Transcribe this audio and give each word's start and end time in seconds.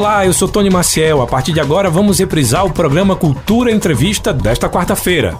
Olá, 0.00 0.24
eu 0.24 0.32
sou 0.32 0.48
Tony 0.48 0.70
Maciel. 0.70 1.20
A 1.20 1.26
partir 1.26 1.52
de 1.52 1.60
agora 1.60 1.90
vamos 1.90 2.18
reprisar 2.20 2.64
o 2.64 2.72
programa 2.72 3.14
Cultura 3.14 3.70
Entrevista 3.70 4.32
desta 4.32 4.66
quarta-feira. 4.66 5.36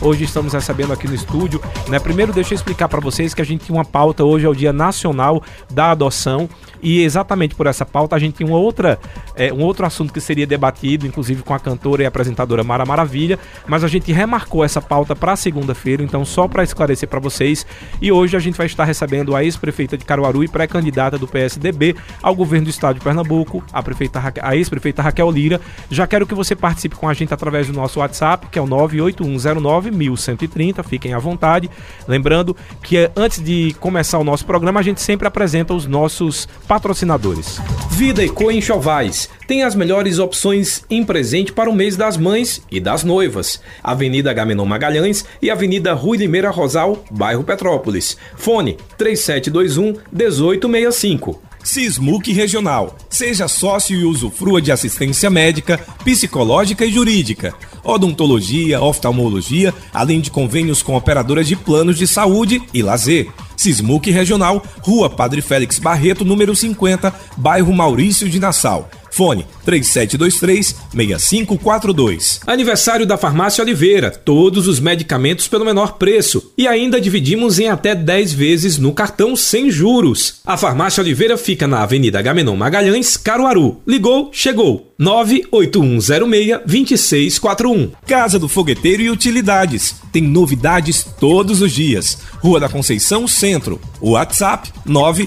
Hoje 0.00 0.22
estamos 0.22 0.52
recebendo 0.52 0.92
aqui 0.92 1.08
no 1.08 1.16
estúdio. 1.16 1.60
Né? 1.88 1.98
Primeiro, 1.98 2.32
deixa 2.32 2.54
eu 2.54 2.54
explicar 2.54 2.88
para 2.88 3.00
vocês 3.00 3.34
que 3.34 3.42
a 3.42 3.44
gente 3.44 3.64
tinha 3.64 3.76
uma 3.76 3.84
pauta. 3.84 4.22
Hoje 4.22 4.46
é 4.46 4.48
o 4.48 4.54
Dia 4.54 4.72
Nacional 4.72 5.42
da 5.68 5.90
Adoção. 5.90 6.48
E 6.86 7.02
exatamente 7.02 7.52
por 7.52 7.66
essa 7.66 7.84
pauta 7.84 8.14
a 8.14 8.18
gente 8.20 8.36
tem 8.36 8.46
uma 8.46 8.58
outra, 8.58 8.96
é, 9.34 9.52
um 9.52 9.64
outro 9.64 9.84
assunto 9.84 10.12
que 10.12 10.20
seria 10.20 10.46
debatido, 10.46 11.04
inclusive 11.04 11.42
com 11.42 11.52
a 11.52 11.58
cantora 11.58 12.04
e 12.04 12.06
apresentadora 12.06 12.62
Mara 12.62 12.86
Maravilha, 12.86 13.40
mas 13.66 13.82
a 13.82 13.88
gente 13.88 14.12
remarcou 14.12 14.62
essa 14.62 14.80
pauta 14.80 15.16
para 15.16 15.34
segunda-feira, 15.34 16.04
então 16.04 16.24
só 16.24 16.46
para 16.46 16.62
esclarecer 16.62 17.08
para 17.08 17.18
vocês. 17.18 17.66
E 18.00 18.12
hoje 18.12 18.36
a 18.36 18.38
gente 18.38 18.56
vai 18.56 18.66
estar 18.66 18.84
recebendo 18.84 19.34
a 19.34 19.42
ex-prefeita 19.42 19.98
de 19.98 20.04
Caruaru 20.04 20.44
e 20.44 20.48
pré-candidata 20.48 21.18
do 21.18 21.26
PSDB 21.26 21.96
ao 22.22 22.36
governo 22.36 22.66
do 22.66 22.70
estado 22.70 23.00
de 23.00 23.00
Pernambuco, 23.00 23.64
a 23.72 23.82
prefeita 23.82 24.22
a 24.40 24.54
ex-prefeita 24.54 25.02
Raquel 25.02 25.28
Lira. 25.28 25.60
Já 25.90 26.06
quero 26.06 26.24
que 26.24 26.36
você 26.36 26.54
participe 26.54 26.94
com 26.94 27.08
a 27.08 27.14
gente 27.14 27.34
através 27.34 27.66
do 27.66 27.72
nosso 27.72 27.98
WhatsApp, 27.98 28.46
que 28.46 28.60
é 28.60 28.62
o 28.62 28.66
98109 28.68 29.90
1130, 29.90 30.84
fiquem 30.84 31.14
à 31.14 31.18
vontade. 31.18 31.68
Lembrando 32.06 32.56
que 32.80 33.10
antes 33.16 33.42
de 33.42 33.74
começar 33.80 34.20
o 34.20 34.24
nosso 34.24 34.46
programa, 34.46 34.78
a 34.78 34.84
gente 34.84 35.00
sempre 35.00 35.26
apresenta 35.26 35.74
os 35.74 35.84
nossos 35.84 36.48
patrocinadores. 36.76 37.58
Vida 37.92 38.22
Eco 38.22 38.50
Enxovais 38.50 39.30
tem 39.46 39.62
as 39.62 39.74
melhores 39.74 40.18
opções 40.18 40.84
em 40.90 41.02
presente 41.02 41.50
para 41.50 41.70
o 41.70 41.74
mês 41.74 41.96
das 41.96 42.18
mães 42.18 42.60
e 42.70 42.78
das 42.78 43.02
noivas. 43.02 43.58
Avenida 43.82 44.30
Gamenon 44.34 44.66
Magalhães 44.66 45.24
e 45.40 45.50
Avenida 45.50 45.94
Rui 45.94 46.18
Limeira 46.18 46.50
Rosal, 46.50 47.02
bairro 47.10 47.42
Petrópolis. 47.44 48.18
Fone 48.36 48.76
3721 48.98 49.94
1865. 50.12 51.40
Sismuc 51.64 52.30
Regional. 52.30 52.94
Seja 53.08 53.48
sócio 53.48 53.98
e 53.98 54.04
usufrua 54.04 54.60
de 54.60 54.70
assistência 54.70 55.30
médica, 55.30 55.80
psicológica 56.04 56.84
e 56.84 56.92
jurídica, 56.92 57.54
odontologia, 57.82 58.82
oftalmologia, 58.82 59.72
além 59.94 60.20
de 60.20 60.30
convênios 60.30 60.82
com 60.82 60.94
operadoras 60.94 61.48
de 61.48 61.56
planos 61.56 61.96
de 61.96 62.06
saúde 62.06 62.62
e 62.74 62.82
lazer. 62.82 63.28
Sismuc 63.56 64.06
Regional, 64.06 64.62
Rua 64.82 65.08
Padre 65.08 65.40
Félix 65.40 65.78
Barreto, 65.78 66.24
número 66.24 66.54
50, 66.54 67.12
bairro 67.36 67.72
Maurício 67.72 68.28
de 68.28 68.38
Nassau. 68.38 68.88
Fone 69.16 69.44
3723-6542. 69.66 72.40
Aniversário 72.46 73.06
da 73.06 73.16
Farmácia 73.16 73.64
Oliveira. 73.64 74.10
Todos 74.10 74.68
os 74.68 74.78
medicamentos 74.78 75.48
pelo 75.48 75.64
menor 75.64 75.94
preço. 75.94 76.52
E 76.58 76.68
ainda 76.68 77.00
dividimos 77.00 77.58
em 77.58 77.70
até 77.70 77.94
10 77.94 78.34
vezes 78.34 78.76
no 78.76 78.92
cartão 78.92 79.34
sem 79.34 79.70
juros. 79.70 80.42
A 80.44 80.58
Farmácia 80.58 81.00
Oliveira 81.00 81.38
fica 81.38 81.66
na 81.66 81.82
Avenida 81.82 82.20
Gamenon 82.20 82.56
Magalhães, 82.56 83.16
Caruaru. 83.16 83.80
Ligou, 83.86 84.28
chegou. 84.34 84.92
98106-2641. 85.00 87.92
Casa 88.06 88.38
do 88.38 88.48
Fogueteiro 88.48 89.02
e 89.02 89.08
Utilidades. 89.08 89.94
Tem 90.12 90.20
novidades 90.22 91.06
todos 91.18 91.62
os 91.62 91.72
dias. 91.72 92.18
Rua 92.42 92.60
da 92.60 92.68
Conceição 92.68 93.26
Centro. 93.26 93.80
WhatsApp 94.00 94.70
9 94.84 95.26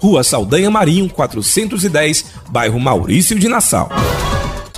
Rua 0.00 0.24
Saldanha 0.24 0.70
Marinho, 0.70 1.08
410, 1.08 2.24
bairro 2.48 2.80
Maurício 2.80 3.38
de 3.38 3.48
Nassau. 3.48 3.88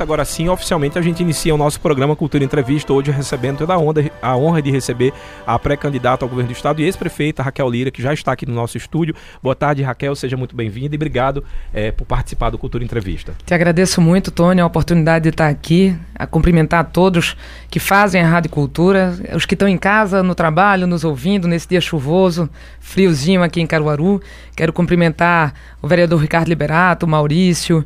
Agora 0.01 0.25
sim, 0.25 0.49
oficialmente 0.49 0.99
a 0.99 1.03
gente 1.03 1.23
inicia 1.23 1.55
o 1.55 1.59
nosso 1.59 1.81
programa 1.81 2.17
Cultura 2.17 2.43
Entrevista, 2.43 2.93
hoje 2.93 3.11
recebendo 3.11 3.59
toda 3.59 3.75
a, 3.75 3.79
onda, 3.79 4.11
a 4.21 4.37
honra 4.37 4.61
de 4.61 4.71
receber 4.71 5.13
a 5.47 5.59
pré-candidata 5.59 6.25
ao 6.25 6.29
governo 6.29 6.49
do 6.49 6.57
estado 6.57 6.81
e 6.81 6.85
ex-prefeita 6.85 7.43
Raquel 7.43 7.69
Lira, 7.69 7.91
que 7.91 8.03
já 8.03 8.13
está 8.13 8.33
aqui 8.33 8.47
no 8.47 8.55
nosso 8.55 8.77
estúdio. 8.77 9.15
Boa 9.43 9.55
tarde, 9.55 9.83
Raquel, 9.83 10.17
seja 10.17 10.37
muito 10.37 10.57
bem-vinda 10.57 10.95
e 10.95 10.97
obrigado 10.97 11.45
é, 11.73 11.93
por 11.93 12.05
participar 12.05 12.51
do 12.51 12.59
Cultura 12.59 12.83
Entrevista. 12.83 13.35
Te 13.45 13.55
agradeço 13.55 14.01
muito, 14.01 14.31
Tony, 14.31 14.61
a 14.61 14.67
oportunidade 14.67 15.25
de 15.25 15.29
estar 15.29 15.49
aqui, 15.49 15.97
a 16.15 16.27
cumprimentar 16.27 16.81
a 16.81 16.85
todos 16.85 17.37
que 17.71 17.79
fazem 17.79 18.23
a 18.23 18.29
Rádio 18.29 18.51
Cultura, 18.51 19.15
os 19.35 19.47
que 19.47 19.55
estão 19.55 19.69
em 19.69 19.79
casa, 19.79 20.23
no 20.23 20.35
trabalho, 20.35 20.87
nos 20.87 21.05
ouvindo 21.05 21.47
nesse 21.47 21.69
dia 21.69 21.81
chuvoso, 21.81 22.51
friozinho 22.81 23.43
aqui 23.43 23.61
em 23.61 23.67
Caruaru. 23.67 24.21
Quero 24.57 24.73
cumprimentar 24.73 25.55
o 25.81 25.87
vereador 25.87 26.21
Ricardo 26.21 26.49
Liberato, 26.49 27.07
Maurício, 27.07 27.85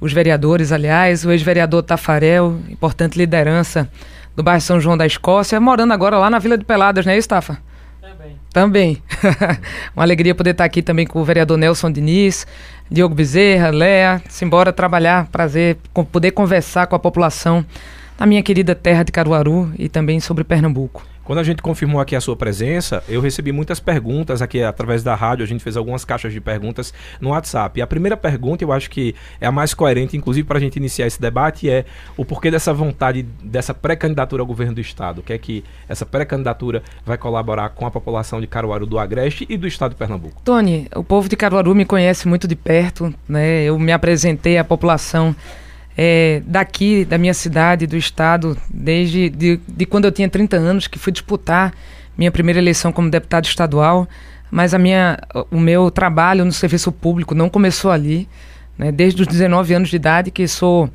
os 0.00 0.12
vereadores, 0.12 0.72
aliás, 0.72 1.24
o 1.24 1.30
ex-vereador 1.30 1.82
Tafarel, 1.82 2.60
importante 2.70 3.18
liderança 3.18 3.88
do 4.36 4.42
bairro 4.42 4.60
São 4.60 4.80
João 4.80 4.96
da 4.96 5.06
Escócia, 5.06 5.60
morando 5.60 5.92
agora 5.92 6.18
lá 6.18 6.30
na 6.30 6.38
Vila 6.38 6.56
de 6.56 6.64
Peladas, 6.64 7.04
não 7.04 7.12
é 7.12 7.18
isso, 7.18 7.28
Tafa? 7.28 7.58
Também. 8.00 8.36
Também. 8.52 9.02
Uma 9.96 10.04
alegria 10.04 10.34
poder 10.34 10.50
estar 10.50 10.64
aqui 10.64 10.82
também 10.82 11.06
com 11.06 11.20
o 11.20 11.24
vereador 11.24 11.56
Nelson 11.56 11.90
Diniz, 11.90 12.46
Diogo 12.90 13.14
Bezerra, 13.14 13.70
Léa, 13.70 14.22
simbora 14.28 14.72
trabalhar, 14.72 15.26
prazer 15.26 15.76
poder 16.12 16.30
conversar 16.30 16.86
com 16.86 16.94
a 16.94 16.98
população 16.98 17.64
na 18.18 18.26
minha 18.26 18.42
querida 18.42 18.74
terra 18.74 19.02
de 19.02 19.12
Caruaru 19.12 19.72
e 19.78 19.88
também 19.88 20.20
sobre 20.20 20.44
Pernambuco. 20.44 21.04
Quando 21.28 21.40
a 21.40 21.42
gente 21.42 21.60
confirmou 21.60 22.00
aqui 22.00 22.16
a 22.16 22.22
sua 22.22 22.34
presença, 22.34 23.04
eu 23.06 23.20
recebi 23.20 23.52
muitas 23.52 23.78
perguntas 23.78 24.40
aqui 24.40 24.62
através 24.62 25.02
da 25.02 25.14
rádio. 25.14 25.44
A 25.44 25.46
gente 25.46 25.62
fez 25.62 25.76
algumas 25.76 26.02
caixas 26.02 26.32
de 26.32 26.40
perguntas 26.40 26.94
no 27.20 27.28
WhatsApp. 27.28 27.78
E 27.78 27.82
a 27.82 27.86
primeira 27.86 28.16
pergunta, 28.16 28.64
eu 28.64 28.72
acho 28.72 28.88
que 28.88 29.14
é 29.38 29.46
a 29.46 29.52
mais 29.52 29.74
coerente, 29.74 30.16
inclusive 30.16 30.48
para 30.48 30.56
a 30.56 30.60
gente 30.60 30.76
iniciar 30.76 31.06
esse 31.06 31.20
debate, 31.20 31.68
é 31.68 31.84
o 32.16 32.24
porquê 32.24 32.50
dessa 32.50 32.72
vontade, 32.72 33.26
dessa 33.44 33.74
pré-candidatura 33.74 34.42
ao 34.42 34.46
governo 34.46 34.76
do 34.76 34.80
Estado. 34.80 35.18
O 35.18 35.22
que 35.22 35.34
é 35.34 35.36
que 35.36 35.62
essa 35.86 36.06
pré-candidatura 36.06 36.82
vai 37.04 37.18
colaborar 37.18 37.68
com 37.68 37.84
a 37.84 37.90
população 37.90 38.40
de 38.40 38.46
Caruaru 38.46 38.86
do 38.86 38.98
Agreste 38.98 39.44
e 39.50 39.58
do 39.58 39.66
Estado 39.66 39.90
de 39.90 39.96
Pernambuco? 39.96 40.40
Tony, 40.42 40.88
o 40.96 41.04
povo 41.04 41.28
de 41.28 41.36
Caruaru 41.36 41.74
me 41.74 41.84
conhece 41.84 42.26
muito 42.26 42.48
de 42.48 42.56
perto. 42.56 43.12
Né? 43.28 43.64
Eu 43.64 43.78
me 43.78 43.92
apresentei 43.92 44.56
à 44.56 44.64
população 44.64 45.36
é, 46.00 46.40
daqui, 46.46 47.04
da 47.04 47.18
minha 47.18 47.34
cidade, 47.34 47.84
do 47.84 47.96
estado, 47.96 48.56
desde 48.72 49.28
de, 49.28 49.60
de 49.66 49.84
quando 49.84 50.04
eu 50.04 50.12
tinha 50.12 50.28
30 50.28 50.56
anos, 50.56 50.86
que 50.86 50.96
fui 50.96 51.12
disputar 51.12 51.74
minha 52.16 52.30
primeira 52.30 52.60
eleição 52.60 52.92
como 52.92 53.10
deputado 53.10 53.46
estadual, 53.46 54.08
mas 54.48 54.72
a 54.74 54.78
minha, 54.78 55.18
o 55.50 55.58
meu 55.58 55.90
trabalho 55.90 56.44
no 56.44 56.52
serviço 56.52 56.92
público 56.92 57.34
não 57.34 57.50
começou 57.50 57.90
ali, 57.90 58.28
né? 58.78 58.92
desde 58.92 59.22
os 59.22 59.26
19 59.26 59.74
anos 59.74 59.88
de 59.88 59.96
idade 59.96 60.30
que 60.30 60.46
sou 60.46 60.88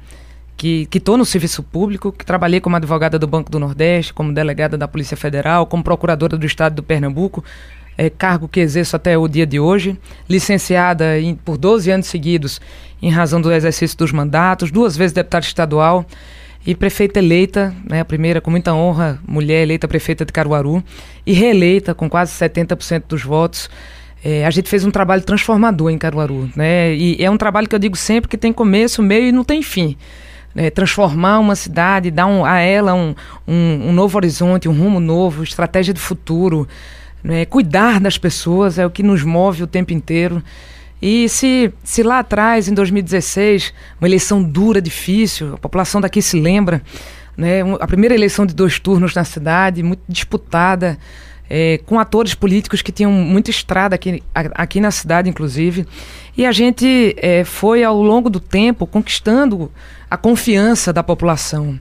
que 0.56 0.88
estou 0.94 1.18
no 1.18 1.26
serviço 1.26 1.62
público, 1.62 2.10
que 2.10 2.24
trabalhei 2.24 2.62
como 2.62 2.78
advogada 2.78 3.20
do 3.20 3.28
Banco 3.28 3.52
do 3.52 3.60
Nordeste, 3.60 4.14
como 4.14 4.32
delegada 4.32 4.78
da 4.78 4.88
Polícia 4.88 5.18
Federal, 5.18 5.66
como 5.66 5.84
procuradora 5.84 6.38
do 6.38 6.46
Estado 6.46 6.76
do 6.76 6.84
Pernambuco, 6.84 7.44
é, 7.98 8.10
cargo 8.10 8.48
que 8.48 8.62
exerço 8.62 8.96
até 8.96 9.18
o 9.18 9.28
dia 9.28 9.46
de 9.46 9.60
hoje, 9.60 10.00
licenciada 10.30 11.20
em, 11.20 11.36
por 11.36 11.58
12 11.58 11.92
anos 11.92 12.08
seguidos 12.08 12.62
em 13.04 13.10
razão 13.10 13.42
do 13.42 13.52
exercício 13.52 13.98
dos 13.98 14.14
mandatos, 14.14 14.72
duas 14.72 14.96
vezes 14.96 15.12
deputada 15.12 15.46
estadual 15.46 16.06
e 16.66 16.74
prefeita 16.74 17.20
eleita, 17.20 17.76
né, 17.88 18.00
a 18.00 18.06
primeira 18.06 18.40
com 18.40 18.50
muita 18.50 18.74
honra, 18.74 19.20
mulher 19.28 19.62
eleita 19.62 19.90
prefeita 19.90 20.24
de 20.24 20.32
Caruaru, 20.32 20.82
e 21.26 21.34
reeleita 21.34 21.94
com 21.94 22.10
quase 22.10 22.32
70% 22.32 23.04
dos 23.10 23.22
votos. 23.22 23.70
É, 24.24 24.46
a 24.46 24.50
gente 24.50 24.70
fez 24.70 24.86
um 24.86 24.92
trabalho 24.92 25.22
transformador 25.22 25.90
em 25.90 25.98
Caruaru, 25.98 26.50
né? 26.56 26.96
E 26.96 27.22
é 27.22 27.30
um 27.30 27.36
trabalho 27.36 27.68
que 27.68 27.76
eu 27.76 27.80
digo 27.80 27.98
sempre 27.98 28.30
que 28.30 28.38
tem 28.38 28.54
começo, 28.54 29.04
meio 29.04 29.28
e 29.28 29.32
não 29.34 29.44
tem 29.44 29.62
fim. 29.62 29.98
É, 30.56 30.70
transformar 30.70 31.40
uma 31.40 31.58
cidade, 31.58 32.10
dar 32.10 32.28
um, 32.28 32.46
a 32.46 32.60
ela 32.60 32.94
um, 32.94 33.14
um, 33.46 33.90
um 33.90 33.92
novo 33.92 34.18
horizonte, 34.18 34.70
um 34.70 34.80
rumo 34.80 35.02
novo, 35.02 35.44
estratégia 35.44 35.94
de 35.94 36.00
futuro. 36.00 36.66
Né? 37.22 37.44
Cuidar 37.44 38.00
das 38.00 38.18
pessoas 38.18 38.80
é 38.80 38.86
o 38.86 38.90
que 38.90 39.04
nos 39.04 39.24
move 39.24 39.64
o 39.64 39.68
tempo 39.68 39.92
inteiro. 39.92 40.42
E 41.06 41.28
se, 41.28 41.70
se 41.84 42.02
lá 42.02 42.20
atrás, 42.20 42.70
em 42.70 42.74
2016, 42.74 43.74
uma 44.00 44.08
eleição 44.08 44.42
dura, 44.42 44.82
difícil, 44.82 45.56
a 45.56 45.58
população 45.58 46.00
daqui 46.00 46.22
se 46.22 46.40
lembra, 46.40 46.82
né? 47.36 47.60
a 47.82 47.86
primeira 47.86 48.16
eleição 48.16 48.46
de 48.46 48.54
dois 48.54 48.80
turnos 48.80 49.14
na 49.14 49.26
cidade, 49.26 49.84
muito 49.84 50.02
disputada, 50.08 50.98
é, 51.50 51.78
com 51.86 52.00
atores 52.00 52.34
políticos 52.34 52.82
que 52.82 52.90
tinham 52.90 53.12
muita 53.12 53.52
estrada 53.52 53.96
aqui, 53.96 54.24
aqui 54.34 54.80
na 54.80 54.92
cidade, 54.92 55.30
inclusive. 55.30 55.86
E 56.38 56.46
a 56.46 56.54
gente 56.54 57.14
é, 57.18 57.44
foi, 57.44 57.84
ao 57.84 58.02
longo 58.02 58.30
do 58.30 58.40
tempo, 58.40 58.88
conquistando 58.88 59.70
a 60.10 60.16
confiança 60.16 60.94
da 60.94 61.04
população. 61.04 61.78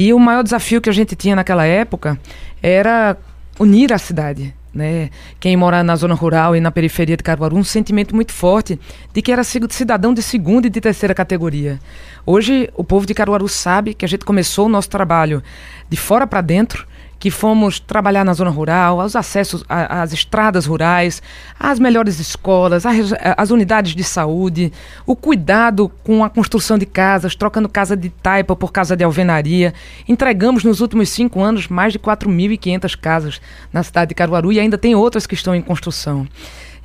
E 0.00 0.12
o 0.12 0.18
maior 0.18 0.42
desafio 0.42 0.80
que 0.80 0.90
a 0.90 0.92
gente 0.92 1.14
tinha 1.14 1.36
naquela 1.36 1.64
época 1.64 2.18
era 2.60 3.16
unir 3.56 3.92
a 3.92 3.98
cidade 3.98 4.52
né, 4.74 5.10
quem 5.38 5.56
mora 5.56 5.82
na 5.84 5.94
zona 5.94 6.14
rural 6.14 6.56
e 6.56 6.60
na 6.60 6.70
periferia 6.70 7.16
de 7.16 7.22
Caruaru, 7.22 7.56
um 7.56 7.64
sentimento 7.64 8.14
muito 8.14 8.32
forte 8.32 8.78
de 9.12 9.22
que 9.22 9.30
era 9.30 9.44
cidadão 9.44 10.12
de 10.12 10.22
segunda 10.22 10.66
e 10.66 10.70
de 10.70 10.80
terceira 10.80 11.14
categoria. 11.14 11.78
Hoje, 12.26 12.68
o 12.74 12.82
povo 12.82 13.06
de 13.06 13.14
Caruaru 13.14 13.48
sabe 13.48 13.94
que 13.94 14.04
a 14.04 14.08
gente 14.08 14.24
começou 14.24 14.66
o 14.66 14.68
nosso 14.68 14.90
trabalho 14.90 15.42
de 15.88 15.96
fora 15.96 16.26
para 16.26 16.40
dentro, 16.40 16.86
que 17.24 17.30
fomos 17.30 17.80
trabalhar 17.80 18.22
na 18.22 18.34
zona 18.34 18.50
rural, 18.50 19.00
aos 19.00 19.16
acessos 19.16 19.64
às 19.66 20.12
estradas 20.12 20.66
rurais, 20.66 21.22
às 21.58 21.78
melhores 21.78 22.20
escolas, 22.20 22.84
às, 22.84 23.14
às, 23.34 23.50
unidades 23.50 23.94
de 23.94 24.04
saúde, 24.04 24.70
o 25.06 25.16
cuidado 25.16 25.90
com 26.02 26.22
a 26.22 26.28
construção 26.28 26.76
de 26.76 26.84
casas, 26.84 27.34
trocando 27.34 27.66
casa 27.66 27.96
de 27.96 28.10
taipa 28.10 28.54
por 28.54 28.70
casa 28.70 28.94
de 28.94 29.02
alvenaria. 29.02 29.72
Entregamos 30.06 30.64
nos 30.64 30.82
últimos 30.82 31.08
cinco 31.08 31.40
anos 31.40 31.66
mais 31.66 31.94
de 31.94 31.98
4.500 31.98 32.94
casas 32.94 33.40
na 33.72 33.82
cidade 33.82 34.10
de 34.10 34.14
Caruaru 34.14 34.52
e 34.52 34.60
ainda 34.60 34.76
tem 34.76 34.94
outras 34.94 35.26
que 35.26 35.32
estão 35.32 35.54
em 35.54 35.62
construção. 35.62 36.28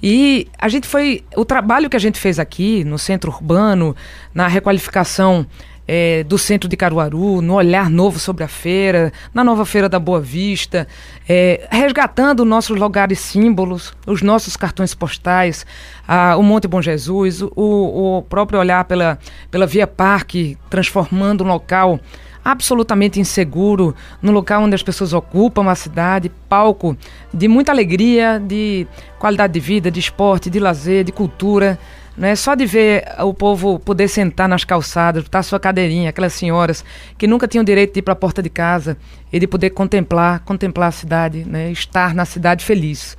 E 0.01 0.47
a 0.57 0.69
gente 0.69 0.87
foi. 0.87 1.25
O 1.35 1.43
trabalho 1.43 1.89
que 1.89 1.97
a 1.97 1.99
gente 1.99 2.17
fez 2.17 2.39
aqui 2.39 2.85
no 2.85 2.97
centro 2.97 3.29
urbano, 3.29 3.93
na 4.33 4.47
requalificação 4.47 5.45
é, 5.91 6.23
do 6.23 6.37
centro 6.37 6.69
de 6.69 6.77
Caruaru, 6.77 7.41
no 7.41 7.55
olhar 7.55 7.89
novo 7.89 8.19
sobre 8.19 8.43
a 8.43 8.47
feira, 8.47 9.11
na 9.33 9.43
nova 9.43 9.65
feira 9.65 9.89
da 9.89 9.97
Boa 9.97 10.21
Vista, 10.21 10.87
é, 11.27 11.67
resgatando 11.71 12.45
nossos 12.45 12.77
lugares 12.77 13.17
símbolos, 13.17 13.91
os 14.05 14.21
nossos 14.21 14.55
cartões 14.55 14.93
postais, 14.93 15.65
a, 16.07 16.37
o 16.37 16.43
Monte 16.43 16.67
Bom 16.67 16.79
Jesus, 16.79 17.41
o, 17.41 17.49
o 17.55 18.21
próprio 18.21 18.59
olhar 18.59 18.85
pela, 18.85 19.17
pela 19.49 19.65
Via 19.65 19.87
Parque, 19.87 20.59
transformando 20.69 21.43
um 21.43 21.47
local 21.47 21.99
absolutamente 22.45 23.19
inseguro, 23.19 23.95
no 24.21 24.31
local 24.31 24.61
onde 24.61 24.75
as 24.75 24.83
pessoas 24.83 25.11
ocupam 25.11 25.71
a 25.71 25.75
cidade, 25.75 26.31
palco 26.47 26.95
de 27.33 27.47
muita 27.47 27.71
alegria, 27.71 28.39
de 28.39 28.85
qualidade 29.17 29.53
de 29.53 29.59
vida, 29.59 29.89
de 29.89 29.99
esporte, 29.99 30.51
de 30.51 30.59
lazer, 30.59 31.03
de 31.03 31.11
cultura. 31.11 31.79
Né? 32.19 32.35
Só 32.35 32.53
de 32.53 32.65
ver 32.65 33.05
o 33.19 33.33
povo 33.33 33.79
poder 33.79 34.09
sentar 34.09 34.49
nas 34.49 34.65
calçadas, 34.65 35.23
botar 35.23 35.41
sua 35.41 35.57
cadeirinha, 35.57 36.09
aquelas 36.09 36.33
senhoras 36.33 36.83
que 37.17 37.25
nunca 37.25 37.47
tinham 37.47 37.63
direito 37.63 37.93
de 37.93 37.99
ir 37.99 38.01
para 38.01 38.11
a 38.11 38.15
porta 38.15 38.43
de 38.43 38.49
casa 38.49 38.97
e 39.31 39.39
de 39.39 39.47
poder 39.47 39.69
contemplar, 39.69 40.41
contemplar 40.41 40.89
a 40.89 40.91
cidade, 40.91 41.45
né? 41.45 41.71
estar 41.71 42.13
na 42.13 42.25
cidade 42.25 42.65
feliz. 42.65 43.15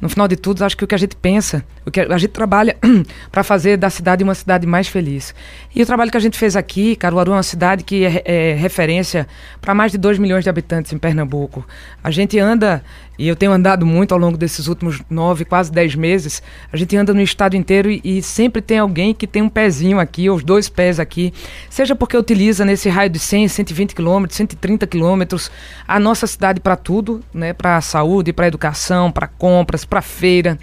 No 0.00 0.08
final 0.08 0.26
de 0.26 0.34
tudo, 0.34 0.64
acho 0.64 0.76
que 0.76 0.82
o 0.82 0.88
que 0.88 0.96
a 0.96 0.98
gente 0.98 1.14
pensa, 1.14 1.64
o 1.86 1.90
que 1.90 2.00
a 2.00 2.18
gente 2.18 2.32
trabalha 2.32 2.76
para 3.30 3.44
fazer 3.44 3.76
da 3.76 3.88
cidade 3.88 4.24
uma 4.24 4.34
cidade 4.34 4.66
mais 4.66 4.88
feliz. 4.88 5.32
E 5.72 5.80
o 5.80 5.86
trabalho 5.86 6.10
que 6.10 6.16
a 6.16 6.20
gente 6.20 6.36
fez 6.36 6.56
aqui, 6.56 6.96
Caruaru 6.96 7.30
é 7.30 7.36
uma 7.36 7.42
cidade 7.44 7.84
que 7.84 8.04
é, 8.04 8.22
é 8.24 8.54
referência 8.54 9.28
para 9.60 9.72
mais 9.72 9.92
de 9.92 9.98
2 9.98 10.18
milhões 10.18 10.42
de 10.42 10.50
habitantes 10.50 10.92
em 10.92 10.98
Pernambuco. 10.98 11.64
A 12.02 12.10
gente 12.10 12.36
anda 12.40 12.82
e 13.18 13.28
eu 13.28 13.36
tenho 13.36 13.52
andado 13.52 13.84
muito 13.84 14.12
ao 14.12 14.18
longo 14.18 14.38
desses 14.38 14.66
últimos 14.66 15.00
nove, 15.10 15.44
quase 15.44 15.70
dez 15.70 15.94
meses. 15.94 16.42
A 16.72 16.76
gente 16.76 16.96
anda 16.96 17.12
no 17.12 17.20
estado 17.20 17.56
inteiro 17.56 17.90
e, 17.90 18.00
e, 18.02 18.22
sempre 18.22 18.62
tem 18.62 18.78
alguém 18.78 19.14
que 19.14 19.26
tem 19.26 19.42
um 19.42 19.48
pezinho 19.48 19.98
aqui, 19.98 20.30
ou 20.30 20.36
os 20.36 20.42
dois 20.42 20.68
pés 20.68 20.98
aqui. 20.98 21.32
Seja 21.68 21.94
porque 21.94 22.16
utiliza 22.16 22.64
nesse 22.64 22.88
raio 22.88 23.10
de 23.10 23.18
100, 23.18 23.48
120 23.48 23.94
quilômetros, 23.94 24.36
130 24.36 24.86
quilômetros, 24.86 25.50
a 25.86 26.00
nossa 26.00 26.26
cidade 26.26 26.58
para 26.60 26.74
tudo, 26.74 27.22
né? 27.34 27.52
para 27.52 27.76
a 27.76 27.80
saúde, 27.80 28.32
para 28.32 28.46
a 28.46 28.48
educação, 28.48 29.12
para 29.12 29.26
compras, 29.26 29.84
para 29.84 30.00
feira. 30.00 30.58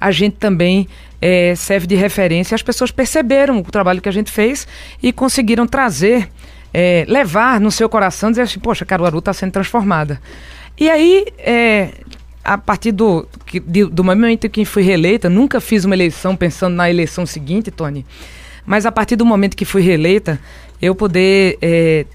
A 0.00 0.10
gente 0.10 0.36
também 0.36 0.88
é, 1.20 1.54
serve 1.54 1.86
de 1.86 1.94
referência. 1.94 2.56
As 2.56 2.62
pessoas 2.62 2.90
perceberam 2.90 3.60
o 3.60 3.62
trabalho 3.62 4.02
que 4.02 4.08
a 4.08 4.12
gente 4.12 4.30
fez 4.30 4.66
e 5.00 5.12
conseguiram 5.12 5.68
trazer, 5.68 6.28
é, 6.74 7.04
levar 7.06 7.60
no 7.60 7.70
seu 7.70 7.88
coração, 7.88 8.30
dizer 8.30 8.42
assim, 8.42 8.58
poxa, 8.58 8.84
Caruaru 8.84 9.20
está 9.20 9.32
sendo 9.32 9.52
transformada. 9.52 10.20
E 10.78 10.90
aí, 10.90 11.26
é, 11.38 11.90
a 12.44 12.58
partir 12.58 12.92
do, 12.92 13.26
do 13.90 14.04
momento 14.04 14.46
em 14.46 14.50
que 14.50 14.64
fui 14.64 14.82
reeleita, 14.82 15.28
nunca 15.28 15.60
fiz 15.60 15.84
uma 15.84 15.94
eleição 15.94 16.34
pensando 16.34 16.74
na 16.74 16.90
eleição 16.90 17.24
seguinte, 17.24 17.70
Tony, 17.70 18.04
mas 18.64 18.86
a 18.86 18.92
partir 18.92 19.16
do 19.16 19.24
momento 19.24 19.56
que 19.56 19.64
fui 19.64 19.82
reeleita, 19.82 20.40
eu 20.80 20.94
poder. 20.94 21.58
É, 21.60 22.06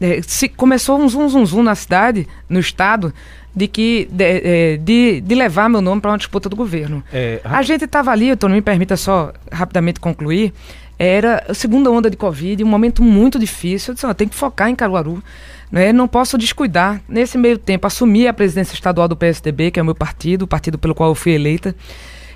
é, 0.00 0.20
se, 0.22 0.48
começou 0.48 0.98
um 0.98 1.08
zum, 1.08 1.28
zum, 1.28 1.44
zum 1.44 1.62
na 1.62 1.74
cidade, 1.74 2.26
no 2.48 2.58
estado, 2.58 3.12
de 3.54 3.66
que 3.66 4.08
de, 4.10 4.24
é, 4.24 4.76
de, 4.78 5.20
de 5.20 5.34
levar 5.34 5.68
meu 5.68 5.82
nome 5.82 6.00
para 6.00 6.10
uma 6.10 6.18
disputa 6.18 6.48
do 6.48 6.56
governo. 6.56 7.02
É, 7.12 7.40
a 7.44 7.62
gente 7.62 7.84
estava 7.84 8.10
ali, 8.10 8.34
Tony, 8.36 8.54
me 8.54 8.62
permita 8.62 8.96
só 8.96 9.32
rapidamente 9.52 10.00
concluir, 10.00 10.54
era 10.98 11.44
a 11.48 11.54
segunda 11.54 11.90
onda 11.90 12.10
de 12.10 12.16
Covid, 12.16 12.62
um 12.62 12.68
momento 12.68 13.02
muito 13.02 13.38
difícil. 13.38 13.92
Eu 13.92 13.94
disse, 13.94 14.14
tem 14.14 14.28
que 14.28 14.34
focar 14.34 14.68
em 14.68 14.74
Caruaru. 14.74 15.22
Né? 15.70 15.92
Não 15.92 16.08
posso 16.08 16.36
descuidar. 16.36 17.00
Nesse 17.08 17.38
meio 17.38 17.58
tempo, 17.58 17.86
assumi 17.86 18.26
a 18.26 18.32
presidência 18.32 18.74
estadual 18.74 19.06
do 19.06 19.16
PSDB, 19.16 19.70
que 19.70 19.78
é 19.78 19.82
o 19.82 19.86
meu 19.86 19.94
partido, 19.94 20.42
o 20.42 20.46
partido 20.48 20.78
pelo 20.78 20.94
qual 20.94 21.10
eu 21.10 21.14
fui 21.14 21.32
eleita. 21.32 21.74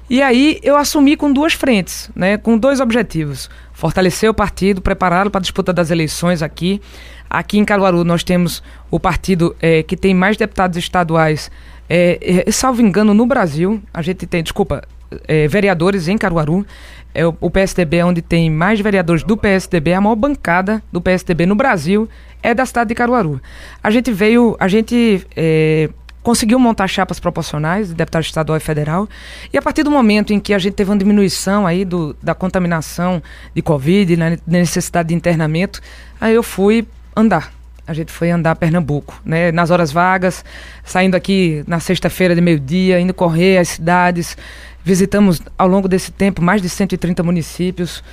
E 0.09 0.21
aí 0.21 0.61
eu 0.63 0.77
assumi 0.77 1.17
com 1.17 1.33
duas 1.33 1.55
frentes, 1.55 2.11
né? 2.15 2.37
com 2.37 2.59
dois 2.59 2.79
objetivos. 2.81 3.49
Fortalecer 3.73 4.29
o 4.29 4.35
partido, 4.35 4.83
prepará-lo 4.83 5.31
para 5.31 5.39
a 5.39 5.43
disputa 5.43 5.73
das 5.73 5.91
eleições 5.91 6.43
aqui. 6.43 6.81
Aqui 7.29 7.59
em 7.59 7.65
Caruaru 7.65 8.05
nós 8.05 8.23
temos 8.23 8.63
o 8.91 9.01
partido 9.01 9.57
é, 9.61 9.83
que 9.83 9.97
tem 9.97 10.15
mais 10.15 10.37
deputados 10.37 10.77
estaduais, 10.77 11.51
é, 11.89 12.45
é, 12.47 12.53
salvo 12.53 12.83
engano, 12.83 13.15
no 13.15 13.27
Brasil. 13.27 13.83
A 13.93 14.03
gente 14.03 14.27
tem, 14.27 14.43
desculpa, 14.43 14.83
é, 15.27 15.49
vereadores 15.49 16.09
em 16.09 16.19
Caruaru. 16.19 16.67
É 17.15 17.27
o, 17.27 17.37
o 17.41 17.51
PSDB 17.51 17.99
é 17.99 18.05
onde 18.05 18.21
tem 18.21 18.51
mais 18.51 18.81
vereadores 18.81 19.23
do 19.23 19.37
PSDB, 19.37 19.93
a 19.93 20.01
maior 20.01 20.17
bancada 20.17 20.83
do 20.93 21.01
PSDB 21.01 21.47
no 21.47 21.55
Brasil 21.55 22.09
é 22.43 22.53
da 22.53 22.67
cidade 22.67 22.89
de 22.89 22.95
Caruaru. 22.95 23.41
A 23.83 23.91
gente 23.91 24.13
veio, 24.13 24.57
a 24.61 24.69
gente 24.69 25.27
é, 25.35 25.89
conseguiu 26.23 26.59
montar 26.59 26.89
chapas 26.89 27.21
proporcionais 27.21 27.89
de 27.89 27.95
deputado 27.95 28.23
estadual 28.23 28.57
e 28.57 28.61
federal. 28.61 29.09
E 29.53 29.59
a 29.59 29.63
partir 29.63 29.83
do 29.83 29.91
momento 29.91 30.33
em 30.33 30.41
que 30.41 30.55
a 30.55 30.59
gente 30.59 30.73
teve 30.75 30.91
uma 30.91 30.97
diminuição 30.97 31.67
aí 31.67 31.85
do, 31.85 32.17
da 32.23 32.35
contaminação 32.35 33.23
de 33.55 33.63
Covid, 33.63 34.17
na 34.17 34.39
necessidade 34.47 35.09
de 35.09 35.15
internamento, 35.15 35.81
aí 36.21 36.35
eu 36.35 36.43
fui 36.43 36.87
andar. 37.15 37.53
A 37.87 37.93
gente 37.93 38.11
foi 38.11 38.31
andar 38.31 38.57
Pernambuco, 38.57 39.21
né? 39.23 39.53
Nas 39.53 39.71
horas 39.71 39.93
vagas, 39.93 40.43
saindo 40.83 41.15
aqui 41.15 41.63
na 41.67 41.79
sexta-feira 41.79 42.35
de 42.35 42.41
meio-dia, 42.41 42.99
indo 42.99 43.13
correr 43.13 43.59
as 43.59 43.69
cidades. 43.69 44.37
Visitamos 44.85 45.41
ao 45.57 45.67
longo 45.67 45.89
desse 45.89 46.13
tempo 46.13 46.43
mais 46.43 46.61
de 46.61 46.69
130 46.69 47.23
municípios 47.23 48.05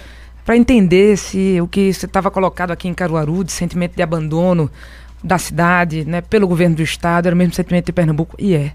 para 0.45 0.55
entender 0.55 1.17
se 1.17 1.59
o 1.59 1.67
que 1.67 1.81
estava 1.81 2.31
colocado 2.31 2.71
aqui 2.71 2.87
em 2.87 2.93
Caruaru, 2.93 3.43
de 3.43 3.51
sentimento 3.51 3.93
de 3.95 4.01
abandono 4.01 4.71
da 5.21 5.37
cidade, 5.37 6.05
né, 6.05 6.21
pelo 6.21 6.47
governo 6.47 6.77
do 6.77 6.81
estado, 6.81 7.27
era 7.27 7.35
o 7.35 7.37
mesmo 7.37 7.53
sentimento 7.53 7.87
de 7.87 7.91
Pernambuco, 7.91 8.35
e 8.39 8.55
é. 8.55 8.71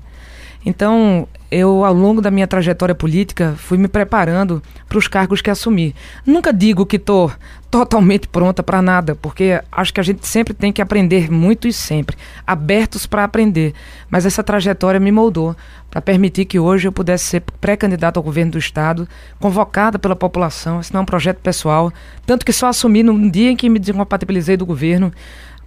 Então, 0.67 1.29
eu, 1.49 1.85
ao 1.85 1.95
longo 1.95 2.21
da 2.21 2.29
minha 2.29 2.47
trajetória 2.49 2.95
política, 2.95 3.55
fui 3.57 3.79
me 3.79 3.87
preparando 3.87 4.61
para 4.89 4.99
os 4.99 5.07
cargos 5.07 5.41
que 5.41 5.49
assumi. 5.49 5.95
Nunca 6.27 6.53
digo 6.53 6.85
que 6.85 6.97
estou 6.97 7.31
totalmente 7.71 8.27
pronta 8.27 8.65
para 8.65 8.83
nada, 8.83 9.15
porque 9.15 9.63
acho 9.71 9.95
que 9.95 10.01
a 10.01 10.03
gente 10.03 10.27
sempre 10.27 10.53
tem 10.53 10.73
que 10.73 10.83
aprender 10.83 11.31
muito 11.31 11.69
e 11.69 11.73
sempre, 11.73 12.17
abertos 12.45 13.07
para 13.07 13.23
aprender. 13.23 13.75
Mas 14.11 14.27
essa 14.27 14.43
trajetória 14.43 14.99
me 14.99 15.13
moldou 15.13 15.55
para 15.89 16.03
permitir 16.03 16.47
que 16.47 16.59
hoje 16.59 16.89
eu 16.89 16.93
pudesse 16.93 17.27
ser 17.27 17.43
pré-candidato 17.61 18.17
ao 18.17 18.23
governo 18.25 18.51
do 18.51 18.59
Estado, 18.59 19.09
convocada 19.39 20.01
pela 20.01 20.17
população. 20.17 20.81
Esse 20.81 20.93
não 20.93 20.99
é 20.99 21.03
um 21.03 21.07
projeto 21.07 21.39
pessoal, 21.39 21.93
tanto 22.27 22.45
que 22.45 22.53
só 22.53 22.67
assumi 22.67 23.05
no 23.05 23.31
dia 23.31 23.53
em 23.53 23.57
que 23.57 23.69
me 23.69 23.79
descompatibilizei 23.79 24.57
do 24.57 24.67
governo, 24.67 25.13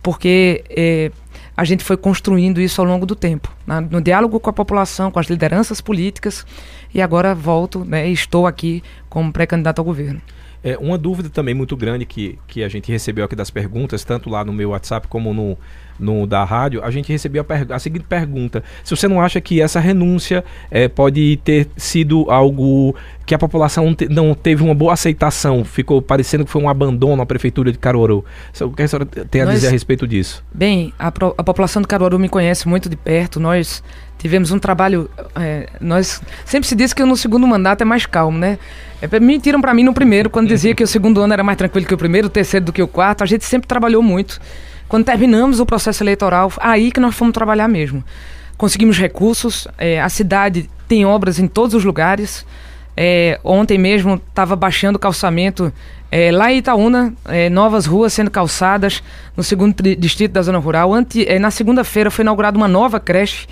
porque. 0.04 0.62
Eh, 0.70 1.10
a 1.60 1.66
gente 1.66 1.84
foi 1.84 1.98
construindo 1.98 2.62
isso 2.62 2.80
ao 2.80 2.88
longo 2.88 3.06
do 3.06 3.14
tempo, 3.14 3.54
né? 3.68 3.86
no 3.92 4.00
diálogo 4.00 4.40
com 4.40 4.50
a 4.50 4.54
população, 4.54 5.12
com 5.12 5.20
as 5.20 5.28
lideranças 5.28 5.82
políticas, 5.82 6.46
e 6.94 7.02
agora 7.02 7.36
volto, 7.36 7.84
né, 7.84 8.08
estou 8.08 8.48
aqui 8.48 8.82
como 9.10 9.34
pré-candidato 9.34 9.80
ao 9.80 9.84
governo. 9.84 10.22
É, 10.64 10.78
uma 10.78 10.98
dúvida 10.98 11.30
também 11.30 11.54
muito 11.54 11.76
grande 11.78 12.06
que, 12.06 12.38
que 12.48 12.64
a 12.64 12.70
gente 12.70 12.92
recebeu 12.92 13.24
aqui 13.24 13.36
das 13.36 13.50
perguntas, 13.50 14.04
tanto 14.04 14.30
lá 14.30 14.44
no 14.44 14.52
meu 14.52 14.72
WhatsApp 14.72 15.08
como 15.08 15.34
no, 15.34 15.58
no 16.00 16.26
da 16.26 16.44
rádio, 16.44 16.84
a 16.84 16.92
gente 16.92 17.12
recebeu 17.12 17.46
a, 17.48 17.76
a 17.76 17.80
seguinte 17.80 18.06
pergunta: 18.08 18.64
se 18.84 18.96
você 18.96 19.08
não 19.08 19.22
acha 19.22 19.40
que 19.40 19.62
essa 19.62 19.80
renúncia 19.80 20.44
é, 20.72 20.88
pode 20.88 21.38
ter 21.44 21.68
sido 21.78 22.30
algo 22.30 22.96
que 23.26 23.36
a 23.36 23.38
população 23.38 23.94
te, 23.94 24.08
não 24.10 24.34
teve 24.34 24.64
uma 24.64 24.74
boa 24.74 24.94
aceitação, 24.94 25.64
ficou 25.64 26.02
parecendo 26.02 26.46
que 26.46 26.52
foi 26.52 26.62
um 26.62 26.70
abandono 26.70 27.22
à 27.22 27.26
prefeitura 27.26 27.72
de 27.72 27.78
Caruaru. 27.78 28.26
O 28.62 28.72
que 28.72 28.84
a 28.84 28.88
senhora 28.88 29.06
tem 29.06 29.42
a 29.42 29.46
Nós, 29.46 29.56
dizer 29.56 29.68
a 29.68 29.72
respeito 29.72 30.08
disso? 30.08 30.44
Bem, 30.54 30.94
a, 30.98 31.08
a 31.08 31.44
população 31.44 31.82
de 31.82 31.88
Caruaru 31.88 32.20
me 32.20 32.28
conhece 32.28 32.68
muito 32.68 32.90
de 32.90 32.96
perto. 32.96 33.40
Nós 33.40 33.84
tivemos 34.20 34.52
um 34.52 34.60
trabalho. 34.60 35.10
É, 35.36 35.68
nós 35.82 36.22
sempre 36.46 36.68
se 36.68 36.76
diz 36.76 36.94
que 36.94 37.04
no 37.04 37.18
segundo 37.18 37.48
mandato 37.48 37.82
é 37.82 37.86
mais 37.86 38.06
calmo, 38.06 38.38
né? 38.38 38.60
É, 39.02 39.20
mentiram 39.20 39.62
para 39.62 39.74
mim 39.74 39.84
no 39.84 39.94
primeiro, 39.94 40.30
quando 40.30 40.48
dizia 40.48 40.76
que 40.76 40.84
o 40.84 40.88
segundo 40.88 41.22
ano 41.22 41.34
era 41.34 41.44
mais 41.44 41.58
tranquilo 41.58 41.88
que 41.88 41.94
o 41.94 41.98
primeiro, 41.98 42.28
o 42.28 42.30
terceiro 42.30 42.68
do 42.68 42.74
que 42.74 42.84
o 42.84 42.88
quarto. 42.88 43.24
A 43.24 43.26
gente 43.26 43.46
sempre 43.46 43.68
trabalhou 43.68 44.04
muito. 44.04 44.40
Quando 44.88 45.06
terminamos 45.06 45.60
o 45.60 45.66
processo 45.66 46.04
eleitoral, 46.04 46.52
aí 46.60 46.92
que 46.92 47.00
nós 47.00 47.16
fomos 47.16 47.34
trabalhar 47.34 47.68
mesmo. 47.68 48.04
Conseguimos 48.58 48.98
recursos, 48.98 49.68
é, 49.78 50.02
a 50.02 50.10
cidade 50.10 50.70
tem 50.88 51.06
obras 51.06 51.40
em 51.40 51.48
todos 51.48 51.74
os 51.74 51.86
lugares. 51.86 52.46
É, 52.98 53.40
ontem 53.44 53.78
mesmo 53.78 54.16
estava 54.16 54.58
baixando 54.58 54.98
o 54.98 55.00
calçamento 55.00 55.72
é, 56.12 56.32
lá 56.32 56.52
em 56.52 56.58
Itaúna, 56.58 57.14
é, 57.26 57.50
novas 57.50 57.86
ruas 57.86 58.12
sendo 58.12 58.30
calçadas 58.32 59.02
no 59.38 59.44
segundo 59.44 59.82
distrito 59.96 60.32
da 60.34 60.42
zona 60.42 60.58
rural. 60.58 60.94
Ante, 60.94 61.26
é, 61.26 61.40
na 61.40 61.52
segunda-feira 61.52 62.12
foi 62.12 62.24
inaugurada 62.24 62.58
uma 62.58 62.68
nova 62.68 63.00
creche 63.00 63.48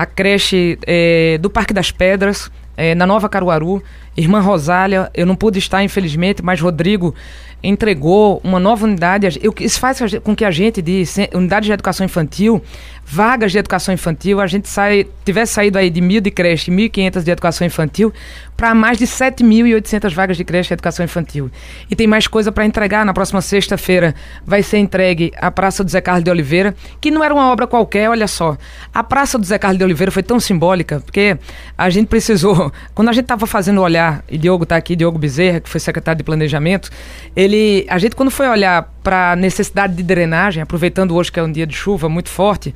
a 0.00 0.06
creche 0.06 0.78
é, 0.86 1.36
do 1.42 1.50
Parque 1.50 1.74
das 1.74 1.90
Pedras, 1.90 2.50
é, 2.74 2.94
na 2.94 3.06
Nova 3.06 3.28
Caruaru. 3.28 3.82
Irmã 4.16 4.40
Rosália, 4.40 5.10
eu 5.14 5.24
não 5.24 5.36
pude 5.36 5.58
estar, 5.58 5.82
infelizmente, 5.82 6.42
mas 6.42 6.60
Rodrigo 6.60 7.14
entregou 7.62 8.40
uma 8.42 8.58
nova 8.58 8.84
unidade. 8.86 9.38
Eu, 9.42 9.54
isso 9.60 9.78
faz 9.78 10.00
com 10.22 10.34
que 10.34 10.44
a 10.44 10.50
gente, 10.50 10.80
de 10.80 11.04
unidade 11.34 11.66
de 11.66 11.72
educação 11.72 12.04
infantil, 12.04 12.62
vagas 13.04 13.52
de 13.52 13.58
educação 13.58 13.92
infantil, 13.92 14.40
a 14.40 14.46
gente 14.46 14.68
sai, 14.68 15.06
tivesse 15.24 15.54
saído 15.54 15.76
aí 15.76 15.90
de 15.90 16.00
mil 16.00 16.20
de 16.20 16.30
creche, 16.30 16.70
1.500 16.70 17.22
de 17.22 17.30
educação 17.30 17.66
infantil, 17.66 18.12
para 18.56 18.74
mais 18.74 18.98
de 18.98 19.06
7.800 19.06 20.14
vagas 20.14 20.36
de 20.36 20.44
creche 20.44 20.68
de 20.68 20.74
educação 20.74 21.04
infantil. 21.04 21.50
E 21.90 21.96
tem 21.96 22.06
mais 22.06 22.26
coisa 22.26 22.52
para 22.52 22.64
entregar. 22.64 23.04
Na 23.04 23.12
próxima 23.12 23.40
sexta-feira 23.40 24.14
vai 24.46 24.62
ser 24.62 24.78
entregue 24.78 25.32
a 25.36 25.50
Praça 25.50 25.82
do 25.82 25.90
Zé 25.90 26.00
Carlos 26.00 26.22
de 26.22 26.30
Oliveira, 26.30 26.74
que 27.00 27.10
não 27.10 27.24
era 27.24 27.34
uma 27.34 27.50
obra 27.50 27.66
qualquer, 27.66 28.08
olha 28.08 28.28
só. 28.28 28.56
A 28.94 29.02
Praça 29.02 29.38
do 29.38 29.44
Zé 29.44 29.58
Carlos 29.58 29.78
de 29.78 29.84
Oliveira 29.84 30.12
foi 30.12 30.22
tão 30.22 30.38
simbólica, 30.38 31.00
porque 31.00 31.36
a 31.76 31.90
gente 31.90 32.06
precisou, 32.06 32.72
quando 32.94 33.08
a 33.08 33.12
gente 33.12 33.24
estava 33.24 33.46
fazendo 33.46 33.78
o 33.78 33.82
olhar, 33.82 33.99
e 34.28 34.38
Diogo 34.38 34.64
está 34.64 34.76
aqui, 34.76 34.96
Diogo 34.96 35.18
Bezerra, 35.18 35.60
que 35.60 35.68
foi 35.68 35.80
secretário 35.80 36.18
de 36.18 36.24
Planejamento, 36.24 36.90
ele, 37.34 37.86
a 37.88 37.98
gente 37.98 38.16
quando 38.16 38.30
foi 38.30 38.48
olhar 38.48 38.92
para 39.02 39.32
a 39.32 39.36
necessidade 39.36 39.94
de 39.94 40.02
drenagem, 40.02 40.62
aproveitando 40.62 41.14
hoje 41.14 41.32
que 41.32 41.40
é 41.40 41.42
um 41.42 41.50
dia 41.50 41.66
de 41.66 41.74
chuva 41.74 42.08
muito 42.08 42.28
forte, 42.28 42.74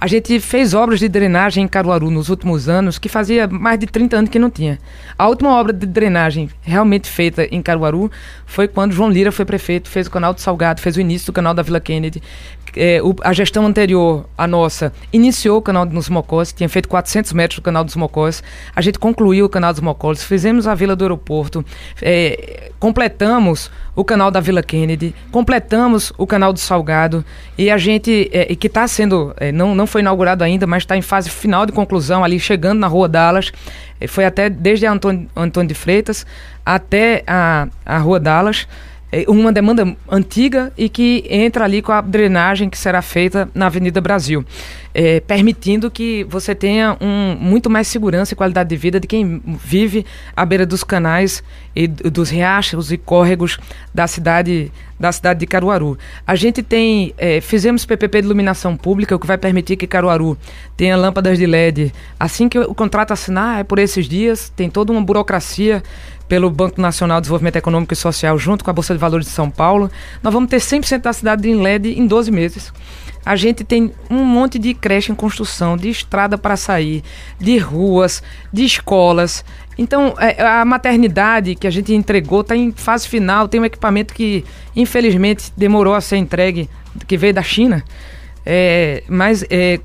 a 0.00 0.06
gente 0.06 0.38
fez 0.40 0.74
obras 0.74 1.00
de 1.00 1.08
drenagem 1.08 1.64
em 1.64 1.68
Caruaru 1.68 2.10
nos 2.10 2.28
últimos 2.28 2.68
anos, 2.68 2.98
que 2.98 3.08
fazia 3.08 3.46
mais 3.48 3.78
de 3.78 3.86
30 3.86 4.16
anos 4.16 4.30
que 4.30 4.38
não 4.38 4.50
tinha. 4.50 4.78
A 5.18 5.26
última 5.26 5.58
obra 5.58 5.72
de 5.72 5.86
drenagem 5.86 6.50
realmente 6.62 7.08
feita 7.08 7.44
em 7.50 7.62
Caruaru 7.62 8.10
foi 8.44 8.68
quando 8.68 8.92
João 8.92 9.10
Lira 9.10 9.32
foi 9.32 9.44
prefeito, 9.44 9.88
fez 9.88 10.06
o 10.06 10.10
canal 10.10 10.34
do 10.34 10.40
Salgado, 10.40 10.80
fez 10.80 10.96
o 10.96 11.00
início 11.00 11.26
do 11.26 11.32
canal 11.32 11.54
da 11.54 11.62
Vila 11.62 11.80
Kennedy. 11.80 12.22
É, 12.76 13.00
o, 13.02 13.14
a 13.22 13.32
gestão 13.32 13.64
anterior, 13.64 14.26
a 14.36 14.46
nossa, 14.46 14.92
iniciou 15.12 15.58
o 15.58 15.62
canal 15.62 15.86
dos 15.86 16.08
Mocós, 16.10 16.52
tinha 16.52 16.68
feito 16.68 16.88
400 16.88 17.32
metros 17.32 17.58
do 17.58 17.62
canal 17.62 17.82
dos 17.82 17.96
Mocós. 17.96 18.42
A 18.74 18.80
gente 18.80 18.98
concluiu 18.98 19.46
o 19.46 19.48
canal 19.48 19.72
dos 19.72 19.80
Mocós, 19.80 20.22
fizemos 20.22 20.66
a 20.66 20.74
Vila 20.74 20.94
do 20.94 21.02
Aeroporto, 21.02 21.64
é, 22.02 22.70
completamos 22.78 23.70
o 23.94 24.04
canal 24.04 24.30
da 24.30 24.40
Vila 24.40 24.62
Kennedy, 24.62 25.14
completamos 25.32 26.12
o 26.18 26.26
canal 26.26 26.52
do 26.52 26.58
Salgado. 26.58 27.24
E 27.56 27.70
a 27.70 27.78
gente, 27.78 28.28
é, 28.30 28.54
que 28.54 28.66
está 28.66 28.86
sendo, 28.86 29.34
é, 29.38 29.50
não, 29.50 29.74
não 29.74 29.86
foi 29.86 30.02
inaugurado 30.02 30.44
ainda, 30.44 30.66
mas 30.66 30.82
está 30.82 30.96
em 30.96 31.02
fase 31.02 31.30
final 31.30 31.64
de 31.64 31.72
conclusão, 31.72 32.22
ali 32.22 32.38
chegando 32.38 32.78
na 32.78 32.86
Rua 32.86 33.08
Dallas, 33.08 33.50
é, 33.98 34.06
foi 34.06 34.26
até 34.26 34.50
desde 34.50 34.84
Antônio, 34.84 35.26
Antônio 35.34 35.68
de 35.68 35.74
Freitas 35.74 36.26
até 36.64 37.22
a, 37.26 37.68
a 37.84 37.98
Rua 37.98 38.20
Dallas, 38.20 38.68
uma 39.28 39.52
demanda 39.52 39.96
antiga 40.10 40.72
e 40.76 40.88
que 40.88 41.24
entra 41.28 41.64
ali 41.64 41.80
com 41.80 41.92
a 41.92 42.00
drenagem 42.00 42.68
que 42.68 42.76
será 42.76 43.00
feita 43.00 43.48
na 43.54 43.66
Avenida 43.66 44.00
Brasil 44.00 44.44
é, 44.98 45.20
permitindo 45.20 45.90
que 45.90 46.24
você 46.24 46.54
tenha 46.54 46.96
um, 47.02 47.36
muito 47.38 47.68
mais 47.68 47.86
segurança 47.86 48.32
e 48.32 48.36
qualidade 48.36 48.70
de 48.70 48.76
vida 48.78 48.98
de 48.98 49.06
quem 49.06 49.42
vive 49.62 50.06
à 50.34 50.42
beira 50.42 50.64
dos 50.64 50.82
canais 50.82 51.44
e 51.74 51.86
dos 51.86 52.30
riachos 52.30 52.90
e 52.90 52.96
córregos 52.96 53.58
da 53.94 54.06
cidade 54.06 54.72
da 54.98 55.12
cidade 55.12 55.40
de 55.40 55.46
Caruaru. 55.46 55.98
A 56.26 56.34
gente 56.34 56.62
tem, 56.62 57.12
é, 57.18 57.42
fizemos 57.42 57.84
PPP 57.84 58.22
de 58.22 58.26
iluminação 58.26 58.74
pública, 58.74 59.14
o 59.14 59.18
que 59.18 59.26
vai 59.26 59.36
permitir 59.36 59.76
que 59.76 59.86
Caruaru 59.86 60.38
tenha 60.74 60.96
lâmpadas 60.96 61.36
de 61.36 61.44
LED. 61.44 61.92
Assim 62.18 62.48
que 62.48 62.58
o 62.58 62.74
contrato 62.74 63.12
assinar, 63.12 63.60
é 63.60 63.62
por 63.62 63.78
esses 63.78 64.08
dias, 64.08 64.50
tem 64.56 64.70
toda 64.70 64.90
uma 64.90 65.02
burocracia 65.02 65.82
pelo 66.28 66.50
Banco 66.50 66.80
Nacional 66.80 67.20
de 67.20 67.24
Desenvolvimento 67.24 67.56
Econômico 67.56 67.92
e 67.92 67.96
Social, 67.96 68.38
junto 68.38 68.64
com 68.64 68.70
a 68.70 68.72
Bolsa 68.72 68.94
de 68.94 69.00
Valores 69.00 69.26
de 69.26 69.32
São 69.32 69.50
Paulo. 69.50 69.90
Nós 70.22 70.32
vamos 70.32 70.50
ter 70.50 70.58
100% 70.58 71.02
da 71.02 71.12
cidade 71.12 71.48
em 71.48 71.60
LED 71.60 71.98
em 71.98 72.06
12 72.06 72.30
meses. 72.30 72.72
A 73.24 73.34
gente 73.34 73.64
tem 73.64 73.92
um 74.08 74.24
monte 74.24 74.56
de 74.56 74.72
creche 74.72 75.10
em 75.10 75.14
construção, 75.14 75.76
de 75.76 75.88
estrada 75.88 76.38
para 76.38 76.56
sair, 76.56 77.02
de 77.40 77.58
ruas, 77.58 78.22
de 78.52 78.64
escolas. 78.64 79.44
Então, 79.76 80.14
é, 80.18 80.40
a 80.40 80.64
maternidade 80.64 81.56
que 81.56 81.66
a 81.66 81.70
gente 81.70 81.92
entregou 81.92 82.42
está 82.42 82.56
em 82.56 82.70
fase 82.70 83.08
final, 83.08 83.48
tem 83.48 83.60
um 83.60 83.64
equipamento 83.64 84.14
que, 84.14 84.44
infelizmente, 84.76 85.52
demorou 85.56 85.94
a 85.94 86.00
ser 86.00 86.18
entregue, 86.18 86.70
que 87.06 87.16
veio 87.16 87.34
da 87.34 87.42
China. 87.42 87.84
É, 88.48 89.02
mas 89.08 89.44
é, 89.50 89.80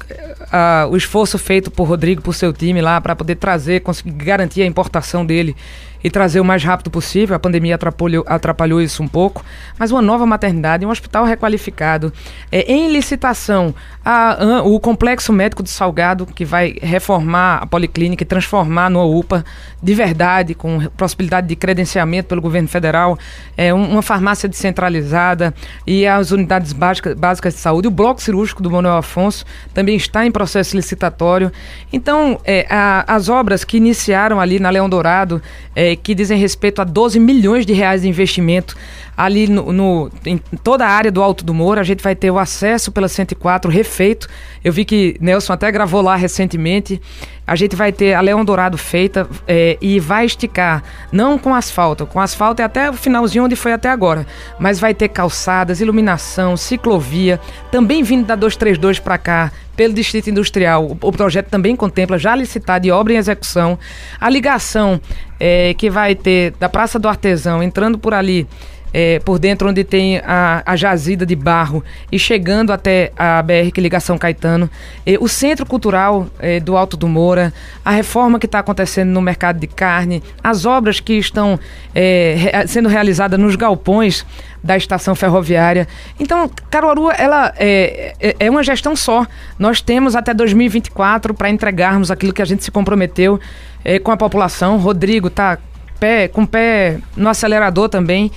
a, 0.51 0.88
o 0.88 0.95
esforço 0.95 1.39
feito 1.39 1.71
por 1.71 1.86
Rodrigo, 1.86 2.21
por 2.21 2.36
seu 2.36 2.53
time 2.53 2.79
lá, 2.79 3.01
para 3.01 3.15
poder 3.15 3.38
trazer, 3.38 3.81
conseguir 3.81 4.12
garantir 4.12 4.62
a 4.62 4.67
importação 4.67 5.25
dele 5.25 5.55
e 6.03 6.10
trazer 6.10 6.39
o 6.39 6.46
mais 6.46 6.63
rápido 6.63 6.89
possível. 6.89 7.36
A 7.36 7.39
pandemia 7.39 7.75
atrapalhou, 7.75 8.24
atrapalhou 8.27 8.81
isso 8.81 9.03
um 9.03 9.08
pouco, 9.08 9.43
mas 9.77 9.91
uma 9.91 10.01
nova 10.01 10.25
maternidade, 10.25 10.86
um 10.86 10.89
hospital 10.89 11.25
requalificado, 11.25 12.12
é, 12.51 12.72
em 12.72 12.91
licitação, 12.91 13.74
a, 14.03 14.43
a, 14.43 14.63
o 14.63 14.79
complexo 14.79 15.31
médico 15.31 15.63
de 15.63 15.70
Salgado, 15.70 16.25
que 16.25 16.46
vai 16.46 16.75
reformar 16.81 17.58
a 17.58 17.65
policlínica 17.65 18.24
e 18.24 18.25
transformar 18.25 18.89
no 18.89 19.17
UPA 19.17 19.43
de 19.81 19.96
verdade, 19.96 20.53
com 20.53 20.79
possibilidade 20.96 21.48
de 21.48 21.55
credenciamento 21.55 22.27
pelo 22.29 22.41
governo 22.41 22.67
federal, 22.67 23.17
é, 23.58 23.74
um, 23.74 23.93
uma 23.93 24.01
farmácia 24.01 24.48
descentralizada 24.48 25.53
e 25.88 26.05
as 26.05 26.31
unidades 26.31 26.72
básicas, 26.72 27.15
básicas 27.15 27.55
de 27.55 27.60
saúde. 27.60 27.88
O 27.88 27.91
bloco 27.91 28.22
cirúrgico 28.22 28.62
do 28.62 28.70
Manuel 28.70 28.98
Afonso 28.98 29.46
também 29.74 29.96
está 29.96 30.25
em 30.25 30.31
processo 30.31 30.75
licitatório. 30.75 31.51
Então, 31.91 32.39
é, 32.46 32.67
a, 32.70 33.03
as 33.08 33.27
obras 33.27 33.63
que 33.63 33.77
iniciaram 33.77 34.39
ali 34.39 34.60
na 34.60 34.70
Leão 34.70 34.88
Dourado, 34.88 35.41
é, 35.75 35.90
que 35.95 36.15
dizem 36.15 36.38
respeito 36.38 36.81
a 36.81 36.83
12 36.83 37.19
milhões 37.19 37.65
de 37.65 37.74
reais 37.74 38.01
de 38.01 38.10
investimento 38.10 38.75
ali 39.15 39.48
no, 39.48 39.72
no, 39.72 40.12
em 40.25 40.38
toda 40.63 40.86
a 40.86 40.89
área 40.89 41.12
do 41.12 41.22
Alto 41.22 41.44
do 41.44 41.53
Moura. 41.53 41.82
A 41.82 41.84
gente 41.84 42.03
vai 42.03 42.15
ter 42.15 42.32
o 42.32 42.39
acesso 42.39 42.91
pela 42.91 43.08
104 43.08 43.70
refeito. 43.70 44.27
Eu 44.63 44.72
vi 44.72 44.86
que 44.86 45.15
Nelson 45.20 45.53
até 45.53 45.72
gravou 45.72 46.01
lá 46.01 46.15
recentemente. 46.15 47.01
A 47.46 47.56
gente 47.56 47.75
vai 47.75 47.91
ter 47.91 48.13
a 48.13 48.22
Leão 48.22 48.46
Dourado 48.46 48.77
feita 48.77 49.27
é, 49.48 49.77
e 49.82 50.00
vai 50.00 50.25
esticar, 50.25 50.84
não 51.12 51.38
com 51.38 51.53
asfalto, 51.53 52.06
com 52.06 52.20
asfalto 52.20 52.62
é 52.62 52.65
até 52.65 52.89
o 52.89 52.94
finalzinho 52.94 53.44
onde 53.44 53.58
foi 53.58 53.74
até 53.74 53.89
agora, 53.89 54.25
mas 54.58 54.80
vai 54.80 54.94
ter 54.94 55.10
calçadas, 55.10 55.82
iluminação, 55.82 56.56
ciclovia, 56.56 57.41
também 57.70 58.03
vindo 58.03 58.25
da 58.25 58.36
232 58.36 59.00
para 59.00 59.18
cá, 59.18 59.51
pelo 59.75 59.94
Distrito 59.94 60.30
Industrial. 60.30 60.96
O, 61.01 61.12
projeto 61.12 61.50
também 61.50 61.75
contempla 61.75 62.18
já 62.18 62.36
licitado 62.36 62.86
e 62.86 62.91
obra 62.91 63.13
em 63.13 63.18
execução. 63.18 63.77
A 64.20 64.30
ligação 64.30 65.01
é, 65.39 65.74
que 65.74 65.89
vai 65.89 66.15
ter 66.15 66.53
da 66.60 66.70
Praça 66.70 67.00
do 67.00 67.10
Artesão, 67.10 67.63
entrando 67.63 67.98
por 67.98 68.13
ali 68.13 68.48
é, 68.93 69.19
por 69.19 69.39
dentro 69.39 69.69
onde 69.69 69.83
tem 69.83 70.17
a, 70.19 70.63
a, 70.65 70.75
jazida 70.75 71.25
de 71.25 71.36
barro 71.36 71.83
e 72.12 72.19
chegando 72.19 72.74
até 72.74 73.12
a 73.17 73.41
BR 73.41 73.71
que 73.74 73.81
liga 73.81 74.00
São 74.00 74.17
Caetano, 74.17 74.69
é, 75.05 75.17
o 75.19 75.27
Centro 75.27 75.65
Cultural 75.65 76.27
é, 76.39 76.60
do 76.60 76.75
Alto 76.75 76.98
do 76.98 77.07
Moura, 77.07 77.53
a 77.83 77.91
reforma 77.91 78.39
que 78.39 78.45
está 78.45 78.60
acontecendo 78.60 79.10
no 79.10 79.21
mercado 79.21 79.60
de 79.60 79.67
carne, 79.67 80.21
as 80.43 80.65
obras 80.65 81.00
que 81.00 81.13
estão 81.13 81.60
é, 81.95 82.65
sendo 82.67 82.89
realizadas 82.89 83.39
nos 83.39 83.55
galpões 83.55 84.25
da 84.63 84.77
estação 84.77 85.15
ferroviária. 85.15 85.88
Então, 86.19 86.50
Caruaru 86.69 87.10
ela 87.12 87.51
é, 87.57 88.13
é, 88.19 88.36
é 88.39 88.50
uma 88.50 88.63
gestão 88.63 88.95
só. 88.95 89.25
Nós 89.57 89.81
temos 89.81 90.15
até 90.15 90.33
2024 90.33 91.33
para 91.33 91.50
entregarmos 91.50 92.12
aquilo 92.12 92.33
que 92.33 92.41
a 92.41 92.45
gente 92.45 92.63
se 92.63 92.71
comprometeu 92.71 93.39
é, 93.83 93.98
com 93.98 94.12
a 94.12 94.17
população. 94.17 94.77
Rodrigo 94.77 95.29
está 95.29 95.57
pé, 96.00 96.27
com 96.27 96.45
pé 96.45 97.00
no 97.15 97.29
acelerador 97.29 97.89
também 97.89 98.31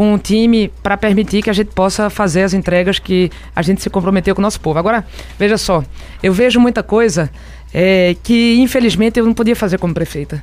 com 0.00 0.14
o 0.14 0.18
time 0.18 0.72
para 0.82 0.96
permitir 0.96 1.42
que 1.42 1.50
a 1.50 1.52
gente 1.52 1.74
possa 1.74 2.08
fazer 2.08 2.40
as 2.40 2.54
entregas 2.54 2.98
que 2.98 3.30
a 3.54 3.60
gente 3.60 3.82
se 3.82 3.90
comprometeu 3.90 4.34
com 4.34 4.40
o 4.40 4.42
nosso 4.42 4.58
povo. 4.58 4.78
Agora, 4.78 5.06
veja 5.38 5.58
só, 5.58 5.84
eu 6.22 6.32
vejo 6.32 6.58
muita 6.58 6.82
coisa 6.82 7.30
é, 7.70 8.16
que 8.22 8.56
infelizmente 8.60 9.20
eu 9.20 9.26
não 9.26 9.34
podia 9.34 9.54
fazer 9.54 9.76
como 9.76 9.92
prefeita 9.92 10.42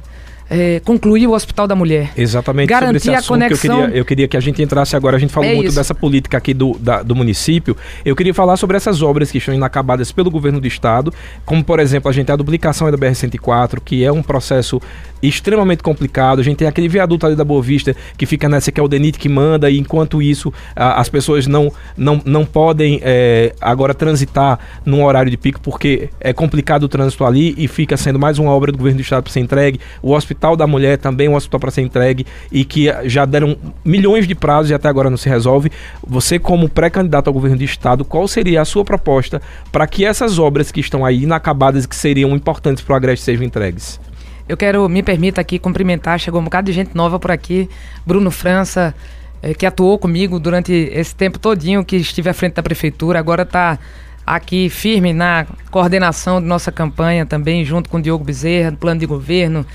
é, 0.49 0.79
concluir 0.79 1.27
o 1.27 1.33
Hospital 1.33 1.67
da 1.67 1.75
Mulher. 1.75 2.11
Exatamente, 2.17 2.69
garantir 2.69 2.99
sobre 2.99 3.15
esse 3.15 3.19
assunto 3.19 3.43
a 3.43 3.47
conexão... 3.47 3.75
que 3.75 3.81
eu 3.81 3.85
queria, 3.85 3.99
eu 3.99 4.05
queria 4.05 4.27
que 4.27 4.37
a 4.37 4.39
gente 4.39 4.61
entrasse 4.61 4.95
agora. 4.95 5.17
A 5.17 5.19
gente 5.19 5.33
falou 5.33 5.49
é 5.49 5.55
muito 5.55 5.67
isso. 5.67 5.75
dessa 5.75 5.93
política 5.93 6.37
aqui 6.37 6.53
do, 6.53 6.77
da, 6.79 7.03
do 7.03 7.15
município. 7.15 7.75
Eu 8.05 8.15
queria 8.15 8.33
falar 8.33 8.57
sobre 8.57 8.77
essas 8.77 9.01
obras 9.01 9.31
que 9.31 9.37
estão 9.37 9.53
inacabadas 9.53 10.11
pelo 10.11 10.31
governo 10.31 10.59
do 10.59 10.67
estado, 10.67 11.13
como 11.45 11.63
por 11.63 11.79
exemplo 11.79 12.09
a 12.09 12.13
gente 12.13 12.27
tem 12.27 12.33
a 12.33 12.37
duplicação 12.37 12.89
da 12.89 12.97
BR-104, 12.97 13.79
que 13.83 14.03
é 14.03 14.11
um 14.11 14.23
processo 14.23 14.81
extremamente 15.21 15.83
complicado. 15.83 16.39
A 16.39 16.43
gente 16.43 16.57
tem 16.57 16.67
aquele 16.67 16.87
viaduto 16.87 17.25
ali 17.25 17.35
da 17.35 17.43
Boa 17.43 17.61
Vista 17.61 17.95
que 18.17 18.25
fica 18.25 18.47
nessa 18.47 18.71
que 18.71 18.79
é 18.79 18.83
o 18.83 18.87
DENIT 18.87 19.19
que 19.19 19.27
manda, 19.27 19.69
e 19.69 19.77
enquanto 19.77 20.21
isso 20.21 20.53
a, 20.75 21.01
as 21.01 21.09
pessoas 21.09 21.47
não, 21.47 21.71
não, 21.97 22.21
não 22.23 22.45
podem 22.45 22.99
é, 23.03 23.53
agora 23.59 23.93
transitar 23.93 24.59
num 24.85 25.03
horário 25.03 25.29
de 25.29 25.37
pico 25.37 25.59
porque 25.59 26.09
é 26.19 26.31
complicado 26.31 26.83
o 26.83 26.87
trânsito 26.87 27.25
ali 27.25 27.53
e 27.57 27.67
fica 27.67 27.97
sendo 27.97 28.19
mais 28.19 28.39
uma 28.39 28.51
obra 28.51 28.71
do 28.71 28.77
governo 28.77 28.99
do 28.99 29.01
estado 29.01 29.23
para 29.23 29.33
ser 29.33 29.39
entregue. 29.39 29.79
O 30.01 30.13
Hospital 30.13 30.36
da 30.39 30.67
Mulher 30.67 30.97
também 30.97 31.27
um 31.27 31.35
hospital 31.35 31.59
para 31.59 31.71
ser 31.71 31.81
entregue 31.81 32.25
e 32.51 32.63
que 32.63 32.93
já 33.05 33.25
deram 33.25 33.57
milhões 33.83 34.27
de 34.27 34.35
prazos 34.35 34.71
e 34.71 34.73
até 34.73 34.87
agora 34.87 35.09
não 35.09 35.17
se 35.17 35.27
resolve. 35.27 35.71
Você, 36.05 36.39
como 36.39 36.69
pré-candidato 36.69 37.27
ao 37.27 37.33
governo 37.33 37.57
do 37.57 37.63
estado, 37.63 38.05
qual 38.05 38.27
seria 38.27 38.61
a 38.61 38.65
sua 38.65 38.85
proposta 38.85 39.41
para 39.71 39.87
que 39.87 40.05
essas 40.05 40.39
obras 40.39 40.71
que 40.71 40.79
estão 40.79 41.03
aí 41.03 41.23
inacabadas 41.23 41.85
e 41.85 41.87
que 41.87 41.95
seriam 41.95 42.31
importantes 42.31 42.83
para 42.83 42.93
o 42.93 42.95
Agreste 42.95 43.25
sejam 43.25 43.45
entregues? 43.45 43.99
Eu 44.47 44.55
quero, 44.55 44.87
me 44.87 45.03
permita 45.03 45.41
aqui 45.41 45.59
cumprimentar, 45.59 46.19
chegou 46.19 46.39
um 46.39 46.43
bocado 46.45 46.67
de 46.67 46.71
gente 46.71 46.95
nova 46.95 47.19
por 47.19 47.31
aqui, 47.31 47.69
Bruno 48.05 48.31
França, 48.31 48.95
é, 49.41 49.53
que 49.53 49.65
atuou 49.65 49.99
comigo 49.99 50.39
durante 50.39 50.71
esse 50.71 51.13
tempo 51.13 51.37
todinho 51.37 51.83
que 51.83 51.97
estive 51.97 52.29
à 52.29 52.33
frente 52.33 52.53
da 52.53 52.63
prefeitura, 52.63 53.19
agora 53.19 53.43
está 53.43 53.77
aqui 54.25 54.69
firme 54.69 55.13
na 55.13 55.45
coordenação 55.71 56.41
de 56.41 56.47
nossa 56.47 56.71
campanha 56.71 57.25
também, 57.25 57.63
junto 57.63 57.89
com 57.89 57.97
o 57.97 58.01
Diogo 58.01 58.25
Bezerra, 58.25 58.71
do 58.71 58.77
plano 58.77 58.99
de 58.99 59.05
governo. 59.05 59.65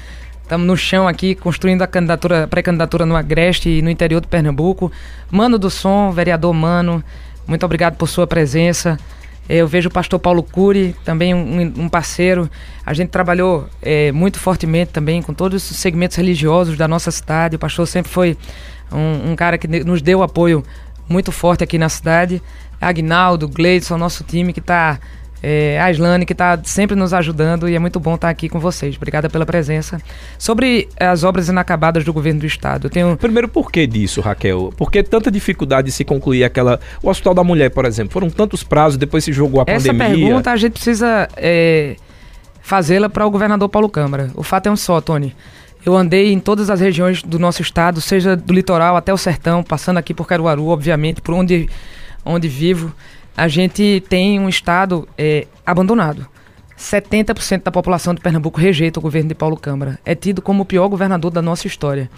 Estamos 0.43 0.67
no 0.67 0.77
chão 0.77 1.09
aqui, 1.09 1.35
construindo 1.35 1.83
a 1.83 1.87
candidatura, 1.87 2.47
pré-candidatura 2.47 3.07
no 3.07 3.17
Agreste 3.17 3.69
e 3.69 3.83
no 3.83 3.89
interior 3.89 4.21
do 4.21 4.29
Pernambuco. 4.29 4.93
Mano 5.31 5.59
do 5.59 5.71
Som, 5.71 6.11
vereador 6.11 6.53
Mano, 6.53 7.03
muito 7.47 7.65
obrigado 7.65 7.97
por 7.97 8.09
sua 8.09 8.27
presença. 8.27 8.99
Eu 9.49 9.67
vejo 9.67 9.89
o 9.89 9.93
pastor 9.93 10.21
Paulo 10.21 10.43
Cury, 10.43 10.95
também 11.05 11.35
um, 11.35 11.73
um 11.77 11.89
parceiro. 11.89 12.51
A 12.87 12.95
gente 12.95 13.09
trabalhou 13.09 13.69
é, 13.81 14.13
muito 14.13 14.39
fortemente 14.39 14.93
também 14.93 15.21
com 15.21 15.35
todos 15.35 15.71
os 15.71 15.77
segmentos 15.77 16.17
religiosos 16.17 16.77
da 16.77 16.87
nossa 16.87 17.11
cidade. 17.11 17.57
O 17.57 17.59
pastor 17.59 17.87
sempre 17.87 18.11
foi 18.11 18.37
um, 18.93 19.33
um 19.33 19.37
cara 19.37 19.59
que 19.59 19.67
nos 19.67 20.01
deu 20.01 20.23
apoio 20.23 20.63
muito 21.09 21.33
forte 21.33 21.65
aqui 21.65 21.79
na 21.79 21.89
cidade. 21.89 22.43
Agnaldo, 22.81 23.49
Gleidson, 23.49 23.97
nosso 23.97 24.23
time 24.23 24.53
que 24.53 24.61
está 24.61 24.99
é, 25.43 25.81
a 25.81 25.91
Islane, 25.91 26.25
que 26.25 26.33
está 26.33 26.59
sempre 26.63 26.95
nos 26.95 27.13
ajudando 27.13 27.69
e 27.69 27.75
é 27.75 27.79
muito 27.79 27.99
bom 27.99 28.15
estar 28.15 28.29
tá 28.29 28.31
aqui 28.31 28.49
com 28.49 28.61
vocês. 28.61 28.97
Obrigada 28.97 29.29
pela 29.29 29.45
presença. 29.45 30.01
Sobre 30.39 30.89
as 30.99 31.25
obras 31.25 31.49
inacabadas 31.49 32.05
do 32.05 32.13
governo 32.13 32.41
do 32.41 32.47
estado, 32.47 32.87
eu 32.87 32.91
tenho... 32.91 33.17
Primeiro, 33.17 33.49
por 33.49 33.73
que 33.73 33.85
disso, 33.87 34.21
Raquel? 34.21 34.73
Por 34.77 34.91
que 34.91 35.03
tanta 35.03 35.31
dificuldade 35.31 35.87
de 35.87 35.93
se 35.93 36.05
concluir 36.05 36.45
aquela... 36.45 36.79
O 37.03 37.11
Hospital 37.11 37.35
da 37.35 37.43
Mulher, 37.43 37.71
por 37.71 37.85
exemplo, 37.85 38.13
foram 38.13 38.31
tantos 38.31 38.63
prazos, 38.63 38.97
depois 38.97 39.25
se 39.25 39.33
jogou 39.33 39.61
a 39.61 39.65
Essa 39.67 39.89
pandemia... 39.89 40.15
Essa 40.15 40.17
pergunta 40.17 40.53
a 40.53 40.57
gente 40.57 40.73
precisa 40.75 41.29
é, 41.37 41.97
fazê-la 42.61 43.09
para 43.09 43.27
o 43.27 43.31
governador 43.31 43.69
Paulo 43.69 43.89
Câmara. 43.89 44.31
O 44.37 44.45
fato 44.45 44.69
é 44.69 44.71
um 44.71 44.77
só, 44.77 45.01
Tony. 45.01 45.35
Eu 45.85 45.97
andei 45.97 46.33
em 46.33 46.39
todas 46.39 46.71
as 46.71 46.81
regiões 46.81 47.21
do 47.21 47.41
nosso 47.41 47.61
estado, 47.61 48.01
seja 48.01 48.37
do 48.37 48.55
litoral 48.55 48.97
até 48.97 49.13
o 49.13 49.17
sertão, 49.17 49.65
passando 49.65 49.99
aqui 49.99 50.15
por 50.15 50.29
Caruaru, 50.29 50.69
obviamente, 50.69 51.21
por 51.21 51.35
onde, 51.35 51.69
onde 52.25 52.47
vivo 52.47 52.95
a 53.37 53.49
gente 53.49 54.03
tem 54.09 54.39
um 54.39 54.49
estado 54.49 55.09
é, 55.17 55.47
abandonado. 55.65 56.27
70% 56.79 57.63
da 57.63 57.71
população 57.71 58.15
de 58.15 58.21
Pernambuco 58.21 58.61
rejeita 58.61 58.99
o 58.99 59.03
governo 59.03 59.29
de 59.29 59.35
Paulo 59.35 59.57
Câmara. 59.57 59.99
É 60.05 60.15
tido 60.15 60.43
como 60.43 60.63
o 60.63 60.67
pior 60.67 60.89
governador 60.89 61.31
da 61.31 61.41
nossa 61.41 61.67
história. 61.67 62.11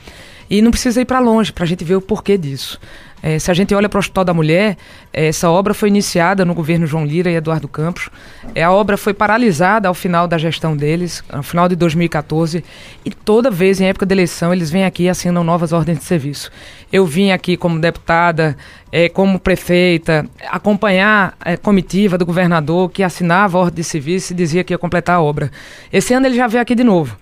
E 0.48 0.62
não 0.62 0.70
precisa 0.70 1.00
ir 1.00 1.04
para 1.04 1.20
longe 1.20 1.52
para 1.52 1.64
a 1.64 1.66
gente 1.66 1.84
ver 1.84 1.96
o 1.96 2.00
porquê 2.00 2.38
disso. 2.38 2.80
É, 3.26 3.38
se 3.38 3.50
a 3.50 3.54
gente 3.54 3.74
olha 3.74 3.88
para 3.88 3.96
o 3.96 4.00
Hospital 4.00 4.22
da 4.22 4.34
Mulher, 4.34 4.76
é, 5.10 5.28
essa 5.28 5.48
obra 5.48 5.72
foi 5.72 5.88
iniciada 5.88 6.44
no 6.44 6.52
governo 6.52 6.86
João 6.86 7.06
Lira 7.06 7.30
e 7.30 7.34
Eduardo 7.34 7.66
Campos. 7.66 8.10
É, 8.54 8.62
a 8.62 8.70
obra 8.70 8.98
foi 8.98 9.14
paralisada 9.14 9.88
ao 9.88 9.94
final 9.94 10.28
da 10.28 10.36
gestão 10.36 10.76
deles, 10.76 11.24
ao 11.30 11.42
final 11.42 11.66
de 11.66 11.74
2014. 11.74 12.62
E 13.02 13.10
toda 13.10 13.50
vez, 13.50 13.80
em 13.80 13.86
época 13.86 14.04
de 14.04 14.12
eleição, 14.12 14.52
eles 14.52 14.70
vêm 14.70 14.84
aqui 14.84 15.04
e 15.04 15.08
assinam 15.08 15.42
novas 15.42 15.72
ordens 15.72 16.00
de 16.00 16.04
serviço. 16.04 16.50
Eu 16.92 17.06
vim 17.06 17.30
aqui 17.30 17.56
como 17.56 17.78
deputada, 17.80 18.58
é, 18.92 19.08
como 19.08 19.38
prefeita, 19.38 20.26
acompanhar 20.50 21.34
a 21.40 21.56
comitiva 21.56 22.18
do 22.18 22.26
governador 22.26 22.90
que 22.90 23.02
assinava 23.02 23.56
a 23.56 23.60
ordem 23.62 23.76
de 23.76 23.84
serviço 23.84 24.34
e 24.34 24.36
dizia 24.36 24.62
que 24.62 24.74
ia 24.74 24.78
completar 24.78 25.16
a 25.16 25.22
obra. 25.22 25.50
Esse 25.90 26.12
ano 26.12 26.26
ele 26.26 26.36
já 26.36 26.46
veio 26.46 26.60
aqui 26.60 26.74
de 26.74 26.84
novo. 26.84 27.16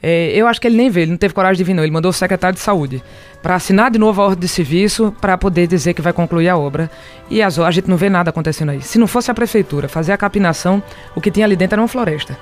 É, 0.00 0.30
eu 0.36 0.46
acho 0.46 0.60
que 0.60 0.68
ele 0.68 0.76
nem 0.76 0.88
veio, 0.88 1.02
ele 1.02 1.10
não 1.10 1.18
teve 1.18 1.34
coragem 1.34 1.56
de 1.56 1.64
vir, 1.64 1.74
não. 1.74 1.82
Ele 1.82 1.90
mandou 1.90 2.10
o 2.10 2.14
secretário 2.14 2.54
de 2.54 2.60
saúde 2.60 3.02
para 3.42 3.54
assinar 3.54 3.90
de 3.90 3.98
novo 3.98 4.20
a 4.20 4.24
ordem 4.24 4.40
de 4.40 4.48
serviço 4.48 5.14
para 5.20 5.38
poder 5.38 5.66
dizer 5.66 5.94
que 5.94 6.02
vai 6.02 6.12
concluir 6.12 6.48
a 6.48 6.56
obra. 6.56 6.90
E 7.30 7.40
as, 7.42 7.58
a 7.58 7.70
gente 7.70 7.88
não 7.88 7.96
vê 7.96 8.08
nada 8.08 8.30
acontecendo 8.30 8.70
aí. 8.70 8.82
Se 8.82 8.98
não 8.98 9.06
fosse 9.06 9.30
a 9.30 9.34
prefeitura 9.34 9.88
fazer 9.88 10.12
a 10.12 10.16
capinação, 10.16 10.82
o 11.14 11.20
que 11.20 11.30
tinha 11.30 11.46
ali 11.46 11.56
dentro 11.56 11.74
era 11.74 11.82
uma 11.82 11.88
floresta. 11.88 12.36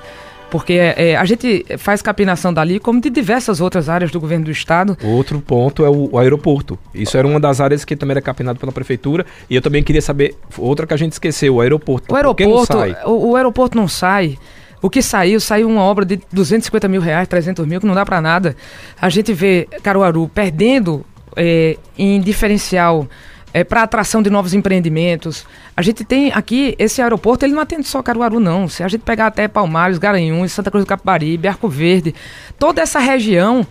Porque 0.49 0.73
é, 0.73 1.15
a 1.17 1.25
gente 1.25 1.65
faz 1.77 2.01
capinação 2.01 2.53
dali, 2.53 2.79
como 2.79 3.01
de 3.01 3.09
diversas 3.09 3.59
outras 3.59 3.89
áreas 3.89 4.11
do 4.11 4.19
governo 4.19 4.45
do 4.45 4.51
estado. 4.51 4.97
Outro 5.03 5.41
ponto 5.41 5.83
é 5.83 5.89
o, 5.89 6.09
o 6.13 6.17
aeroporto. 6.17 6.79
Isso 6.93 7.17
era 7.17 7.27
uma 7.27 7.39
das 7.39 7.59
áreas 7.59 7.83
que 7.83 7.95
também 7.97 8.13
era 8.13 8.21
capinado 8.21 8.57
pela 8.57 8.71
prefeitura. 8.71 9.25
E 9.49 9.55
eu 9.55 9.61
também 9.61 9.83
queria 9.83 10.01
saber, 10.01 10.35
outra 10.57 10.87
que 10.87 10.93
a 10.93 10.97
gente 10.97 11.11
esqueceu, 11.11 11.55
o 11.55 11.61
aeroporto. 11.61 12.13
O 12.13 12.15
aeroporto, 12.15 12.77
o, 13.05 13.31
o 13.31 13.35
aeroporto 13.35 13.77
não 13.77 13.89
sai 13.89 14.37
o 14.81 14.89
que 14.89 15.01
saiu, 15.01 15.39
saiu 15.39 15.67
uma 15.67 15.81
obra 15.81 16.05
de 16.05 16.19
250 16.31 16.87
mil 16.87 17.01
reais, 17.01 17.27
300 17.27 17.65
mil, 17.65 17.79
que 17.79 17.85
não 17.85 17.95
dá 17.95 18.05
para 18.05 18.21
nada. 18.21 18.55
A 19.01 19.09
gente 19.09 19.33
vê 19.33 19.67
Caruaru 19.81 20.29
perdendo 20.33 21.05
é, 21.35 21.77
em 21.97 22.21
diferencial 22.21 23.07
é, 23.53 23.63
para 23.63 23.83
atração 23.83 24.21
de 24.21 24.29
novos 24.29 24.53
empreendimentos. 24.53 25.45
A 25.75 25.81
gente 25.81 26.03
tem 26.03 26.31
aqui, 26.31 26.75
esse 26.77 27.01
aeroporto, 27.01 27.45
ele 27.45 27.53
não 27.53 27.61
atende 27.61 27.87
só 27.87 28.03
Caruaru, 28.03 28.39
não. 28.39 28.67
Se 28.67 28.83
a 28.83 28.87
gente 28.87 29.01
pegar 29.01 29.27
até 29.27 29.47
Palmares, 29.47 29.97
Garanhuns, 29.97 30.51
Santa 30.51 30.69
Cruz 30.69 30.85
do 30.85 30.87
Capibaribe, 30.87 31.47
Arco 31.47 31.67
Verde, 31.67 32.13
toda 32.59 32.81
essa 32.81 32.99
região 32.99 33.65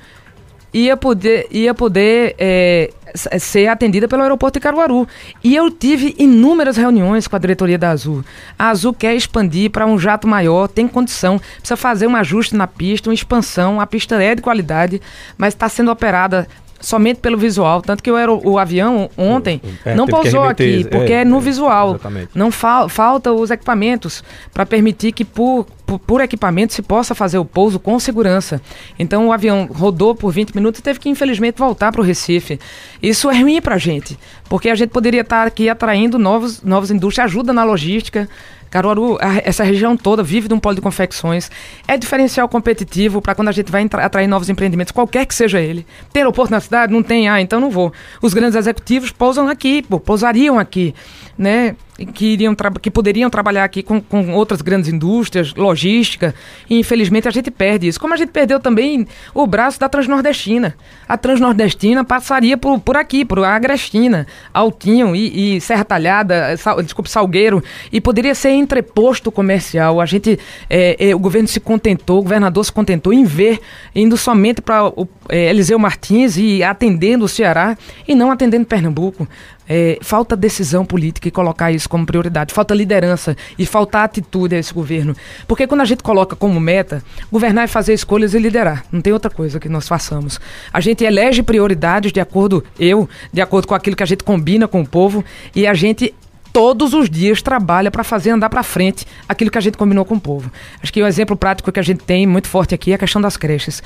ia 0.76 0.94
poder, 0.94 1.46
ia 1.50 1.72
poder 1.72 2.34
é, 2.38 2.90
ser 3.38 3.66
atendida 3.68 4.06
pelo 4.06 4.22
aeroporto 4.22 4.58
de 4.58 4.62
Caruaru. 4.62 5.08
E 5.42 5.56
eu 5.56 5.70
tive 5.70 6.14
inúmeras 6.18 6.76
reuniões 6.76 7.26
com 7.26 7.34
a 7.34 7.38
diretoria 7.38 7.78
da 7.78 7.90
Azul. 7.90 8.22
A 8.58 8.68
Azul 8.68 8.92
quer 8.92 9.14
expandir 9.14 9.70
para 9.70 9.86
um 9.86 9.98
jato 9.98 10.28
maior, 10.28 10.68
tem 10.68 10.86
condição, 10.86 11.38
precisa 11.38 11.76
fazer 11.76 12.06
um 12.06 12.14
ajuste 12.14 12.54
na 12.54 12.66
pista, 12.66 13.08
uma 13.08 13.14
expansão. 13.14 13.80
A 13.80 13.86
pista 13.86 14.22
é 14.22 14.34
de 14.34 14.42
qualidade, 14.42 15.00
mas 15.38 15.54
está 15.54 15.66
sendo 15.66 15.90
operada 15.90 16.46
somente 16.80 17.18
pelo 17.18 17.36
visual. 17.36 17.82
Tanto 17.82 18.02
que 18.02 18.10
o, 18.10 18.40
o 18.44 18.58
avião 18.58 19.10
ontem 19.16 19.60
é, 19.84 19.94
não 19.94 20.06
pousou 20.06 20.44
aqui, 20.44 20.84
porque 20.90 21.12
é, 21.12 21.22
é 21.22 21.24
no 21.24 21.38
é, 21.38 21.40
visual. 21.40 21.90
Exatamente. 21.90 22.30
Não 22.34 22.50
fa 22.50 22.88
falta 22.88 23.32
os 23.32 23.50
equipamentos 23.50 24.22
para 24.52 24.64
permitir 24.66 25.12
que 25.12 25.24
por, 25.24 25.66
por, 25.84 25.98
por, 25.98 26.20
equipamento 26.20 26.72
se 26.72 26.82
possa 26.82 27.14
fazer 27.14 27.38
o 27.38 27.44
pouso 27.44 27.78
com 27.78 27.98
segurança. 27.98 28.60
Então 28.98 29.28
o 29.28 29.32
avião 29.32 29.68
rodou 29.72 30.14
por 30.14 30.32
20 30.32 30.54
minutos 30.54 30.80
e 30.80 30.82
teve 30.82 30.98
que 30.98 31.08
infelizmente 31.08 31.58
voltar 31.58 31.92
para 31.92 32.00
o 32.00 32.04
Recife. 32.04 32.58
Isso 33.02 33.30
é 33.30 33.40
ruim 33.40 33.60
para 33.60 33.76
a 33.76 33.78
gente, 33.78 34.18
porque 34.48 34.68
a 34.68 34.74
gente 34.74 34.90
poderia 34.90 35.22
estar 35.22 35.42
tá 35.42 35.46
aqui 35.46 35.68
atraindo 35.68 36.18
novos, 36.18 36.62
novas 36.62 36.90
indústrias, 36.90 37.26
ajuda 37.26 37.52
na 37.52 37.64
logística, 37.64 38.28
Caruaru, 38.76 39.16
essa 39.42 39.64
região 39.64 39.96
toda 39.96 40.22
vive 40.22 40.48
de 40.48 40.54
um 40.54 40.58
polo 40.58 40.74
de 40.74 40.82
confecções. 40.82 41.50
É 41.88 41.96
diferencial 41.96 42.46
competitivo 42.46 43.22
para 43.22 43.34
quando 43.34 43.48
a 43.48 43.52
gente 43.52 43.72
vai 43.72 43.88
atrair 43.90 44.26
novos 44.26 44.50
empreendimentos, 44.50 44.92
qualquer 44.92 45.24
que 45.24 45.34
seja 45.34 45.58
ele. 45.58 45.86
Tem 46.12 46.22
aeroporto 46.22 46.52
na 46.52 46.60
cidade? 46.60 46.92
Não 46.92 47.02
tem? 47.02 47.26
Ah, 47.26 47.40
então 47.40 47.58
não 47.58 47.70
vou. 47.70 47.90
Os 48.20 48.34
grandes 48.34 48.54
executivos 48.54 49.10
pousam 49.10 49.48
aqui, 49.48 49.80
pô, 49.80 49.98
pousariam 49.98 50.58
aqui, 50.58 50.94
né? 51.38 51.74
Que, 52.04 52.26
iriam 52.26 52.54
que 52.80 52.90
poderiam 52.90 53.30
trabalhar 53.30 53.64
aqui 53.64 53.82
com, 53.82 54.00
com 54.00 54.32
outras 54.34 54.60
grandes 54.60 54.92
indústrias, 54.92 55.54
logística, 55.54 56.34
e 56.68 56.78
infelizmente 56.78 57.26
a 57.26 57.30
gente 57.30 57.50
perde 57.50 57.88
isso. 57.88 57.98
Como 57.98 58.12
a 58.12 58.16
gente 58.16 58.30
perdeu 58.30 58.60
também 58.60 59.06
o 59.34 59.46
braço 59.46 59.80
da 59.80 59.88
Transnordestina. 59.88 60.74
A 61.08 61.16
Transnordestina 61.16 62.04
passaria 62.04 62.56
por, 62.56 62.78
por 62.80 62.96
aqui, 62.96 63.24
por 63.24 63.42
Agrestina, 63.42 64.26
Altinho 64.52 65.16
e, 65.16 65.56
e 65.56 65.60
Serra 65.60 65.84
Talhada, 65.84 66.56
sal, 66.56 66.82
desculpe, 66.82 67.10
Salgueiro, 67.10 67.62
e 67.90 68.00
poderia 68.00 68.34
ser 68.34 68.50
entreposto 68.50 69.32
comercial. 69.32 70.00
A 70.00 70.06
gente, 70.06 70.38
é, 70.68 71.10
é, 71.10 71.14
o 71.14 71.18
governo 71.18 71.48
se 71.48 71.60
contentou, 71.60 72.18
o 72.18 72.22
governador 72.22 72.64
se 72.64 72.72
contentou 72.72 73.12
em 73.12 73.24
ver, 73.24 73.60
indo 73.94 74.16
somente 74.16 74.60
para 74.60 74.92
é, 75.28 75.50
Eliseu 75.50 75.78
Martins 75.78 76.36
e 76.36 76.62
atendendo 76.62 77.24
o 77.24 77.28
Ceará 77.28 77.76
e 78.06 78.14
não 78.14 78.30
atendendo 78.30 78.66
Pernambuco. 78.66 79.26
É, 79.68 79.98
falta 80.00 80.36
decisão 80.36 80.84
política 80.84 81.28
e 81.28 81.30
colocar 81.30 81.72
isso 81.72 81.88
como 81.88 82.06
prioridade, 82.06 82.54
falta 82.54 82.74
liderança 82.74 83.36
e 83.58 83.66
falta 83.66 84.02
atitude 84.02 84.54
a 84.54 84.58
esse 84.58 84.72
governo. 84.72 85.14
Porque 85.46 85.66
quando 85.66 85.80
a 85.80 85.84
gente 85.84 86.02
coloca 86.02 86.36
como 86.36 86.60
meta, 86.60 87.02
governar 87.30 87.64
é 87.64 87.66
fazer 87.66 87.94
escolhas 87.94 88.34
e 88.34 88.38
liderar. 88.38 88.84
Não 88.92 89.00
tem 89.00 89.12
outra 89.12 89.30
coisa 89.30 89.58
que 89.58 89.68
nós 89.68 89.88
façamos. 89.88 90.40
A 90.72 90.80
gente 90.80 91.04
elege 91.04 91.42
prioridades 91.42 92.12
de 92.12 92.20
acordo, 92.20 92.64
eu, 92.78 93.08
de 93.32 93.40
acordo 93.40 93.66
com 93.66 93.74
aquilo 93.74 93.96
que 93.96 94.02
a 94.02 94.06
gente 94.06 94.22
combina 94.24 94.68
com 94.68 94.80
o 94.80 94.86
povo, 94.86 95.24
e 95.54 95.66
a 95.66 95.74
gente 95.74 96.14
todos 96.56 96.94
os 96.94 97.10
dias 97.10 97.42
trabalha 97.42 97.90
para 97.90 98.02
fazer 98.02 98.30
andar 98.30 98.48
para 98.48 98.62
frente 98.62 99.06
aquilo 99.28 99.50
que 99.50 99.58
a 99.58 99.60
gente 99.60 99.76
combinou 99.76 100.06
com 100.06 100.14
o 100.14 100.20
povo. 100.20 100.50
Acho 100.82 100.90
que 100.90 101.02
o 101.02 101.04
um 101.04 101.06
exemplo 101.06 101.36
prático 101.36 101.70
que 101.70 101.78
a 101.78 101.82
gente 101.82 102.02
tem 102.02 102.26
muito 102.26 102.48
forte 102.48 102.74
aqui 102.74 102.92
é 102.92 102.94
a 102.94 102.98
questão 102.98 103.20
das 103.20 103.36
creches. 103.36 103.82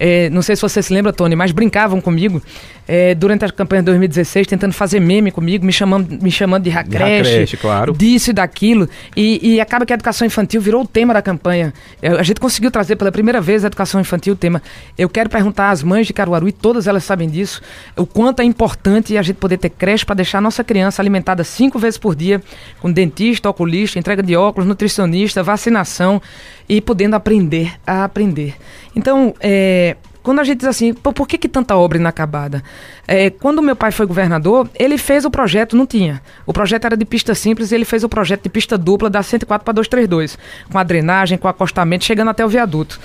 É, 0.00 0.30
não 0.30 0.40
sei 0.40 0.56
se 0.56 0.62
você 0.62 0.82
se 0.82 0.90
lembra, 0.90 1.12
Tony, 1.12 1.36
mas 1.36 1.52
brincavam 1.52 2.00
comigo 2.00 2.40
é, 2.88 3.14
durante 3.14 3.44
a 3.44 3.50
campanha 3.50 3.82
de 3.82 3.86
2016, 3.86 4.46
tentando 4.46 4.72
fazer 4.72 5.00
meme 5.00 5.30
comigo, 5.30 5.66
me 5.66 5.72
chamando, 5.72 6.18
me 6.22 6.30
chamando 6.30 6.64
de 6.64 6.70
racreche, 6.70 7.58
claro. 7.58 7.92
disso 7.92 8.30
e 8.30 8.32
daquilo. 8.32 8.88
E, 9.14 9.56
e, 9.56 9.60
acaba 9.60 9.84
que 9.84 9.92
a 9.92 9.94
educação 9.94 10.26
infantil 10.26 10.62
virou 10.62 10.82
o 10.82 10.86
tema 10.86 11.12
da 11.12 11.20
campanha. 11.20 11.74
É, 12.00 12.08
a 12.08 12.22
gente 12.22 12.40
conseguiu 12.40 12.70
trazer 12.70 12.96
pela 12.96 13.12
primeira 13.12 13.40
vez 13.40 13.64
a 13.64 13.66
educação 13.66 14.00
infantil 14.00 14.32
o 14.32 14.36
tema. 14.36 14.62
Eu 14.96 15.10
quero 15.10 15.28
perguntar 15.28 15.70
às 15.70 15.82
mães 15.82 16.06
de 16.06 16.14
Caruaru, 16.14 16.48
e 16.48 16.52
todas 16.52 16.86
elas 16.86 17.04
sabem 17.04 17.28
disso, 17.28 17.60
o 17.96 18.06
quanto 18.06 18.40
é 18.40 18.44
importante 18.44 19.16
a 19.18 19.22
gente 19.22 19.36
poder 19.36 19.58
ter 19.58 19.68
creche 19.68 20.06
para 20.06 20.14
deixar 20.14 20.38
a 20.38 20.40
nossa 20.40 20.64
criança 20.64 21.02
alimentada 21.02 21.44
cinco 21.44 21.78
vezes 21.78 21.98
por 21.98 22.13
dia, 22.14 22.42
com 22.80 22.90
dentista, 22.90 23.48
oculista, 23.48 23.98
entrega 23.98 24.22
de 24.22 24.36
óculos, 24.36 24.66
nutricionista, 24.68 25.42
vacinação 25.42 26.20
e 26.68 26.80
podendo 26.80 27.14
aprender 27.14 27.74
a 27.86 28.04
aprender. 28.04 28.54
Então, 28.94 29.34
é, 29.40 29.96
quando 30.24 30.40
a 30.40 30.44
gente 30.44 30.60
diz 30.60 30.68
assim, 30.68 30.94
por 30.94 31.28
que, 31.28 31.36
que 31.36 31.48
tanta 31.48 31.76
obra 31.76 31.98
inacabada? 31.98 32.64
É, 33.06 33.28
quando 33.28 33.60
meu 33.60 33.76
pai 33.76 33.92
foi 33.92 34.06
governador, 34.06 34.66
ele 34.74 34.96
fez 34.96 35.26
o 35.26 35.30
projeto, 35.30 35.76
não 35.76 35.86
tinha. 35.86 36.22
O 36.46 36.52
projeto 36.52 36.86
era 36.86 36.96
de 36.96 37.04
pista 37.04 37.34
simples 37.34 37.70
e 37.70 37.74
ele 37.74 37.84
fez 37.84 38.04
o 38.04 38.08
projeto 38.08 38.42
de 38.42 38.48
pista 38.48 38.78
dupla 38.78 39.10
da 39.10 39.22
104 39.22 39.62
para 39.62 39.74
232, 39.74 40.38
com 40.72 40.78
a 40.78 40.82
drenagem, 40.82 41.36
com 41.36 41.46
o 41.46 41.50
acostamento, 41.50 42.06
chegando 42.06 42.30
até 42.30 42.42
o 42.42 42.48
viaduto. 42.48 42.98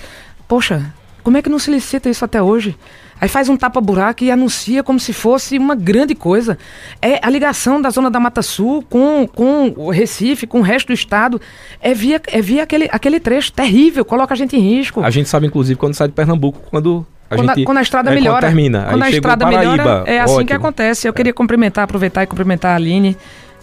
Poxa, 0.48 0.94
como 1.22 1.36
é 1.36 1.42
que 1.42 1.50
não 1.50 1.58
se 1.58 1.70
licita 1.70 2.08
isso 2.08 2.24
até 2.24 2.42
hoje? 2.42 2.74
Aí 3.20 3.28
faz 3.28 3.48
um 3.48 3.56
tapa-buraco 3.56 4.24
e 4.24 4.30
anuncia 4.30 4.82
como 4.82 4.98
se 4.98 5.12
fosse 5.12 5.58
uma 5.58 5.74
grande 5.74 6.14
coisa. 6.14 6.56
É 7.02 7.18
a 7.22 7.28
ligação 7.28 7.80
da 7.80 7.90
zona 7.90 8.10
da 8.10 8.18
Mata 8.18 8.40
Sul 8.40 8.82
com, 8.88 9.28
com 9.28 9.74
o 9.76 9.90
Recife, 9.90 10.46
com 10.46 10.60
o 10.60 10.62
resto 10.62 10.88
do 10.88 10.94
estado, 10.94 11.40
é 11.82 11.92
via, 11.92 12.20
é 12.28 12.40
via 12.40 12.62
aquele, 12.62 12.88
aquele 12.90 13.20
trecho 13.20 13.52
terrível, 13.52 14.04
coloca 14.04 14.32
a 14.32 14.36
gente 14.36 14.56
em 14.56 14.60
risco. 14.60 15.02
A 15.02 15.10
gente 15.10 15.28
sabe, 15.28 15.46
inclusive, 15.46 15.78
quando 15.78 15.94
sai 15.94 16.08
de 16.08 16.14
Pernambuco, 16.14 16.60
quando 16.70 17.06
a 17.30 17.36
quando, 17.36 17.48
gente, 17.48 17.62
a, 17.62 17.66
quando 17.66 17.78
a 17.78 17.82
estrada 17.82 18.10
é, 18.10 18.14
melhora. 18.14 18.40
Quando 18.40 18.54
termina. 18.54 18.86
Quando 18.88 19.02
a 19.02 19.10
estrada 19.10 19.44
Paraíba, 19.44 19.70
melhora, 19.70 20.04
é 20.06 20.20
assim 20.20 20.34
ótimo. 20.34 20.46
que 20.46 20.52
acontece. 20.52 21.08
Eu 21.08 21.12
queria 21.12 21.32
cumprimentar, 21.32 21.84
aproveitar 21.84 22.24
e 22.24 22.26
cumprimentar 22.26 22.72
a 22.72 22.74
Aline, 22.74 23.16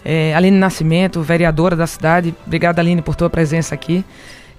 é, 0.04 0.34
Aline 0.34 0.56
Nascimento, 0.56 1.20
vereadora 1.20 1.76
da 1.76 1.86
cidade. 1.86 2.34
Obrigada, 2.46 2.80
Aline, 2.80 3.02
por 3.02 3.14
tua 3.14 3.28
presença 3.28 3.74
aqui. 3.74 4.04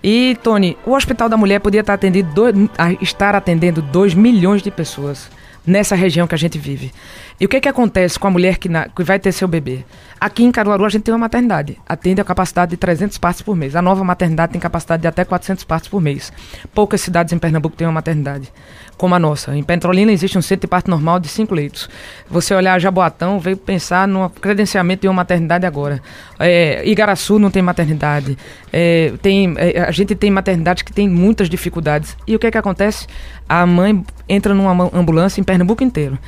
E, 0.03 0.37
Tony, 0.41 0.77
o 0.85 0.93
Hospital 0.93 1.27
da 1.27 1.37
Mulher 1.37 1.59
podia 1.59 1.81
estar, 1.81 1.93
atendido 1.93 2.33
dois, 2.33 2.55
estar 3.01 3.35
atendendo 3.35 3.81
2 3.81 4.13
milhões 4.13 4.61
de 4.61 4.71
pessoas 4.71 5.29
nessa 5.65 5.95
região 5.95 6.27
que 6.27 6.35
a 6.35 6.37
gente 6.37 6.57
vive. 6.57 6.91
E 7.39 7.45
o 7.45 7.47
que, 7.49 7.61
que 7.61 7.69
acontece 7.69 8.19
com 8.19 8.27
a 8.27 8.31
mulher 8.31 8.57
que, 8.57 8.67
na, 8.67 8.89
que 8.89 9.01
vai 9.01 9.17
ter 9.17 9.31
seu 9.31 9.47
bebê? 9.47 9.85
Aqui 10.19 10.43
em 10.43 10.51
Caruaru 10.51 10.83
a 10.83 10.89
gente 10.89 11.03
tem 11.03 11.13
uma 11.13 11.19
maternidade, 11.19 11.77
atende 11.87 12.19
a 12.19 12.23
capacidade 12.25 12.71
de 12.71 12.77
300 12.77 13.17
partos 13.17 13.41
por 13.41 13.55
mês. 13.55 13.77
A 13.77 13.81
nova 13.81 14.03
maternidade 14.03 14.51
tem 14.51 14.59
capacidade 14.59 15.01
de 15.01 15.07
até 15.07 15.23
400 15.23 15.63
partos 15.63 15.87
por 15.87 16.01
mês. 16.01 16.33
Poucas 16.73 16.99
cidades 16.99 17.31
em 17.31 17.37
Pernambuco 17.37 17.77
têm 17.77 17.87
uma 17.87 17.93
maternidade 17.93 18.51
como 18.97 19.15
a 19.15 19.19
nossa. 19.19 19.55
Em 19.55 19.63
Petrolina 19.63 20.11
existe 20.11 20.37
um 20.37 20.41
centro 20.41 20.63
de 20.63 20.67
parto 20.67 20.91
normal 20.91 21.21
de 21.21 21.29
5 21.29 21.55
leitos. 21.55 21.89
Você 22.29 22.53
olhar 22.53 22.77
Jaboatão, 22.77 23.39
veio 23.39 23.55
pensar 23.55 24.05
no 24.05 24.29
credenciamento 24.29 25.03
de 25.03 25.07
uma 25.07 25.13
maternidade 25.13 25.65
agora. 25.65 26.01
É, 26.37 26.85
Igaraçu 26.85 27.39
não 27.39 27.49
tem 27.49 27.61
maternidade. 27.61 28.37
É, 28.73 29.13
tem, 29.21 29.53
é, 29.55 29.79
a 29.79 29.91
gente 29.91 30.13
tem 30.13 30.29
maternidades 30.29 30.83
que 30.83 30.91
tem 30.91 31.07
muitas 31.07 31.49
dificuldades. 31.49 32.17
E 32.27 32.35
o 32.35 32.39
que, 32.39 32.47
é 32.47 32.51
que 32.51 32.57
acontece? 32.57 33.07
A 33.47 33.65
mãe 33.65 34.03
entra 34.27 34.53
numa 34.53 34.89
ambulância 34.93 35.39
em 35.39 35.45
Pernambuco 35.45 35.81
inteiro 35.81 36.19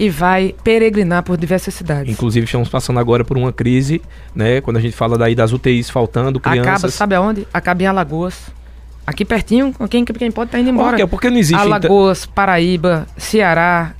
e 0.00 0.08
vai 0.08 0.54
peregrinar 0.64 1.22
por 1.22 1.36
diversas 1.36 1.74
cidades. 1.74 2.10
Inclusive, 2.10 2.46
estamos 2.46 2.70
passando 2.70 2.98
agora 2.98 3.22
por 3.22 3.36
uma 3.36 3.52
crise, 3.52 4.00
né? 4.34 4.62
Quando 4.62 4.78
a 4.78 4.80
gente 4.80 4.96
fala 4.96 5.18
daí 5.18 5.34
das 5.34 5.52
UTIs 5.52 5.90
faltando, 5.90 6.40
crianças... 6.40 6.68
Acaba, 6.68 6.88
sabe 6.90 7.14
aonde? 7.16 7.46
Acaba 7.52 7.82
em 7.82 7.86
Alagoas. 7.86 8.46
Aqui 9.06 9.26
pertinho, 9.26 9.74
quem, 9.90 10.02
quem 10.06 10.30
pode 10.30 10.48
estar 10.48 10.56
tá 10.56 10.58
indo 10.58 10.70
embora. 10.70 10.92
Por 10.92 10.96
quê? 10.96 11.06
Porque 11.06 11.28
não 11.28 11.36
existe... 11.36 11.60
Alagoas, 11.60 12.24
Paraíba, 12.24 13.06
Ceará, 13.18 13.92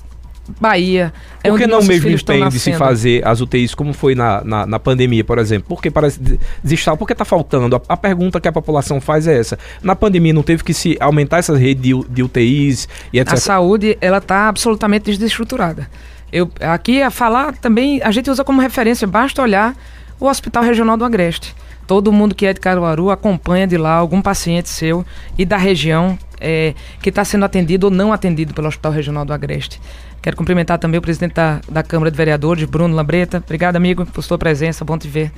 Bahia. 0.61 1.13
É 1.43 1.51
por 1.51 1.59
que 1.59 1.67
não 1.67 1.83
mesmo 1.83 2.11
empenho 2.11 2.49
de 2.49 2.59
se 2.59 2.73
fazer 2.73 3.27
as 3.27 3.41
UTIs 3.41 3.75
como 3.75 3.93
foi 3.93 4.15
na, 4.15 4.43
na, 4.45 4.67
na 4.67 4.79
pandemia, 4.79 5.25
por 5.25 5.39
exemplo? 5.39 5.69
Por 5.69 5.83
que 5.83 5.91
parece 5.91 6.21
desistar? 6.63 6.97
Por 6.97 7.07
que 7.07 7.13
está 7.13 7.25
faltando? 7.25 7.77
A, 7.77 7.83
a, 7.89 7.97
pergunta 7.97 8.41
que 8.41 8.49
a 8.49 8.53
população 8.53 9.01
faz 9.01 9.27
é 9.27 9.39
essa. 9.39 9.59
Na 9.83 9.95
pandemia 9.95 10.33
não 10.33 10.43
teve 10.43 10.65
que 10.65 10.75
se 10.75 10.97
aumentar 11.01 11.39
essa 11.39 11.57
rede 11.57 11.81
de, 11.81 12.09
de 12.09 12.23
UTIs 12.23 12.89
e 13.13 13.21
etc? 13.21 13.35
A 13.35 13.37
saúde, 13.37 13.97
ela 14.01 14.19
está 14.19 14.49
absolutamente 14.49 15.11
desestruturada. 15.11 15.89
Eu, 16.33 16.51
aqui 16.61 17.03
a 17.03 17.11
falar 17.11 17.57
também, 17.57 18.01
a 18.03 18.11
gente 18.11 18.31
usa 18.31 18.45
como 18.45 18.61
referência, 18.61 19.07
basta 19.07 19.43
olhar 19.43 19.75
o 20.19 20.27
Hospital 20.27 20.63
Regional 20.63 20.97
do 20.97 21.05
Agreste. 21.05 21.55
Todo 21.87 22.13
mundo 22.13 22.37
que 22.37 22.47
é 22.47 22.53
de 22.53 22.61
Caruaru 22.61 23.11
acompanha 23.11 23.67
de 23.67 23.77
lá 23.77 23.95
algum 23.95 24.23
paciente 24.23 24.69
seu 24.69 25.05
e 25.37 25.45
da 25.45 25.57
região 25.57 26.17
é, 26.41 26.75
que 27.03 27.09
está 27.09 27.25
sendo 27.25 27.45
atendido 27.45 27.89
ou 27.89 27.91
não 27.91 28.13
atendido 28.13 28.55
pelo 28.55 28.69
Hospital 28.69 28.93
Regional 28.93 29.25
do 29.25 29.33
Agreste. 29.33 29.81
Quero 30.23 30.37
cumprimentar 30.37 30.79
também 30.79 30.99
o 30.99 31.03
presidente 31.03 31.35
da, 31.35 31.61
da 31.69 31.83
Câmara 31.83 32.11
de 32.11 32.17
Vereadores, 32.17 32.65
Bruno 32.65 32.95
Lambreta. 32.95 33.39
Obrigado, 33.39 33.77
amigo, 33.77 34.05
por 34.05 34.23
sua 34.23 34.37
presença, 34.37 34.85
bom 34.85 34.99
te 34.99 35.09
ver. 35.09 35.33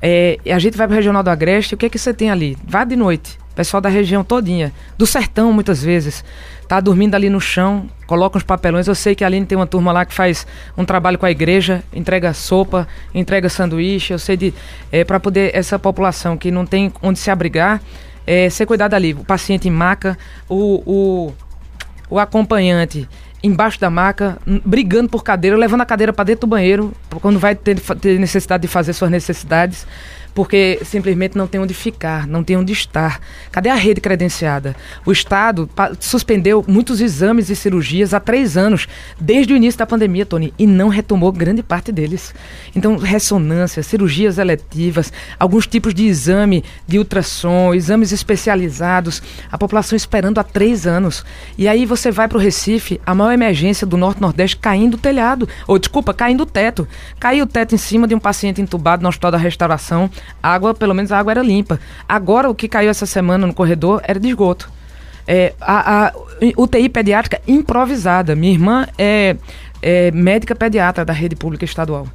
É, 0.00 0.38
a 0.50 0.58
gente 0.58 0.76
vai 0.76 0.86
para 0.86 0.94
o 0.94 0.96
Regional 0.96 1.22
do 1.22 1.28
Agreste, 1.28 1.74
o 1.74 1.78
que 1.78 1.86
é 1.86 1.88
que 1.90 1.98
você 1.98 2.14
tem 2.14 2.30
ali? 2.30 2.56
Vá 2.66 2.82
de 2.82 2.96
noite, 2.96 3.38
pessoal 3.54 3.80
da 3.80 3.90
região 3.90 4.24
todinha, 4.24 4.72
do 4.96 5.06
sertão 5.06 5.52
muitas 5.52 5.82
vezes, 5.82 6.24
tá 6.66 6.80
dormindo 6.80 7.14
ali 7.14 7.28
no 7.28 7.40
chão, 7.42 7.86
coloca 8.06 8.38
uns 8.38 8.42
papelões. 8.42 8.88
Eu 8.88 8.94
sei 8.94 9.14
que 9.14 9.22
a 9.22 9.26
Aline 9.26 9.44
tem 9.44 9.56
uma 9.56 9.66
turma 9.66 9.92
lá 9.92 10.06
que 10.06 10.14
faz 10.14 10.46
um 10.78 10.84
trabalho 10.86 11.18
com 11.18 11.26
a 11.26 11.30
igreja, 11.30 11.84
entrega 11.92 12.32
sopa, 12.32 12.88
entrega 13.14 13.50
sanduíche. 13.50 14.14
Eu 14.14 14.18
sei 14.18 14.38
de 14.38 14.54
é, 14.90 15.04
para 15.04 15.20
poder 15.20 15.54
essa 15.54 15.78
população 15.78 16.38
que 16.38 16.50
não 16.50 16.64
tem 16.64 16.90
onde 17.02 17.18
se 17.18 17.30
abrigar, 17.30 17.82
é, 18.26 18.48
ser 18.48 18.64
cuidado 18.64 18.94
ali. 18.94 19.12
O 19.12 19.24
paciente 19.24 19.68
em 19.68 19.70
maca, 19.70 20.16
o, 20.48 20.82
o, 20.86 21.34
o 22.08 22.18
acompanhante 22.18 23.06
embaixo 23.42 23.80
da 23.80 23.90
maca, 23.90 24.38
brigando 24.64 25.08
por 25.08 25.24
cadeira, 25.24 25.56
levando 25.56 25.80
a 25.80 25.86
cadeira 25.86 26.12
para 26.12 26.24
dentro 26.24 26.42
do 26.42 26.50
banheiro, 26.50 26.92
quando 27.20 27.38
vai 27.38 27.54
ter, 27.54 27.80
ter 28.00 28.18
necessidade 28.18 28.62
de 28.62 28.68
fazer 28.68 28.92
suas 28.92 29.10
necessidades 29.10 29.86
porque 30.34 30.80
simplesmente 30.84 31.36
não 31.36 31.46
tem 31.46 31.60
onde 31.60 31.74
ficar, 31.74 32.26
não 32.26 32.42
tem 32.42 32.56
onde 32.56 32.72
estar. 32.72 33.20
Cadê 33.50 33.68
a 33.68 33.74
rede 33.74 34.00
credenciada? 34.00 34.74
O 35.04 35.12
Estado 35.12 35.68
suspendeu 36.00 36.64
muitos 36.66 37.00
exames 37.00 37.50
e 37.50 37.56
cirurgias 37.56 38.14
há 38.14 38.20
três 38.20 38.56
anos, 38.56 38.86
desde 39.20 39.52
o 39.52 39.56
início 39.56 39.78
da 39.78 39.86
pandemia, 39.86 40.24
Tony, 40.24 40.52
e 40.58 40.66
não 40.66 40.88
retomou 40.88 41.30
grande 41.32 41.62
parte 41.62 41.92
deles. 41.92 42.34
Então, 42.74 42.96
ressonância, 42.96 43.82
cirurgias 43.82 44.38
eletivas, 44.38 45.12
alguns 45.38 45.66
tipos 45.66 45.94
de 45.94 46.06
exame 46.06 46.64
de 46.86 46.98
ultrassom, 46.98 47.74
exames 47.74 48.12
especializados, 48.12 49.22
a 49.50 49.58
população 49.58 49.96
esperando 49.96 50.38
há 50.38 50.44
três 50.44 50.86
anos. 50.86 51.24
E 51.58 51.68
aí 51.68 51.84
você 51.84 52.10
vai 52.10 52.28
para 52.28 52.38
o 52.38 52.40
Recife, 52.40 53.00
a 53.04 53.14
maior 53.14 53.32
emergência 53.32 53.86
do 53.86 53.96
Norte-Nordeste 53.96 54.56
caindo 54.56 54.94
o 54.94 54.98
telhado, 54.98 55.48
ou 55.66 55.78
desculpa, 55.78 56.14
caindo 56.14 56.42
o 56.42 56.46
teto. 56.46 56.86
Caiu 57.20 57.44
o 57.44 57.48
teto 57.48 57.74
em 57.74 57.78
cima 57.78 58.08
de 58.08 58.14
um 58.14 58.20
paciente 58.20 58.60
entubado 58.60 59.02
no 59.02 59.08
Hospital 59.08 59.32
da 59.32 59.38
Restauração 59.38 60.10
água, 60.42 60.74
pelo 60.74 60.94
menos 60.94 61.12
a 61.12 61.18
água 61.18 61.32
era 61.32 61.42
limpa. 61.42 61.78
Agora, 62.08 62.50
o 62.50 62.54
que 62.54 62.68
caiu 62.68 62.90
essa 62.90 63.06
semana 63.06 63.46
no 63.46 63.54
corredor 63.54 64.00
era 64.04 64.18
de 64.18 64.28
esgoto. 64.28 64.70
É, 65.26 65.54
a, 65.60 66.06
a 66.06 66.12
UTI 66.56 66.88
pediátrica 66.88 67.40
improvisada. 67.46 68.34
Minha 68.34 68.52
irmã 68.52 68.86
é, 68.98 69.36
é 69.80 70.10
médica 70.10 70.54
pediatra 70.54 71.04
da 71.04 71.12
rede 71.12 71.36
pública 71.36 71.64
estadual. 71.64 72.06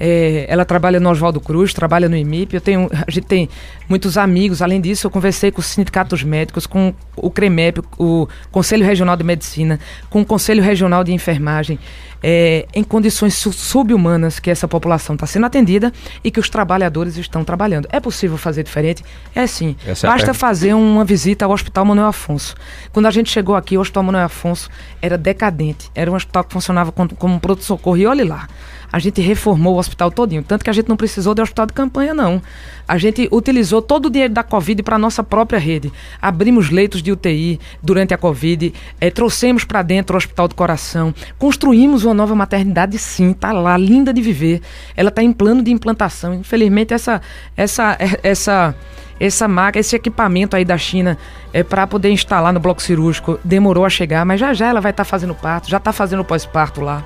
É, 0.00 0.46
ela 0.48 0.64
trabalha 0.64 0.98
no 0.98 1.10
Oswaldo 1.10 1.40
Cruz, 1.40 1.72
trabalha 1.72 2.08
no 2.08 2.16
IMIP. 2.16 2.54
Eu 2.54 2.60
tenho, 2.60 2.90
a 3.06 3.10
gente 3.10 3.26
tem 3.26 3.48
muitos 3.88 4.18
amigos. 4.18 4.62
Além 4.62 4.80
disso, 4.80 5.06
eu 5.06 5.10
conversei 5.10 5.50
com 5.50 5.60
os 5.60 5.66
sindicatos 5.66 6.24
médicos, 6.24 6.66
com 6.66 6.94
o 7.16 7.30
CREMEP, 7.30 7.82
o 7.98 8.26
Conselho 8.50 8.84
Regional 8.84 9.16
de 9.16 9.24
Medicina, 9.24 9.78
com 10.10 10.22
o 10.22 10.24
Conselho 10.24 10.62
Regional 10.62 11.04
de 11.04 11.12
Enfermagem, 11.12 11.78
é, 12.22 12.66
em 12.74 12.82
condições 12.82 13.34
subhumanas 13.34 14.38
que 14.38 14.50
essa 14.50 14.66
população 14.68 15.14
está 15.14 15.26
sendo 15.26 15.46
atendida 15.46 15.92
e 16.22 16.30
que 16.30 16.40
os 16.40 16.48
trabalhadores 16.48 17.16
estão 17.16 17.44
trabalhando. 17.44 17.88
É 17.90 18.00
possível 18.00 18.38
fazer 18.38 18.62
diferente? 18.62 19.04
É 19.34 19.46
sim. 19.46 19.76
Essa 19.86 20.06
é 20.06 20.10
Basta 20.10 20.30
é 20.30 20.34
fazer 20.34 20.74
uma 20.74 21.04
visita 21.04 21.44
ao 21.44 21.50
Hospital 21.50 21.84
Manuel 21.84 22.06
Afonso. 22.08 22.54
Quando 22.92 23.06
a 23.06 23.10
gente 23.10 23.30
chegou 23.30 23.54
aqui, 23.54 23.76
o 23.76 23.80
Hospital 23.80 24.04
Manuel 24.04 24.24
Afonso 24.24 24.70
era 25.00 25.18
decadente. 25.18 25.90
Era 25.94 26.10
um 26.10 26.14
hospital 26.14 26.44
que 26.44 26.52
funcionava 26.52 26.92
como, 26.92 27.14
como 27.14 27.34
um 27.34 27.38
pronto-socorro. 27.38 27.96
E 27.96 28.06
olhe 28.06 28.24
lá 28.24 28.48
a 28.92 28.98
gente 28.98 29.22
reformou 29.22 29.76
o 29.76 29.78
hospital 29.78 30.10
todinho. 30.10 30.42
Tanto 30.42 30.62
que 30.62 30.68
a 30.68 30.72
gente 30.72 30.88
não 30.88 30.96
precisou 30.96 31.34
de 31.34 31.40
hospital 31.40 31.64
de 31.64 31.72
campanha, 31.72 32.12
não. 32.12 32.42
A 32.86 32.98
gente 32.98 33.26
utilizou 33.32 33.80
todo 33.80 34.06
o 34.06 34.10
dinheiro 34.10 34.34
da 34.34 34.42
Covid 34.42 34.82
para 34.82 34.96
a 34.96 34.98
nossa 34.98 35.24
própria 35.24 35.58
rede. 35.58 35.90
Abrimos 36.20 36.68
leitos 36.68 37.02
de 37.02 37.10
UTI 37.10 37.58
durante 37.82 38.12
a 38.12 38.18
Covid, 38.18 38.74
é, 39.00 39.10
trouxemos 39.10 39.64
para 39.64 39.80
dentro 39.82 40.14
o 40.14 40.18
Hospital 40.18 40.46
do 40.46 40.54
Coração, 40.54 41.14
construímos 41.38 42.04
uma 42.04 42.12
nova 42.12 42.34
maternidade, 42.34 42.98
sim, 42.98 43.30
está 43.30 43.50
lá, 43.50 43.78
linda 43.78 44.12
de 44.12 44.20
viver. 44.20 44.60
Ela 44.94 45.08
está 45.08 45.22
em 45.22 45.32
plano 45.32 45.62
de 45.62 45.70
implantação. 45.70 46.34
Infelizmente, 46.34 46.92
essa, 46.92 47.22
essa, 47.56 47.96
essa, 48.22 48.74
essa 49.18 49.48
máquina, 49.48 49.80
esse 49.80 49.96
equipamento 49.96 50.54
aí 50.54 50.66
da 50.66 50.76
China 50.76 51.16
é, 51.52 51.62
para 51.62 51.86
poder 51.86 52.10
instalar 52.10 52.52
no 52.52 52.60
bloco 52.60 52.82
cirúrgico 52.82 53.40
demorou 53.42 53.86
a 53.86 53.90
chegar, 53.90 54.26
mas 54.26 54.38
já 54.38 54.52
já 54.52 54.68
ela 54.68 54.80
vai 54.80 54.90
estar 54.90 55.04
tá 55.04 55.08
fazendo 55.08 55.34
parto, 55.34 55.70
já 55.70 55.78
está 55.78 55.92
fazendo 55.92 56.22
pós-parto 56.24 56.82
lá. 56.82 57.02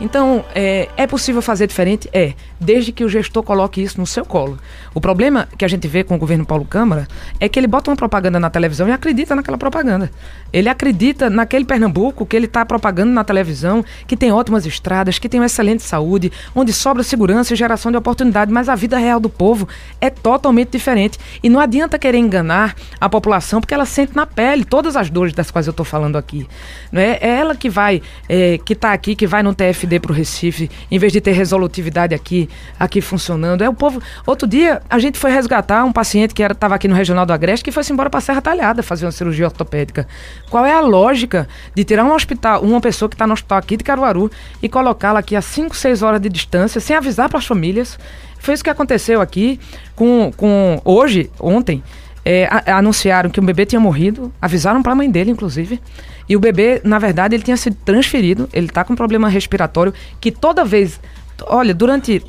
Então, 0.00 0.44
é, 0.54 0.88
é 0.96 1.06
possível 1.06 1.42
fazer 1.42 1.66
diferente? 1.66 2.08
É, 2.12 2.32
desde 2.58 2.90
que 2.90 3.04
o 3.04 3.08
gestor 3.08 3.42
coloque 3.42 3.82
isso 3.82 4.00
no 4.00 4.06
seu 4.06 4.24
colo. 4.24 4.58
O 4.94 5.00
problema 5.00 5.46
que 5.58 5.64
a 5.64 5.68
gente 5.68 5.86
vê 5.86 6.02
com 6.02 6.14
o 6.14 6.18
governo 6.18 6.46
Paulo 6.46 6.64
Câmara 6.64 7.06
é 7.38 7.48
que 7.48 7.58
ele 7.58 7.66
bota 7.66 7.90
uma 7.90 7.96
propaganda 7.96 8.40
na 8.40 8.48
televisão 8.48 8.88
e 8.88 8.92
acredita 8.92 9.34
naquela 9.34 9.58
propaganda. 9.58 10.10
Ele 10.52 10.68
acredita 10.68 11.28
naquele 11.28 11.64
Pernambuco 11.64 12.24
que 12.24 12.34
ele 12.34 12.46
está 12.46 12.64
propagando 12.64 13.12
na 13.12 13.22
televisão, 13.22 13.84
que 14.06 14.16
tem 14.16 14.32
ótimas 14.32 14.64
estradas, 14.64 15.18
que 15.18 15.28
tem 15.28 15.38
uma 15.38 15.46
excelente 15.46 15.82
saúde, 15.82 16.32
onde 16.54 16.72
sobra 16.72 17.02
segurança 17.02 17.52
e 17.52 17.56
geração 17.56 17.92
de 17.92 17.98
oportunidade, 17.98 18.50
mas 18.50 18.68
a 18.68 18.74
vida 18.74 18.98
real 18.98 19.20
do 19.20 19.28
povo 19.28 19.68
é 20.00 20.08
totalmente 20.08 20.70
diferente. 20.70 21.18
E 21.42 21.48
não 21.48 21.60
adianta 21.60 21.98
querer 21.98 22.18
enganar 22.18 22.74
a 22.98 23.08
população, 23.08 23.60
porque 23.60 23.74
ela 23.74 23.84
sente 23.84 24.16
na 24.16 24.26
pele 24.26 24.64
todas 24.64 24.96
as 24.96 25.10
dores 25.10 25.34
das 25.34 25.50
quais 25.50 25.66
eu 25.66 25.72
estou 25.72 25.84
falando 25.84 26.16
aqui. 26.16 26.48
Não 26.90 27.00
é? 27.00 27.18
é 27.20 27.28
ela 27.28 27.54
que 27.54 27.68
vai, 27.68 28.02
é, 28.28 28.58
que 28.58 28.72
está 28.72 28.92
aqui, 28.92 29.14
que 29.14 29.26
vai 29.26 29.42
no 29.42 29.54
TFD 29.54 29.89
para 29.98 30.12
o 30.12 30.14
Recife, 30.14 30.70
em 30.90 30.98
vez 30.98 31.12
de 31.12 31.20
ter 31.20 31.32
resolutividade 31.32 32.14
aqui, 32.14 32.48
aqui 32.78 33.00
funcionando. 33.00 33.62
É 33.62 33.68
o 33.68 33.74
povo. 33.74 34.00
Outro 34.26 34.46
dia, 34.46 34.82
a 34.88 34.98
gente 34.98 35.18
foi 35.18 35.30
resgatar 35.30 35.84
um 35.84 35.92
paciente 35.92 36.34
que 36.34 36.42
estava 36.42 36.74
aqui 36.74 36.86
no 36.86 36.94
Regional 36.94 37.26
do 37.26 37.32
Agreste 37.32 37.64
que 37.64 37.72
foi-se 37.72 37.92
embora 37.92 38.10
para 38.10 38.20
Serra 38.20 38.40
Talhada 38.40 38.82
fazer 38.82 39.06
uma 39.06 39.12
cirurgia 39.12 39.46
ortopédica. 39.46 40.06
Qual 40.50 40.64
é 40.64 40.72
a 40.72 40.80
lógica 40.80 41.48
de 41.74 41.84
tirar 41.84 42.04
um 42.04 42.12
hospital, 42.12 42.62
uma 42.62 42.80
pessoa 42.80 43.08
que 43.08 43.14
está 43.14 43.26
no 43.26 43.32
hospital 43.32 43.58
aqui 43.58 43.76
de 43.76 43.84
Caruaru 43.84 44.30
e 44.62 44.68
colocá-la 44.68 45.20
aqui 45.20 45.34
a 45.34 45.42
5, 45.42 45.76
6 45.76 46.02
horas 46.02 46.20
de 46.20 46.28
distância, 46.28 46.80
sem 46.80 46.94
avisar 46.94 47.28
para 47.28 47.38
as 47.38 47.46
famílias? 47.46 47.98
Foi 48.38 48.54
isso 48.54 48.64
que 48.64 48.70
aconteceu 48.70 49.20
aqui 49.20 49.60
com, 49.94 50.32
com 50.36 50.80
hoje, 50.84 51.30
ontem. 51.38 51.82
É, 52.24 52.48
anunciaram 52.70 53.30
que 53.30 53.40
o 53.40 53.42
bebê 53.42 53.64
tinha 53.64 53.80
morrido, 53.80 54.32
avisaram 54.40 54.82
para 54.82 54.92
a 54.92 54.94
mãe 54.94 55.10
dele, 55.10 55.30
inclusive. 55.30 55.80
E 56.28 56.36
o 56.36 56.40
bebê, 56.40 56.80
na 56.84 56.98
verdade, 56.98 57.34
ele 57.34 57.42
tinha 57.42 57.56
sido 57.56 57.76
transferido, 57.84 58.48
ele 58.52 58.66
está 58.66 58.84
com 58.84 58.92
um 58.92 58.96
problema 58.96 59.28
respiratório 59.28 59.92
que 60.20 60.30
toda 60.30 60.64
vez. 60.64 61.00
Olha, 61.46 61.74
durante 61.74 62.22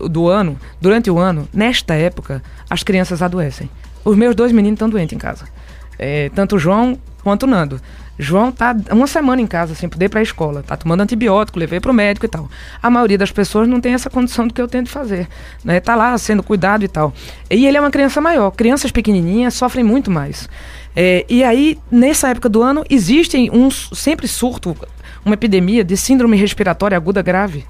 do 0.00 0.28
ano, 0.28 0.58
durante 0.80 1.10
o 1.10 1.18
ano, 1.18 1.48
nesta 1.52 1.94
época, 1.94 2.42
as 2.68 2.82
crianças 2.82 3.22
adoecem. 3.22 3.68
Os 4.04 4.16
meus 4.16 4.34
dois 4.34 4.52
meninos 4.52 4.76
estão 4.76 4.88
doentes 4.88 5.14
em 5.14 5.18
casa. 5.18 5.46
É, 5.98 6.30
tanto 6.34 6.56
o 6.56 6.58
João 6.58 6.98
quanto 7.22 7.44
o 7.44 7.46
Nando. 7.46 7.80
João 8.18 8.52
tá 8.52 8.74
uma 8.90 9.06
semana 9.06 9.42
em 9.42 9.46
casa 9.46 9.74
sem 9.74 9.88
poder 9.88 10.08
para 10.08 10.20
a 10.20 10.22
escola, 10.22 10.62
tá 10.62 10.76
tomando 10.76 11.02
antibiótico, 11.02 11.58
levei 11.58 11.80
para 11.80 11.90
o 11.90 11.94
médico 11.94 12.26
e 12.26 12.28
tal. 12.28 12.48
A 12.82 12.88
maioria 12.88 13.18
das 13.18 13.30
pessoas 13.30 13.68
não 13.68 13.80
tem 13.80 13.94
essa 13.94 14.08
condição 14.08 14.46
do 14.46 14.54
que 14.54 14.62
eu 14.62 14.68
tento 14.68 14.88
fazer, 14.88 15.28
né? 15.64 15.80
Tá 15.80 15.94
lá 15.96 16.16
sendo 16.16 16.42
cuidado 16.42 16.84
e 16.84 16.88
tal. 16.88 17.12
E 17.50 17.66
ele 17.66 17.76
é 17.76 17.80
uma 17.80 17.90
criança 17.90 18.20
maior. 18.20 18.50
Crianças 18.50 18.90
pequenininhas 18.90 19.54
sofrem 19.54 19.84
muito 19.84 20.10
mais. 20.10 20.48
É, 20.94 21.26
e 21.28 21.42
aí, 21.42 21.78
nessa 21.90 22.28
época 22.28 22.48
do 22.48 22.62
ano, 22.62 22.84
existem 22.88 23.50
um 23.50 23.70
sempre 23.70 24.28
surto, 24.28 24.76
uma 25.24 25.34
epidemia 25.34 25.82
de 25.82 25.96
síndrome 25.96 26.36
respiratória 26.36 26.96
aguda 26.96 27.20
grave. 27.20 27.64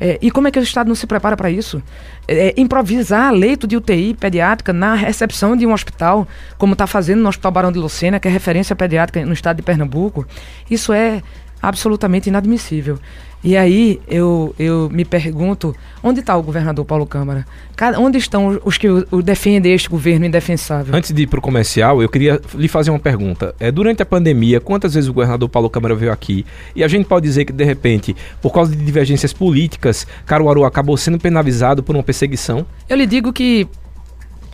É, 0.00 0.18
e 0.20 0.30
como 0.30 0.48
é 0.48 0.50
que 0.50 0.58
o 0.58 0.62
Estado 0.62 0.88
não 0.88 0.94
se 0.94 1.06
prepara 1.06 1.36
para 1.36 1.50
isso? 1.50 1.82
É, 2.28 2.54
improvisar 2.56 3.32
leito 3.32 3.66
de 3.66 3.76
UTI 3.76 4.14
pediátrica 4.14 4.72
na 4.72 4.94
recepção 4.94 5.56
de 5.56 5.66
um 5.66 5.72
hospital, 5.72 6.28
como 6.58 6.74
está 6.74 6.86
fazendo 6.86 7.22
no 7.22 7.28
Hospital 7.28 7.52
Barão 7.52 7.72
de 7.72 7.78
Lucena, 7.78 8.20
que 8.20 8.28
é 8.28 8.30
referência 8.30 8.76
pediátrica 8.76 9.24
no 9.24 9.32
estado 9.32 9.56
de 9.56 9.62
Pernambuco, 9.62 10.26
isso 10.70 10.92
é 10.92 11.22
absolutamente 11.62 12.28
inadmissível. 12.28 12.98
E 13.46 13.56
aí 13.56 14.00
eu, 14.08 14.52
eu 14.58 14.90
me 14.90 15.04
pergunto, 15.04 15.72
onde 16.02 16.18
está 16.18 16.36
o 16.36 16.42
governador 16.42 16.84
Paulo 16.84 17.06
Câmara? 17.06 17.46
Cada, 17.76 17.96
onde 18.00 18.18
estão 18.18 18.60
os 18.64 18.76
que 18.76 18.88
o, 18.88 19.06
o 19.08 19.22
defendem 19.22 19.72
este 19.72 19.88
governo 19.88 20.26
indefensável? 20.26 20.92
Antes 20.92 21.12
de 21.12 21.22
ir 21.22 21.28
para 21.28 21.38
o 21.38 21.42
comercial, 21.42 22.02
eu 22.02 22.08
queria 22.08 22.40
lhe 22.56 22.66
fazer 22.66 22.90
uma 22.90 22.98
pergunta. 22.98 23.54
É, 23.60 23.70
durante 23.70 24.02
a 24.02 24.04
pandemia, 24.04 24.60
quantas 24.60 24.94
vezes 24.94 25.08
o 25.08 25.12
governador 25.12 25.48
Paulo 25.48 25.70
Câmara 25.70 25.94
veio 25.94 26.10
aqui? 26.10 26.44
E 26.74 26.82
a 26.82 26.88
gente 26.88 27.06
pode 27.06 27.22
dizer 27.22 27.44
que, 27.44 27.52
de 27.52 27.62
repente, 27.62 28.16
por 28.42 28.52
causa 28.52 28.74
de 28.74 28.84
divergências 28.84 29.32
políticas, 29.32 30.08
Caruaru 30.26 30.64
acabou 30.64 30.96
sendo 30.96 31.16
penalizado 31.16 31.84
por 31.84 31.94
uma 31.94 32.02
perseguição? 32.02 32.66
Eu 32.88 32.96
lhe 32.96 33.06
digo 33.06 33.32
que 33.32 33.68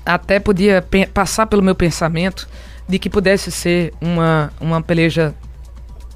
até 0.04 0.38
podia 0.38 0.84
passar 1.14 1.46
pelo 1.46 1.62
meu 1.62 1.74
pensamento 1.74 2.46
de 2.86 2.98
que 2.98 3.08
pudesse 3.08 3.50
ser 3.50 3.94
uma, 4.02 4.52
uma 4.60 4.82
peleja 4.82 5.34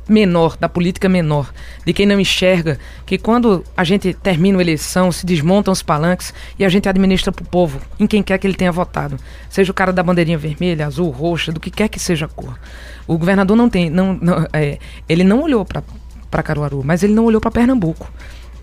menor, 0.09 0.57
da 0.59 0.69
política 0.69 1.09
menor, 1.09 1.53
de 1.85 1.93
quem 1.93 2.07
não 2.07 2.21
enxerga 2.21 2.79
que 3.05 3.19
quando 3.19 3.65
a 3.77 3.85
gente 3.85 4.15
termina 4.15 4.57
uma 4.57 4.63
eleição, 4.63 5.11
se 5.11 5.27
desmontam 5.27 5.73
os 5.73 5.83
palanques 5.83 6.33
e 6.59 6.65
a 6.65 6.69
gente 6.69 6.89
administra 6.89 7.33
para 7.33 7.43
o 7.43 7.47
povo, 7.47 7.81
em 7.99 8.07
quem 8.07 8.23
quer 8.23 8.39
que 8.39 8.47
ele 8.47 8.55
tenha 8.55 8.73
votado. 8.73 9.17
Seja 9.49 9.71
o 9.71 9.75
cara 9.75 9.93
da 9.93 10.03
bandeirinha 10.03 10.39
vermelha, 10.39 10.87
azul, 10.87 11.11
roxa, 11.11 11.53
do 11.53 11.61
que 11.61 11.71
quer 11.71 11.89
que 11.89 11.99
seja 11.99 12.27
a 12.27 12.29
cor. 12.29 12.59
O 13.07 13.19
governador 13.19 13.57
não 13.57 13.69
tem. 13.69 13.89
Não, 13.91 14.19
não 14.21 14.47
é, 14.53 14.79
ele 15.09 15.25
não 15.25 15.43
olhou 15.43 15.65
para 15.65 16.43
Caruaru, 16.43 16.83
mas 16.85 17.03
ele 17.03 17.15
não 17.15 17.25
olhou 17.25 17.41
para 17.41 17.51
Pernambuco. 17.51 18.11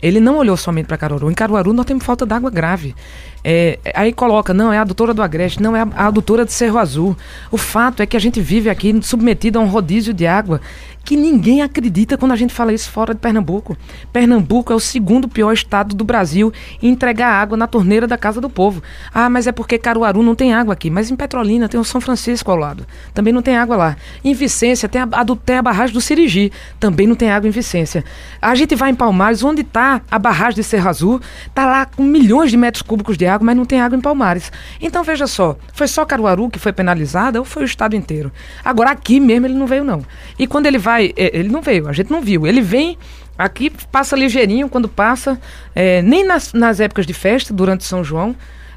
Ele 0.02 0.20
não 0.20 0.38
olhou 0.38 0.58
somente 0.58 0.86
para 0.86 0.98
Caruaru. 0.98 1.32
Em 1.32 1.34
Caruaru 1.34 1.72
nós 1.72 1.86
temos 1.86 2.04
falta 2.04 2.26
d'água 2.26 2.52
grave. 2.52 2.94
É, 3.42 3.80
aí 3.96 4.12
coloca, 4.12 4.54
não, 4.54 4.72
é 4.72 4.78
a 4.78 4.82
adutora 4.82 5.14
do 5.14 5.22
Agreste, 5.22 5.64
não, 5.64 5.74
é 5.78 5.82
a, 5.82 5.88
a 5.96 6.08
adutora 6.08 6.44
de 6.44 6.52
Cerro 6.52 6.78
Azul. 6.78 7.16
O 7.50 7.58
fato 7.58 8.04
é 8.04 8.06
que 8.06 8.18
a 8.18 8.20
gente 8.20 8.42
vive 8.42 8.70
aqui 8.70 8.94
submetido 9.02 9.60
a 9.60 9.62
um 9.62 9.68
rodízio 9.68 10.14
de 10.14 10.28
água 10.28 10.60
que 11.04 11.18
ninguém 11.18 11.62
acredita 11.62 12.18
quando 12.18 12.32
a 12.32 12.36
gente 12.36 12.54
fala 12.54 12.72
isso 12.74 12.90
fora 12.90 13.14
de 13.14 13.20
Pernambuco. 13.20 13.78
Pernambuco 14.12 14.72
é 14.72 14.76
o 14.76 14.80
segundo 14.80 15.28
pior 15.28 15.52
estado 15.52 15.96
do 15.96 16.04
Brasil 16.04 16.54
em 16.82 16.90
entregar 16.90 17.30
água 17.30 17.58
na 17.58 17.68
torneira 17.68 18.08
da 18.08 18.18
casa 18.18 18.40
do 18.40 18.50
povo. 18.50 18.82
Ah, 19.14 19.30
mas 19.30 19.46
é 19.46 19.52
porque 19.52 19.78
Caruaru 19.78 20.24
não 20.24 20.34
tem 20.34 20.54
água 20.54 20.74
aqui. 20.74 20.90
Mas 20.90 21.12
em 21.12 21.16
Petrolina 21.16 21.68
tem 21.68 21.80
o 21.80 21.84
São 21.84 22.00
Francisco 22.00 22.50
ao 22.50 22.58
lado. 22.58 22.88
Também 23.14 23.34
não 23.34 23.42
tem 23.42 23.58
água 23.58 23.76
lá. 23.76 23.98
Em 24.24 24.34
Vicência 24.34 24.88
tem 24.88 25.02
a, 25.02 25.08
a, 25.12 25.24
do, 25.24 25.36
tem 25.36 25.58
a 25.58 25.62
barragem 25.62 25.94
do 25.94 26.00
Sirigi. 26.00 26.52
Também 26.80 27.06
não 27.06 27.16
tem 27.16 27.30
água 27.30 27.48
em 27.48 27.52
Vicência. 27.52 28.06
A 28.42 28.56
gente 28.56 28.74
vai 28.76 28.92
em 28.92 28.96
Palmares, 28.96 29.44
onde 29.44 29.62
está 29.62 30.02
a 30.10 30.18
barragem 30.18 30.56
de 30.56 30.64
Serra 30.64 30.90
Azul, 30.90 31.20
está 31.48 31.66
lá 31.66 31.86
com 31.86 32.04
milhões 32.04 32.50
de 32.50 32.58
metros 32.58 32.82
cúbicos 32.82 33.18
de 33.18 33.26
água, 33.26 33.46
mas 33.46 33.58
não 33.58 33.66
tem 33.66 33.82
água 33.82 33.98
em 33.98 34.02
Palmares. 34.02 34.52
Então 34.80 35.04
veja 35.04 35.28
só, 35.28 35.58
foi 35.74 35.88
só 35.88 36.06
Caruaru 36.06 36.50
que 36.50 36.60
foi 36.60 36.72
penalizada 36.72 37.40
ou 37.40 37.46
foi 37.46 37.64
o 37.64 37.66
estado 37.66 37.96
inteiro? 37.96 38.32
Agora 38.64 38.92
aqui 38.92 39.20
mesmo 39.20 39.48
ele 39.48 39.56
não 39.56 39.68
veio 39.68 39.84
não. 39.84 40.02
E 40.38 40.48
quando 40.48 40.66
ele 40.66 40.78
vai 40.78 40.93
vai. 40.94 41.14
É, 41.18 41.38
ele 41.38 41.50
não 41.50 41.62
veio, 41.62 41.88
a 41.88 41.94
gente 41.94 42.12
não 42.12 42.22
viu. 42.22 42.46
Ele 42.46 42.62
vem 42.62 42.98
aqui, 43.38 43.72
passa 43.92 44.16
ligeirinho 44.16 44.70
quando 44.70 44.88
passa, 44.88 45.40
é, 45.74 46.02
nem 46.02 46.24
nas, 46.24 46.54
nas 46.54 46.80
épocas 46.80 47.06
de 47.06 47.14
festa, 47.14 47.54
durante 47.54 47.84
São 47.84 48.04
João. 48.04 48.36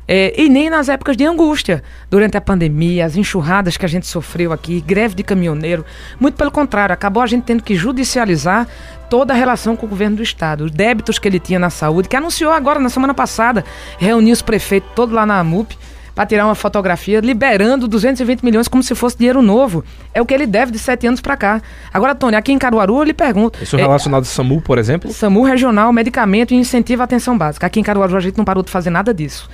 É, 0.08 0.40
e 0.40 0.48
nem 0.48 0.70
nas 0.70 0.88
épocas 0.88 1.16
de 1.16 1.24
angústia, 1.24 1.82
durante 2.08 2.36
a 2.36 2.40
pandemia, 2.40 3.04
as 3.04 3.16
enxurradas 3.16 3.76
que 3.76 3.84
a 3.84 3.88
gente 3.88 4.06
sofreu 4.06 4.52
aqui, 4.52 4.80
greve 4.80 5.16
de 5.16 5.24
caminhoneiro. 5.24 5.84
Muito 6.20 6.36
pelo 6.36 6.50
contrário, 6.52 6.92
acabou 6.92 7.24
a 7.24 7.26
gente 7.26 7.42
tendo 7.42 7.60
que 7.60 7.74
judicializar 7.74 8.68
toda 9.10 9.34
a 9.34 9.36
relação 9.36 9.74
com 9.74 9.84
o 9.84 9.88
governo 9.88 10.18
do 10.18 10.22
estado, 10.22 10.64
os 10.64 10.70
débitos 10.70 11.18
que 11.18 11.26
ele 11.26 11.40
tinha 11.40 11.58
na 11.58 11.70
saúde, 11.70 12.08
que 12.08 12.14
anunciou 12.14 12.52
agora 12.52 12.78
na 12.78 12.88
semana 12.88 13.14
passada, 13.14 13.64
reuniu 13.98 14.32
os 14.32 14.42
prefeitos 14.42 14.90
todos 14.94 15.12
lá 15.12 15.26
na 15.26 15.40
AMUP 15.40 15.76
para 16.16 16.24
tirar 16.24 16.46
uma 16.46 16.54
fotografia, 16.54 17.20
liberando 17.20 17.86
220 17.86 18.42
milhões 18.42 18.66
como 18.66 18.82
se 18.82 18.94
fosse 18.94 19.18
dinheiro 19.18 19.42
novo. 19.42 19.84
É 20.14 20.22
o 20.22 20.24
que 20.24 20.32
ele 20.32 20.46
deve 20.46 20.72
de 20.72 20.78
sete 20.78 21.06
anos 21.06 21.20
para 21.20 21.36
cá. 21.36 21.60
Agora, 21.92 22.14
Tony, 22.14 22.34
aqui 22.34 22.52
em 22.52 22.58
Caruaru, 22.58 22.96
eu 22.96 23.02
lhe 23.02 23.12
pergunto. 23.12 23.62
Isso 23.62 23.76
é, 23.76 23.82
relacionado 23.82 24.20
ao 24.20 24.24
SAMU, 24.24 24.62
por 24.62 24.78
exemplo? 24.78 25.12
SAMU 25.12 25.42
regional, 25.42 25.92
medicamento 25.92 26.54
e 26.54 26.56
incentivo 26.56 27.02
à 27.02 27.04
atenção 27.04 27.36
básica. 27.36 27.66
Aqui 27.66 27.80
em 27.80 27.82
Caruaru 27.82 28.16
a 28.16 28.20
gente 28.20 28.38
não 28.38 28.46
parou 28.46 28.62
de 28.62 28.70
fazer 28.70 28.88
nada 28.88 29.12
disso. 29.12 29.46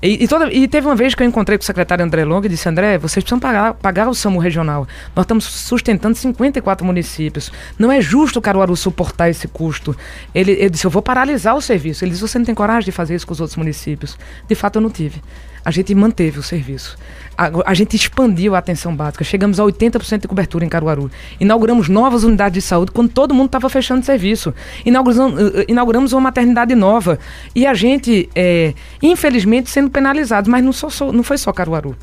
E, 0.00 0.22
e, 0.22 0.28
toda, 0.28 0.52
e, 0.52 0.68
teve 0.68 0.86
uma 0.86 0.94
vez 0.94 1.16
que 1.16 1.22
eu 1.22 1.26
encontrei 1.26 1.58
com 1.58 1.62
o 1.62 1.66
secretário 1.66 2.04
André 2.04 2.24
Long 2.24 2.42
e 2.44 2.48
disse: 2.48 2.68
André, 2.68 2.96
vocês 2.96 3.24
precisam 3.24 3.40
pagar, 3.40 3.74
pagar 3.74 4.08
o 4.08 4.14
SAMU 4.14 4.38
regional. 4.38 4.86
Nós 5.16 5.24
estamos 5.24 5.44
sustentando 5.44 6.16
54 6.16 6.86
municípios. 6.86 7.50
Não 7.76 7.90
é 7.90 8.00
justo 8.00 8.38
o 8.38 8.42
Caruaru 8.42 8.76
suportar 8.76 9.30
esse 9.30 9.48
custo. 9.48 9.96
Ele, 10.32 10.52
ele 10.52 10.70
disse: 10.70 10.86
Eu 10.86 10.90
vou 10.90 11.02
paralisar 11.02 11.56
o 11.56 11.60
serviço. 11.60 12.04
Ele 12.04 12.12
disse: 12.12 12.22
Você 12.22 12.38
não 12.38 12.44
tem 12.44 12.54
coragem 12.54 12.84
de 12.84 12.92
fazer 12.92 13.16
isso 13.16 13.26
com 13.26 13.32
os 13.32 13.40
outros 13.40 13.56
municípios? 13.56 14.16
De 14.46 14.54
fato, 14.54 14.76
eu 14.76 14.82
não 14.82 14.90
tive 14.90 15.20
a 15.64 15.70
gente 15.70 15.94
manteve 15.94 16.38
o 16.38 16.42
serviço. 16.42 16.96
A, 17.36 17.50
a 17.66 17.74
gente 17.74 17.96
expandiu 17.96 18.54
a 18.54 18.58
atenção 18.58 18.94
básica, 18.94 19.24
chegamos 19.24 19.58
a 19.58 19.64
80% 19.64 20.20
de 20.20 20.28
cobertura 20.28 20.64
em 20.64 20.68
Caruaru. 20.68 21.10
Inauguramos 21.40 21.88
novas 21.88 22.22
unidades 22.22 22.62
de 22.62 22.62
saúde 22.62 22.92
quando 22.92 23.10
todo 23.10 23.34
mundo 23.34 23.46
estava 23.46 23.68
fechando 23.68 24.04
serviço. 24.04 24.54
Inauguramos, 24.84 25.40
eh, 25.40 25.60
eh, 25.60 25.64
inauguramos 25.68 26.12
uma 26.12 26.20
maternidade 26.20 26.74
nova. 26.74 27.18
E 27.54 27.66
a 27.66 27.74
gente, 27.74 28.28
é, 28.34 28.74
infelizmente, 29.02 29.70
sendo 29.70 29.90
penalizado, 29.90 30.50
mas 30.50 30.62
não, 30.62 30.72
só, 30.72 31.12
não 31.12 31.22
foi 31.22 31.38
só 31.38 31.52
Caruaru 31.52 31.96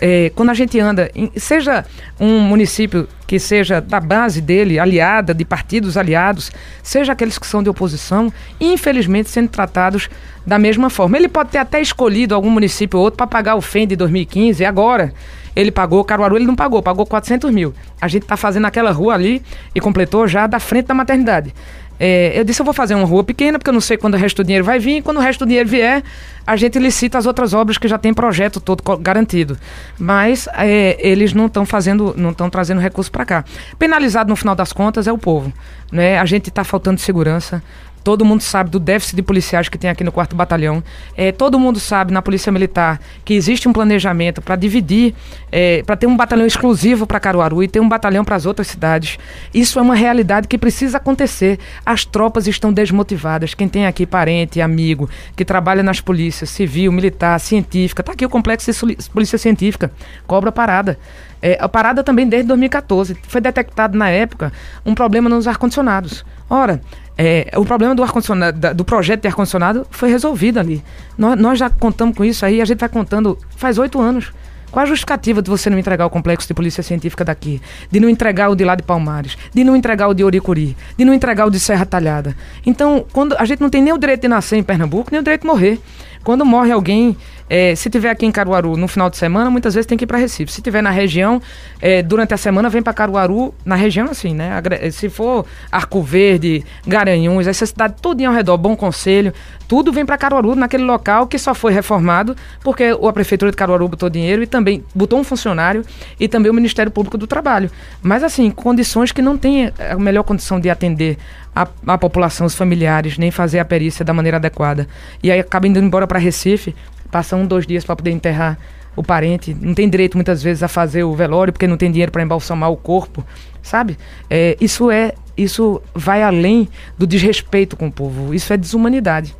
é, 0.00 0.30
quando 0.34 0.50
a 0.50 0.54
gente 0.54 0.78
anda, 0.80 1.10
em, 1.14 1.30
seja 1.36 1.84
um 2.18 2.40
município 2.40 3.08
que 3.26 3.38
seja 3.38 3.80
da 3.80 4.00
base 4.00 4.40
dele, 4.40 4.78
aliada, 4.78 5.32
de 5.32 5.44
partidos 5.44 5.96
aliados, 5.96 6.50
seja 6.82 7.12
aqueles 7.12 7.38
que 7.38 7.46
são 7.46 7.62
de 7.62 7.70
oposição, 7.70 8.32
infelizmente 8.60 9.30
sendo 9.30 9.48
tratados 9.48 10.08
da 10.46 10.58
mesma 10.58 10.90
forma. 10.90 11.16
Ele 11.16 11.28
pode 11.28 11.50
ter 11.50 11.58
até 11.58 11.80
escolhido 11.80 12.34
algum 12.34 12.50
município 12.50 12.98
ou 12.98 13.04
outro 13.04 13.16
para 13.16 13.26
pagar 13.26 13.54
o 13.54 13.60
FEM 13.60 13.86
de 13.86 13.96
2015, 13.96 14.64
agora 14.64 15.12
ele 15.56 15.70
pagou, 15.70 16.04
Caruaru 16.04 16.36
ele 16.36 16.46
não 16.46 16.56
pagou, 16.56 16.82
pagou 16.82 17.06
400 17.06 17.50
mil. 17.50 17.72
A 18.00 18.08
gente 18.08 18.24
está 18.24 18.36
fazendo 18.36 18.66
aquela 18.66 18.90
rua 18.90 19.14
ali 19.14 19.42
e 19.74 19.80
completou 19.80 20.26
já 20.26 20.46
da 20.46 20.58
frente 20.58 20.86
da 20.86 20.94
maternidade. 20.94 21.54
É, 21.98 22.32
eu 22.38 22.42
disse, 22.42 22.60
eu 22.60 22.64
vou 22.64 22.74
fazer 22.74 22.94
uma 22.94 23.06
rua 23.06 23.22
pequena, 23.22 23.58
porque 23.58 23.70
eu 23.70 23.72
não 23.72 23.80
sei 23.80 23.96
quando 23.96 24.14
o 24.14 24.16
resto 24.16 24.42
do 24.42 24.46
dinheiro 24.46 24.64
vai 24.64 24.78
vir. 24.78 24.96
E 24.96 25.02
quando 25.02 25.18
o 25.18 25.20
resto 25.20 25.44
do 25.44 25.48
dinheiro 25.48 25.68
vier, 25.68 26.02
a 26.46 26.56
gente 26.56 26.78
licita 26.78 27.16
as 27.18 27.26
outras 27.26 27.54
obras 27.54 27.78
que 27.78 27.86
já 27.86 27.96
tem 27.96 28.12
projeto 28.12 28.60
todo 28.60 28.82
garantido. 28.98 29.56
Mas 29.98 30.48
é, 30.54 30.96
eles 30.98 31.32
não 31.32 31.46
estão 31.46 31.64
fazendo, 31.64 32.12
não 32.16 32.30
estão 32.30 32.50
trazendo 32.50 32.80
recurso 32.80 33.10
para 33.14 33.24
cá. 33.24 33.44
Penalizado 33.78 34.28
no 34.28 34.36
final 34.36 34.56
das 34.56 34.72
contas 34.72 35.06
é 35.06 35.12
o 35.12 35.16
povo. 35.16 35.52
Né? 35.90 36.18
A 36.18 36.26
gente 36.26 36.48
está 36.48 36.64
faltando 36.64 37.00
segurança. 37.00 37.62
Todo 38.02 38.22
mundo 38.22 38.42
sabe 38.42 38.68
do 38.68 38.78
déficit 38.78 39.16
de 39.16 39.22
policiais 39.22 39.70
que 39.70 39.78
tem 39.78 39.88
aqui 39.88 40.04
no 40.04 40.12
quarto 40.12 40.36
batalhão. 40.36 40.84
É, 41.16 41.32
todo 41.32 41.58
mundo 41.58 41.80
sabe 41.80 42.12
na 42.12 42.20
Polícia 42.20 42.52
Militar 42.52 43.00
que 43.24 43.32
existe 43.32 43.66
um 43.66 43.72
planejamento 43.72 44.42
para 44.42 44.56
dividir, 44.56 45.14
é, 45.50 45.82
para 45.84 45.96
ter 45.96 46.06
um 46.06 46.14
batalhão 46.14 46.46
exclusivo 46.46 47.06
para 47.06 47.18
Caruaru 47.18 47.62
e 47.62 47.68
ter 47.68 47.80
um 47.80 47.88
batalhão 47.88 48.22
para 48.22 48.36
as 48.36 48.44
outras 48.44 48.66
cidades. 48.66 49.18
Isso 49.54 49.78
é 49.78 49.82
uma 49.82 49.94
realidade 49.94 50.46
que 50.46 50.58
precisa 50.58 50.98
acontecer. 50.98 51.58
As 51.86 52.04
tropas 52.04 52.46
estão 52.46 52.70
desmotivadas. 52.70 53.54
Quem 53.54 53.70
tem 53.70 53.86
aqui 53.86 54.04
parente, 54.04 54.60
amigo, 54.60 55.08
que 55.34 55.44
trabalha 55.44 55.82
nas 55.82 55.98
polícias, 55.98 56.50
civil, 56.50 56.92
militar, 56.92 57.40
científica, 57.40 58.02
está 58.02 58.12
aqui 58.12 58.26
o 58.26 58.28
complexo 58.28 58.70
de 58.70 59.08
polícia 59.08 59.38
científica, 59.38 59.90
cobra 60.26 60.52
parada. 60.52 60.98
É, 61.46 61.58
a 61.60 61.68
parada 61.68 62.02
também 62.02 62.26
desde 62.26 62.48
2014. 62.48 63.18
Foi 63.28 63.38
detectado 63.38 63.98
na 63.98 64.08
época 64.08 64.50
um 64.82 64.94
problema 64.94 65.28
nos 65.28 65.46
ar-condicionados. 65.46 66.24
Ora, 66.48 66.80
é, 67.18 67.50
o 67.54 67.66
problema 67.66 67.94
do 67.94 68.02
ar-condicionado, 68.02 68.72
do 68.72 68.82
projeto 68.82 69.20
de 69.20 69.28
ar-condicionado 69.28 69.86
foi 69.90 70.08
resolvido 70.08 70.58
ali. 70.58 70.82
Nós, 71.18 71.38
nós, 71.38 71.58
já 71.58 71.68
contamos 71.68 72.16
com 72.16 72.24
isso 72.24 72.46
aí, 72.46 72.62
a 72.62 72.64
gente 72.64 72.80
vai 72.80 72.88
contando 72.88 73.36
faz 73.58 73.76
oito 73.76 74.00
anos. 74.00 74.32
Qual 74.70 74.82
a 74.82 74.86
justificativa 74.86 75.42
de 75.42 75.50
você 75.50 75.68
não 75.68 75.78
entregar 75.78 76.06
o 76.06 76.10
complexo 76.10 76.48
de 76.48 76.54
polícia 76.54 76.82
científica 76.82 77.22
daqui? 77.26 77.60
De 77.90 78.00
não 78.00 78.08
entregar 78.08 78.48
o 78.48 78.56
de 78.56 78.64
lá 78.64 78.74
de 78.74 78.82
Palmares? 78.82 79.36
De 79.52 79.62
não 79.62 79.76
entregar 79.76 80.08
o 80.08 80.14
de 80.14 80.24
Oricuri? 80.24 80.74
De 80.96 81.04
não 81.04 81.12
entregar 81.12 81.46
o 81.46 81.50
de 81.50 81.60
Serra 81.60 81.84
Talhada? 81.84 82.34
Então, 82.64 83.04
quando 83.12 83.36
a 83.38 83.44
gente 83.44 83.60
não 83.60 83.68
tem 83.68 83.82
nem 83.82 83.92
o 83.92 83.98
direito 83.98 84.22
de 84.22 84.28
nascer 84.28 84.56
em 84.56 84.62
Pernambuco, 84.62 85.10
nem 85.12 85.20
o 85.20 85.22
direito 85.22 85.42
de 85.42 85.46
morrer. 85.46 85.78
Quando 86.24 86.44
morre 86.44 86.72
alguém, 86.72 87.16
é, 87.48 87.74
se 87.74 87.90
tiver 87.90 88.08
aqui 88.08 88.24
em 88.24 88.32
Caruaru 88.32 88.76
no 88.76 88.88
final 88.88 89.10
de 89.10 89.18
semana, 89.18 89.50
muitas 89.50 89.74
vezes 89.74 89.86
tem 89.86 89.98
que 89.98 90.04
ir 90.04 90.06
para 90.06 90.16
Recife. 90.16 90.50
Se 90.50 90.62
tiver 90.62 90.82
na 90.82 90.90
região, 90.90 91.40
é, 91.80 92.02
durante 92.02 92.32
a 92.32 92.36
semana 92.36 92.70
vem 92.70 92.82
para 92.82 92.94
Caruaru, 92.94 93.54
na 93.64 93.74
região 93.74 94.06
assim, 94.10 94.34
né? 94.34 94.50
Se 94.90 95.10
for 95.10 95.44
Arco 95.70 96.02
Verde, 96.02 96.64
Garanhuns, 96.86 97.46
essa 97.46 97.66
cidade 97.66 97.96
toda 98.00 98.26
ao 98.26 98.32
redor, 98.32 98.56
Bom 98.56 98.74
Conselho, 98.74 99.34
tudo 99.68 99.92
vem 99.92 100.06
para 100.06 100.16
Caruaru, 100.16 100.54
naquele 100.54 100.84
local 100.84 101.26
que 101.26 101.38
só 101.38 101.54
foi 101.54 101.72
reformado 101.72 102.36
porque 102.62 102.84
a 102.84 103.12
prefeitura 103.12 103.50
de 103.50 103.56
Caruaru 103.56 103.88
botou 103.88 104.08
dinheiro 104.08 104.42
e 104.42 104.46
também 104.46 104.82
botou 104.94 105.18
um 105.18 105.24
funcionário 105.24 105.84
e 106.18 106.26
também 106.26 106.50
o 106.50 106.54
Ministério 106.54 106.90
Público 106.90 107.18
do 107.18 107.26
Trabalho. 107.26 107.70
Mas 108.02 108.22
assim, 108.22 108.50
condições 108.50 109.12
que 109.12 109.20
não 109.20 109.36
tem 109.36 109.72
a 109.90 109.96
melhor 109.98 110.22
condição 110.22 110.58
de 110.58 110.70
atender 110.70 111.18
a, 111.54 111.68
a 111.86 111.98
população, 111.98 112.46
os 112.46 112.54
familiares, 112.54 113.16
nem 113.16 113.30
fazer 113.30 113.58
a 113.58 113.64
perícia 113.64 114.04
da 114.04 114.12
maneira 114.12 114.38
adequada. 114.38 114.88
E 115.22 115.30
aí 115.30 115.38
acaba 115.38 115.68
indo 115.68 115.78
embora 115.78 116.06
para 116.06 116.18
Recife, 116.18 116.74
passa 117.10 117.36
um, 117.36 117.46
dois 117.46 117.66
dias 117.66 117.84
para 117.84 117.96
poder 117.96 118.10
enterrar 118.10 118.58
o 118.96 119.02
parente, 119.02 119.54
não 119.60 119.74
tem 119.74 119.88
direito 119.88 120.16
muitas 120.16 120.42
vezes 120.42 120.62
a 120.62 120.68
fazer 120.68 121.02
o 121.02 121.14
velório 121.14 121.52
porque 121.52 121.66
não 121.66 121.76
tem 121.76 121.90
dinheiro 121.90 122.12
para 122.12 122.22
embalsamar 122.22 122.70
o 122.70 122.76
corpo, 122.76 123.24
sabe? 123.62 123.98
É, 124.30 124.56
isso 124.60 124.90
é 124.90 125.12
isso 125.36 125.82
vai 125.92 126.22
além 126.22 126.68
do 126.96 127.06
desrespeito 127.06 127.76
com 127.76 127.88
o 127.88 127.92
povo, 127.92 128.32
isso 128.32 128.52
é 128.52 128.56
desumanidade. 128.56 129.34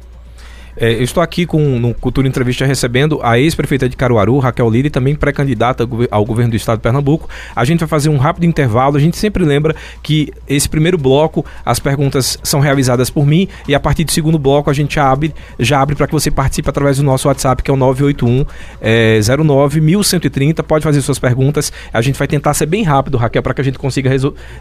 É, 0.76 0.94
eu 0.94 1.02
estou 1.02 1.22
aqui 1.22 1.46
com 1.46 1.78
no 1.78 1.94
Cultura 1.94 2.26
Entrevista 2.26 2.66
recebendo 2.66 3.20
a 3.22 3.38
ex-prefeita 3.38 3.88
de 3.88 3.96
Caruaru, 3.96 4.38
Raquel 4.38 4.68
Lira, 4.68 4.88
e 4.88 4.90
também 4.90 5.14
pré-candidata 5.14 5.88
ao 6.10 6.24
governo 6.24 6.50
do 6.50 6.56
estado 6.56 6.78
de 6.78 6.82
Pernambuco. 6.82 7.28
A 7.54 7.64
gente 7.64 7.80
vai 7.80 7.88
fazer 7.88 8.08
um 8.08 8.16
rápido 8.16 8.44
intervalo. 8.44 8.96
A 8.96 9.00
gente 9.00 9.16
sempre 9.16 9.44
lembra 9.44 9.74
que 10.02 10.32
esse 10.48 10.68
primeiro 10.68 10.98
bloco, 10.98 11.44
as 11.64 11.78
perguntas 11.78 12.38
são 12.42 12.60
realizadas 12.60 13.10
por 13.10 13.26
mim, 13.26 13.48
e 13.68 13.74
a 13.74 13.80
partir 13.80 14.04
do 14.04 14.10
segundo 14.10 14.38
bloco 14.38 14.70
a 14.70 14.72
gente 14.72 14.98
abre, 14.98 15.32
já 15.58 15.80
abre 15.80 15.94
para 15.94 16.06
que 16.06 16.12
você 16.12 16.30
participe 16.30 16.68
através 16.68 16.96
do 16.96 17.02
nosso 17.02 17.28
WhatsApp, 17.28 17.62
que 17.62 17.70
é 17.70 17.74
o 17.74 17.76
981 17.76 18.44
é, 18.80 19.20
09 19.20 19.80
1130. 19.80 20.62
Pode 20.62 20.82
fazer 20.82 21.00
suas 21.02 21.18
perguntas. 21.18 21.72
A 21.92 22.00
gente 22.00 22.18
vai 22.18 22.26
tentar 22.26 22.54
ser 22.54 22.66
bem 22.66 22.82
rápido, 22.82 23.16
Raquel, 23.16 23.42
para 23.42 23.54
que 23.54 23.60
a 23.60 23.64
gente 23.64 23.78
consiga 23.78 24.10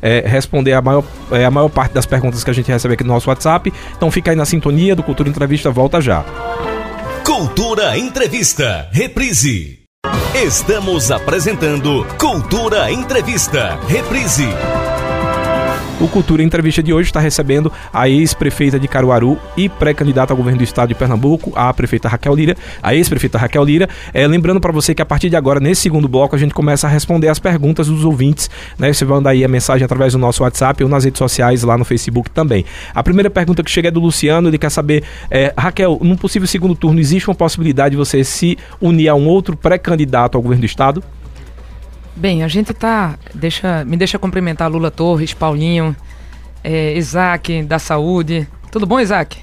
é, 0.01 0.23
responder 0.25 0.73
a 0.73 0.81
maior, 0.81 1.03
é, 1.31 1.45
a 1.45 1.51
maior 1.51 1.69
parte 1.69 1.93
das 1.93 2.05
perguntas 2.05 2.43
que 2.43 2.49
a 2.49 2.53
gente 2.53 2.71
recebe 2.71 2.93
aqui 2.93 3.03
no 3.03 3.13
nosso 3.13 3.29
WhatsApp. 3.29 3.73
Então 3.95 4.11
fica 4.11 4.31
aí 4.31 4.37
na 4.37 4.45
sintonia 4.45 4.95
do 4.95 5.01
Cultura 5.01 5.29
Entrevista, 5.29 5.71
volta 5.71 6.02
já. 6.03 6.23
Cultura 7.25 7.97
Entrevista, 7.97 8.89
reprise. 8.91 9.79
Estamos 10.35 11.09
apresentando 11.09 12.05
Cultura 12.19 12.91
Entrevista, 12.91 13.79
reprise. 13.87 14.47
O 16.03 16.07
Cultura 16.09 16.43
Entrevista 16.43 16.83
de 16.83 16.91
hoje 16.91 17.07
está 17.07 17.21
recebendo 17.21 17.71
a 17.93 18.09
ex-prefeita 18.09 18.77
de 18.77 18.89
Caruaru 18.89 19.39
e 19.55 19.69
pré-candidata 19.69 20.33
ao 20.33 20.37
governo 20.37 20.57
do 20.57 20.63
estado 20.65 20.89
de 20.89 20.95
Pernambuco, 20.95 21.53
a 21.55 21.73
prefeita 21.73 22.09
Raquel 22.09 22.35
Lira, 22.35 22.57
a 22.81 22.93
ex-prefeita 22.93 23.37
Raquel 23.37 23.63
Lira. 23.63 23.87
É, 24.13 24.27
lembrando 24.27 24.59
para 24.59 24.73
você 24.73 24.93
que 24.93 25.01
a 25.01 25.05
partir 25.05 25.29
de 25.29 25.37
agora, 25.37 25.61
nesse 25.61 25.83
segundo 25.83 26.05
bloco, 26.09 26.35
a 26.35 26.37
gente 26.37 26.53
começa 26.53 26.87
a 26.87 26.89
responder 26.89 27.29
as 27.29 27.39
perguntas 27.39 27.87
dos 27.87 28.03
ouvintes. 28.03 28.49
Né? 28.77 28.91
Você 28.91 29.05
vai 29.05 29.15
mandar 29.15 29.29
aí 29.29 29.45
a 29.45 29.47
mensagem 29.47 29.85
através 29.85 30.11
do 30.11 30.19
nosso 30.19 30.43
WhatsApp 30.43 30.83
ou 30.83 30.89
nas 30.89 31.05
redes 31.05 31.19
sociais, 31.19 31.63
lá 31.63 31.77
no 31.77 31.85
Facebook 31.85 32.29
também. 32.31 32.65
A 32.93 33.01
primeira 33.01 33.29
pergunta 33.29 33.63
que 33.63 33.71
chega 33.71 33.87
é 33.87 33.91
do 33.91 34.01
Luciano, 34.01 34.49
ele 34.49 34.57
quer 34.57 34.71
saber, 34.71 35.05
é, 35.31 35.53
Raquel, 35.57 35.97
num 36.01 36.17
possível 36.17 36.49
segundo 36.49 36.75
turno, 36.75 36.99
existe 36.99 37.29
uma 37.29 37.35
possibilidade 37.35 37.91
de 37.91 37.97
você 37.97 38.25
se 38.25 38.57
unir 38.81 39.07
a 39.07 39.15
um 39.15 39.25
outro 39.25 39.55
pré-candidato 39.55 40.35
ao 40.35 40.41
governo 40.41 40.63
do 40.63 40.65
estado? 40.65 41.01
Bem, 42.15 42.43
a 42.43 42.47
gente 42.47 42.73
tá. 42.73 43.17
Deixa, 43.33 43.83
me 43.85 43.97
deixa 43.97 44.19
cumprimentar 44.19 44.71
Lula 44.71 44.91
Torres, 44.91 45.33
Paulinho, 45.33 45.95
é, 46.63 46.93
Isaac 46.95 47.63
da 47.63 47.79
Saúde. 47.79 48.47
Tudo 48.71 48.85
bom, 48.85 48.99
Isaac? 48.99 49.39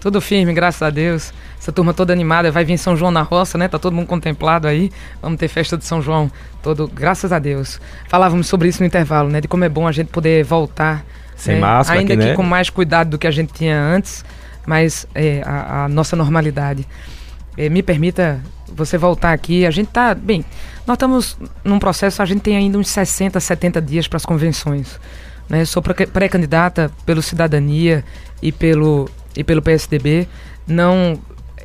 Tudo 0.00 0.20
firme, 0.20 0.52
graças 0.52 0.82
a 0.82 0.90
Deus. 0.90 1.32
Essa 1.58 1.72
turma 1.72 1.92
toda 1.94 2.12
animada. 2.12 2.50
Vai 2.50 2.64
vir 2.64 2.78
São 2.78 2.96
João 2.96 3.10
na 3.10 3.22
roça, 3.22 3.56
né? 3.56 3.68
Tá 3.68 3.78
todo 3.78 3.94
mundo 3.94 4.06
contemplado 4.06 4.66
aí. 4.66 4.90
Vamos 5.20 5.38
ter 5.38 5.48
festa 5.48 5.76
de 5.76 5.84
São 5.84 6.00
João 6.02 6.30
todo, 6.62 6.88
graças 6.88 7.32
a 7.32 7.38
Deus. 7.38 7.80
Falávamos 8.08 8.46
sobre 8.46 8.68
isso 8.68 8.80
no 8.80 8.86
intervalo, 8.86 9.28
né? 9.28 9.40
De 9.40 9.48
como 9.48 9.64
é 9.64 9.68
bom 9.68 9.86
a 9.86 9.92
gente 9.92 10.08
poder 10.08 10.44
voltar. 10.44 11.04
Sem 11.36 11.54
né? 11.54 11.60
máscara, 11.60 12.00
Ainda 12.00 12.14
aqui, 12.14 12.22
que 12.22 12.28
né? 12.30 12.34
com 12.34 12.42
mais 12.42 12.68
cuidado 12.68 13.10
do 13.10 13.18
que 13.18 13.26
a 13.26 13.30
gente 13.30 13.52
tinha 13.52 13.80
antes, 13.80 14.24
mas 14.66 15.06
é, 15.14 15.40
a, 15.44 15.84
a 15.84 15.88
nossa 15.88 16.16
normalidade. 16.16 16.86
É, 17.56 17.68
me 17.68 17.80
permita 17.80 18.40
você 18.74 18.98
voltar 18.98 19.32
aqui. 19.32 19.66
A 19.66 19.70
gente 19.70 19.88
tá. 19.88 20.14
Bem, 20.14 20.44
nós 20.86 20.94
estamos 20.94 21.38
num 21.64 21.78
processo, 21.78 22.22
a 22.22 22.26
gente 22.26 22.40
tem 22.40 22.56
ainda 22.56 22.78
uns 22.78 22.88
60, 22.88 23.38
70 23.38 23.80
dias 23.82 24.08
para 24.08 24.16
as 24.16 24.24
convenções. 24.24 24.98
Né? 25.48 25.64
Sou 25.64 25.82
pré-candidata 25.82 26.90
pelo 27.06 27.22
Cidadania 27.22 28.04
e 28.42 28.52
pelo, 28.52 29.08
e 29.36 29.42
pelo 29.42 29.62
PSDB. 29.62 30.28
Não, 30.66 31.18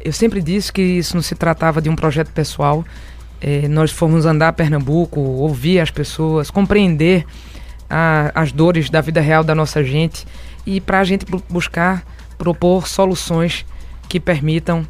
eu 0.04 0.14
sempre 0.14 0.42
disse 0.42 0.72
que 0.72 0.82
isso 0.82 1.16
não 1.16 1.22
se 1.22 1.36
tratava 1.36 1.82
de 1.82 1.90
um 1.90 1.96
projeto 1.96 2.30
pessoal. 2.30 2.84
É, 3.42 3.68
nós 3.68 3.92
fomos 3.92 4.26
andar 4.26 4.50
a 4.50 4.54
Pernambuco, 4.54 5.20
ouvir 5.20 5.80
as 5.80 5.92
pessoas, 5.92 6.50
compreender 6.50 7.26
a, 7.90 8.32
as 8.34 8.52
dores 8.52 8.90
da 8.90 9.02
vida 9.02 9.20
real 9.20 9.44
da 9.44 9.54
nossa 9.54 9.84
gente 9.84 10.26
e 10.66 10.80
para 10.80 11.00
a 11.00 11.04
gente 11.04 11.26
buscar 11.50 12.04
propor 12.38 12.88
soluções 12.88 13.66
que 14.08 14.20
permitam 14.20 14.88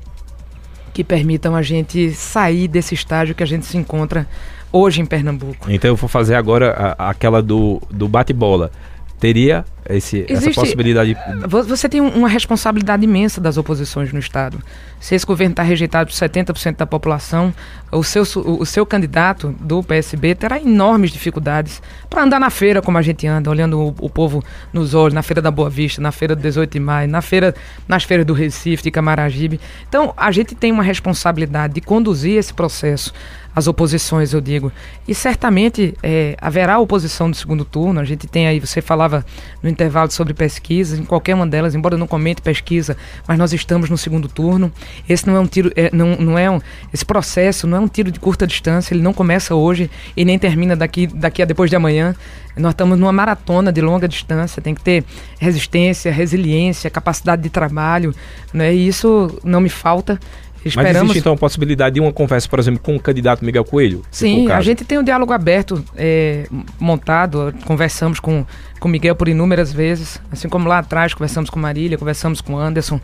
que 0.93 1.03
permitam 1.03 1.55
a 1.55 1.61
gente 1.61 2.11
sair 2.11 2.67
desse 2.67 2.93
estágio 2.93 3.33
que 3.33 3.43
a 3.43 3.47
gente 3.47 3.65
se 3.65 3.77
encontra 3.77 4.27
hoje 4.71 5.01
em 5.01 5.05
Pernambuco. 5.05 5.69
Então 5.69 5.89
eu 5.89 5.95
vou 5.95 6.07
fazer 6.07 6.35
agora 6.35 6.95
a, 6.97 7.09
aquela 7.09 7.41
do, 7.41 7.81
do 7.89 8.07
bate-bola. 8.07 8.71
Teria 9.19 9.65
esse, 9.89 10.25
Existe, 10.29 10.49
essa 10.49 10.61
possibilidade. 10.61 11.15
Você 11.47 11.89
tem 11.89 12.01
uma 12.01 12.27
responsabilidade 12.27 13.03
imensa 13.03 13.41
das 13.41 13.57
oposições 13.57 14.11
no 14.13 14.19
Estado. 14.19 14.61
Se 14.99 15.15
esse 15.15 15.25
governo 15.25 15.51
está 15.51 15.63
rejeitado 15.63 16.09
por 16.09 16.15
70% 16.15 16.77
da 16.77 16.85
população, 16.85 17.53
o 17.91 18.03
seu, 18.03 18.23
o 18.23 18.65
seu 18.65 18.85
candidato 18.85 19.53
do 19.59 19.83
PSB 19.83 20.33
terá 20.35 20.57
enormes 20.57 21.11
dificuldades 21.11 21.81
para 22.09 22.23
andar 22.23 22.39
na 22.39 22.49
feira 22.49 22.81
como 22.81 22.97
a 22.97 23.01
gente 23.01 23.27
anda, 23.27 23.49
olhando 23.49 23.79
o, 23.79 23.95
o, 23.99 24.09
povo 24.09 24.43
nos 24.71 24.93
olhos, 24.93 25.13
na 25.13 25.21
Feira 25.21 25.41
da 25.41 25.51
Boa 25.51 25.69
Vista, 25.69 26.01
na 26.01 26.11
Feira 26.11 26.35
do 26.35 26.41
18 26.41 26.71
de 26.71 26.79
Maio, 26.79 27.09
na 27.09 27.21
feira, 27.21 27.53
nas 27.87 28.03
feiras 28.03 28.25
do 28.25 28.33
Recife, 28.33 28.83
de 28.83 28.91
Camaragibe. 28.91 29.59
Então, 29.89 30.13
a 30.15 30.31
gente 30.31 30.55
tem 30.55 30.71
uma 30.71 30.83
responsabilidade 30.83 31.73
de 31.73 31.81
conduzir 31.81 32.37
esse 32.37 32.53
processo 32.53 33.13
as 33.55 33.67
oposições, 33.67 34.33
eu 34.33 34.41
digo. 34.41 34.71
E 35.07 35.13
certamente 35.13 35.93
é, 36.01 36.35
haverá 36.41 36.79
oposição 36.79 37.27
no 37.27 37.35
segundo 37.35 37.63
turno. 37.63 37.99
A 37.99 38.03
gente 38.03 38.27
tem 38.27 38.47
aí, 38.47 38.59
você 38.59 38.81
falava 38.81 39.25
no 39.61 39.69
intervalo 39.73 40.09
sobre 40.11 40.33
pesquisas, 40.33 40.97
em 40.97 41.03
qualquer 41.03 41.35
uma 41.35 41.45
delas, 41.45 41.75
embora 41.75 41.95
eu 41.95 41.99
não 41.99 42.07
comente 42.07 42.41
pesquisa, 42.41 42.95
mas 43.27 43.37
nós 43.37 43.51
estamos 43.51 43.89
no 43.89 43.97
segundo 43.97 44.27
turno. 44.27 44.71
Esse 45.07 45.27
não 45.27 45.35
é 45.35 45.39
um 45.39 45.45
tiro, 45.45 45.71
é, 45.75 45.89
não, 45.93 46.15
não 46.15 46.37
é 46.37 46.49
um, 46.49 46.61
esse 46.93 47.05
processo 47.05 47.67
não 47.67 47.77
é 47.77 47.81
um 47.81 47.87
tiro 47.87 48.11
de 48.11 48.19
curta 48.19 48.47
distância, 48.47 48.93
ele 48.93 49.01
não 49.01 49.13
começa 49.13 49.53
hoje 49.55 49.89
e 50.15 50.23
nem 50.23 50.39
termina 50.39 50.75
daqui, 50.75 51.07
daqui 51.07 51.41
a 51.41 51.45
depois 51.45 51.69
de 51.69 51.75
amanhã. 51.75 52.15
Nós 52.55 52.73
estamos 52.73 52.99
numa 52.99 53.11
maratona 53.11 53.71
de 53.71 53.81
longa 53.81 54.07
distância, 54.07 54.61
tem 54.61 54.75
que 54.75 54.81
ter 54.81 55.03
resistência, 55.39 56.11
resiliência, 56.11 56.89
capacidade 56.89 57.41
de 57.41 57.49
trabalho, 57.49 58.13
né? 58.53 58.73
E 58.73 58.87
isso 58.87 59.39
não 59.43 59.59
me 59.59 59.69
falta. 59.69 60.19
Esperamos... 60.65 60.93
Mas 60.93 61.03
existe 61.03 61.19
então 61.19 61.33
a 61.33 61.37
possibilidade 61.37 61.95
de 61.95 62.01
uma 62.01 62.13
conversa, 62.13 62.47
por 62.47 62.59
exemplo, 62.59 62.79
com 62.81 62.95
o 62.95 62.99
candidato 62.99 63.43
Miguel 63.43 63.65
Coelho? 63.65 64.01
Sim, 64.09 64.49
a 64.51 64.61
gente 64.61 64.85
tem 64.85 64.97
um 64.97 65.03
diálogo 65.03 65.33
aberto 65.33 65.83
é, 65.95 66.47
montado, 66.79 67.53
conversamos 67.65 68.19
com 68.19 68.45
com 68.83 68.89
Miguel 68.89 69.15
por 69.15 69.29
inúmeras 69.29 69.71
vezes, 69.71 70.19
assim 70.29 70.49
como 70.49 70.67
lá 70.67 70.79
atrás 70.79 71.13
conversamos 71.13 71.49
com 71.49 71.57
Marília, 71.57 71.97
conversamos 71.97 72.41
com 72.41 72.57
Anderson, 72.59 72.99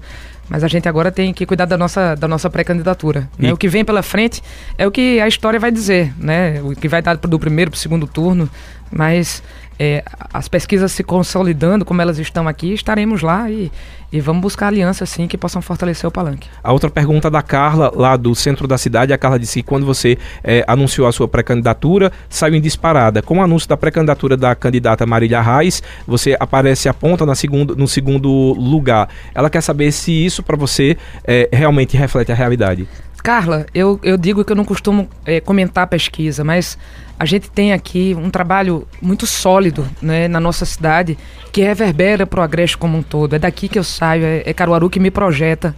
mas 0.50 0.62
a 0.62 0.68
gente 0.68 0.90
agora 0.90 1.10
tem 1.10 1.34
que 1.34 1.46
cuidar 1.46 1.64
da 1.64 1.78
nossa, 1.78 2.16
da 2.16 2.28
nossa 2.28 2.50
pré-candidatura. 2.50 3.30
Né? 3.38 3.54
O 3.54 3.56
que 3.56 3.70
vem 3.70 3.86
pela 3.86 4.04
frente 4.04 4.42
é 4.78 4.86
o 4.86 4.92
que 4.92 5.22
a 5.22 5.28
história 5.28 5.58
vai 5.58 5.72
dizer, 5.72 6.14
né? 6.20 6.62
O 6.62 6.76
que 6.76 6.90
vai 6.90 7.02
dar 7.02 7.16
do 7.16 7.40
primeiro 7.40 7.72
para 7.72 7.78
o 7.78 7.80
segundo 7.80 8.06
turno, 8.06 8.50
mas 8.92 9.42
é, 9.80 10.04
as 10.34 10.50
pesquisas 10.50 10.92
se 10.92 11.04
consolidando 11.04 11.86
como 11.86 12.02
elas 12.02 12.20
estão 12.20 12.48
aqui, 12.48 12.74
estaremos 12.74 13.22
lá 13.22 13.50
e, 13.50 13.72
e 14.12 14.20
vamos 14.20 14.42
buscar 14.42 14.68
alianças 14.68 15.10
sim 15.10 15.26
que 15.26 15.38
possam 15.38 15.62
fortalecer 15.62 16.06
o 16.06 16.12
palanque. 16.12 16.50
A 16.62 16.74
outra 16.74 16.90
pergunta 16.90 17.32
da 17.32 17.42
Carla, 17.42 17.90
lá 17.96 18.18
do 18.18 18.36
centro 18.36 18.68
da 18.68 18.78
cidade, 18.78 19.14
a 19.14 19.18
Carla 19.18 19.40
disse 19.40 19.64
que 19.64 19.68
quando 19.68 19.86
você 19.86 20.18
é, 20.44 20.66
anunciou 20.68 21.08
a 21.08 21.12
sua 21.14 21.30
pré-candidatura, 21.30 22.12
saiu 22.28 22.56
em 22.56 22.62
disparada. 22.62 23.22
Com 23.22 23.38
o 23.38 23.42
anúncio 23.42 23.70
da 23.70 23.78
pré-candidatura 23.78 24.36
da 24.36 24.54
candidata 24.54 25.06
Marília 25.06 25.42
Reis, 25.42 25.82
você 26.06 26.36
aparece 26.38 26.90
a 26.90 26.94
ponta 26.94 27.26
na 27.26 27.34
segundo, 27.34 27.74
no 27.74 27.88
segundo 27.88 28.30
lugar. 28.58 29.08
Ela 29.34 29.50
quer 29.50 29.62
saber 29.62 29.94
se 29.94 30.12
isso 30.12 30.44
para 30.44 30.58
você 30.58 30.98
é, 31.24 31.48
realmente 31.54 31.96
reflete 31.96 32.34
a 32.34 32.36
realidade. 32.36 32.86
Carla, 33.24 33.66
eu, 33.74 34.00
eu 34.02 34.18
digo 34.18 34.44
que 34.44 34.52
eu 34.52 34.56
não 34.56 34.66
costumo 34.66 35.10
é, 35.26 35.40
comentar 35.40 35.88
pesquisa, 35.88 36.44
mas 36.44 36.78
a 37.20 37.26
gente 37.26 37.52
tem 37.52 37.74
aqui 37.74 38.16
um 38.18 38.30
trabalho 38.30 38.88
muito 39.02 39.28
sólido 39.28 39.86
né, 40.02 40.30
na 40.30 40.40
nossa 40.40 40.66
cidade 40.66 41.18
que 41.52 41.62
reverbera 41.62 42.26
para 42.26 42.40
o 42.40 42.44
Agreste 42.44 42.78
como 42.78 42.98
um 42.98 43.04
todo. 43.04 43.36
É 43.36 43.40
daqui 43.40 43.68
que 43.68 43.78
eu 43.78 43.84
saio, 43.84 44.24
é, 44.24 44.44
é 44.46 44.54
Caruaru 44.54 44.90
que 44.90 45.02
me 45.02 45.12
projeta. 45.12 45.76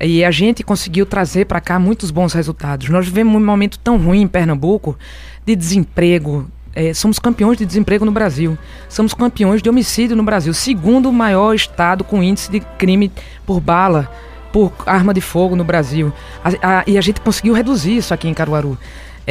E 0.00 0.24
a 0.24 0.32
gente 0.32 0.64
conseguiu 0.64 1.06
trazer 1.06 1.44
para 1.44 1.60
cá 1.60 1.78
muitos 1.78 2.10
bons 2.10 2.32
resultados. 2.32 2.88
Nós 2.88 3.06
vivemos 3.06 3.40
um 3.40 3.44
momento 3.44 3.78
tão 3.78 3.98
ruim 3.98 4.22
em 4.22 4.26
Pernambuco 4.26 4.98
de 5.46 5.54
desemprego. 5.54 6.50
É, 6.74 6.92
somos 6.92 7.20
campeões 7.20 7.56
de 7.56 7.64
desemprego 7.64 8.04
no 8.04 8.10
Brasil. 8.10 8.58
Somos 8.88 9.14
campeões 9.14 9.62
de 9.62 9.70
homicídio 9.70 10.16
no 10.16 10.24
Brasil. 10.24 10.52
Segundo 10.52 11.12
maior 11.12 11.54
estado 11.54 12.02
com 12.02 12.20
índice 12.20 12.50
de 12.50 12.58
crime 12.58 13.12
por 13.46 13.60
bala, 13.60 14.10
por 14.52 14.72
arma 14.86 15.14
de 15.14 15.20
fogo 15.20 15.54
no 15.54 15.62
Brasil. 15.62 16.12
A, 16.42 16.80
a, 16.80 16.84
e 16.84 16.98
a 16.98 17.00
gente 17.00 17.20
conseguiu 17.20 17.54
reduzir 17.54 17.96
isso 17.96 18.12
aqui 18.12 18.26
em 18.26 18.34
Caruaru. 18.34 18.76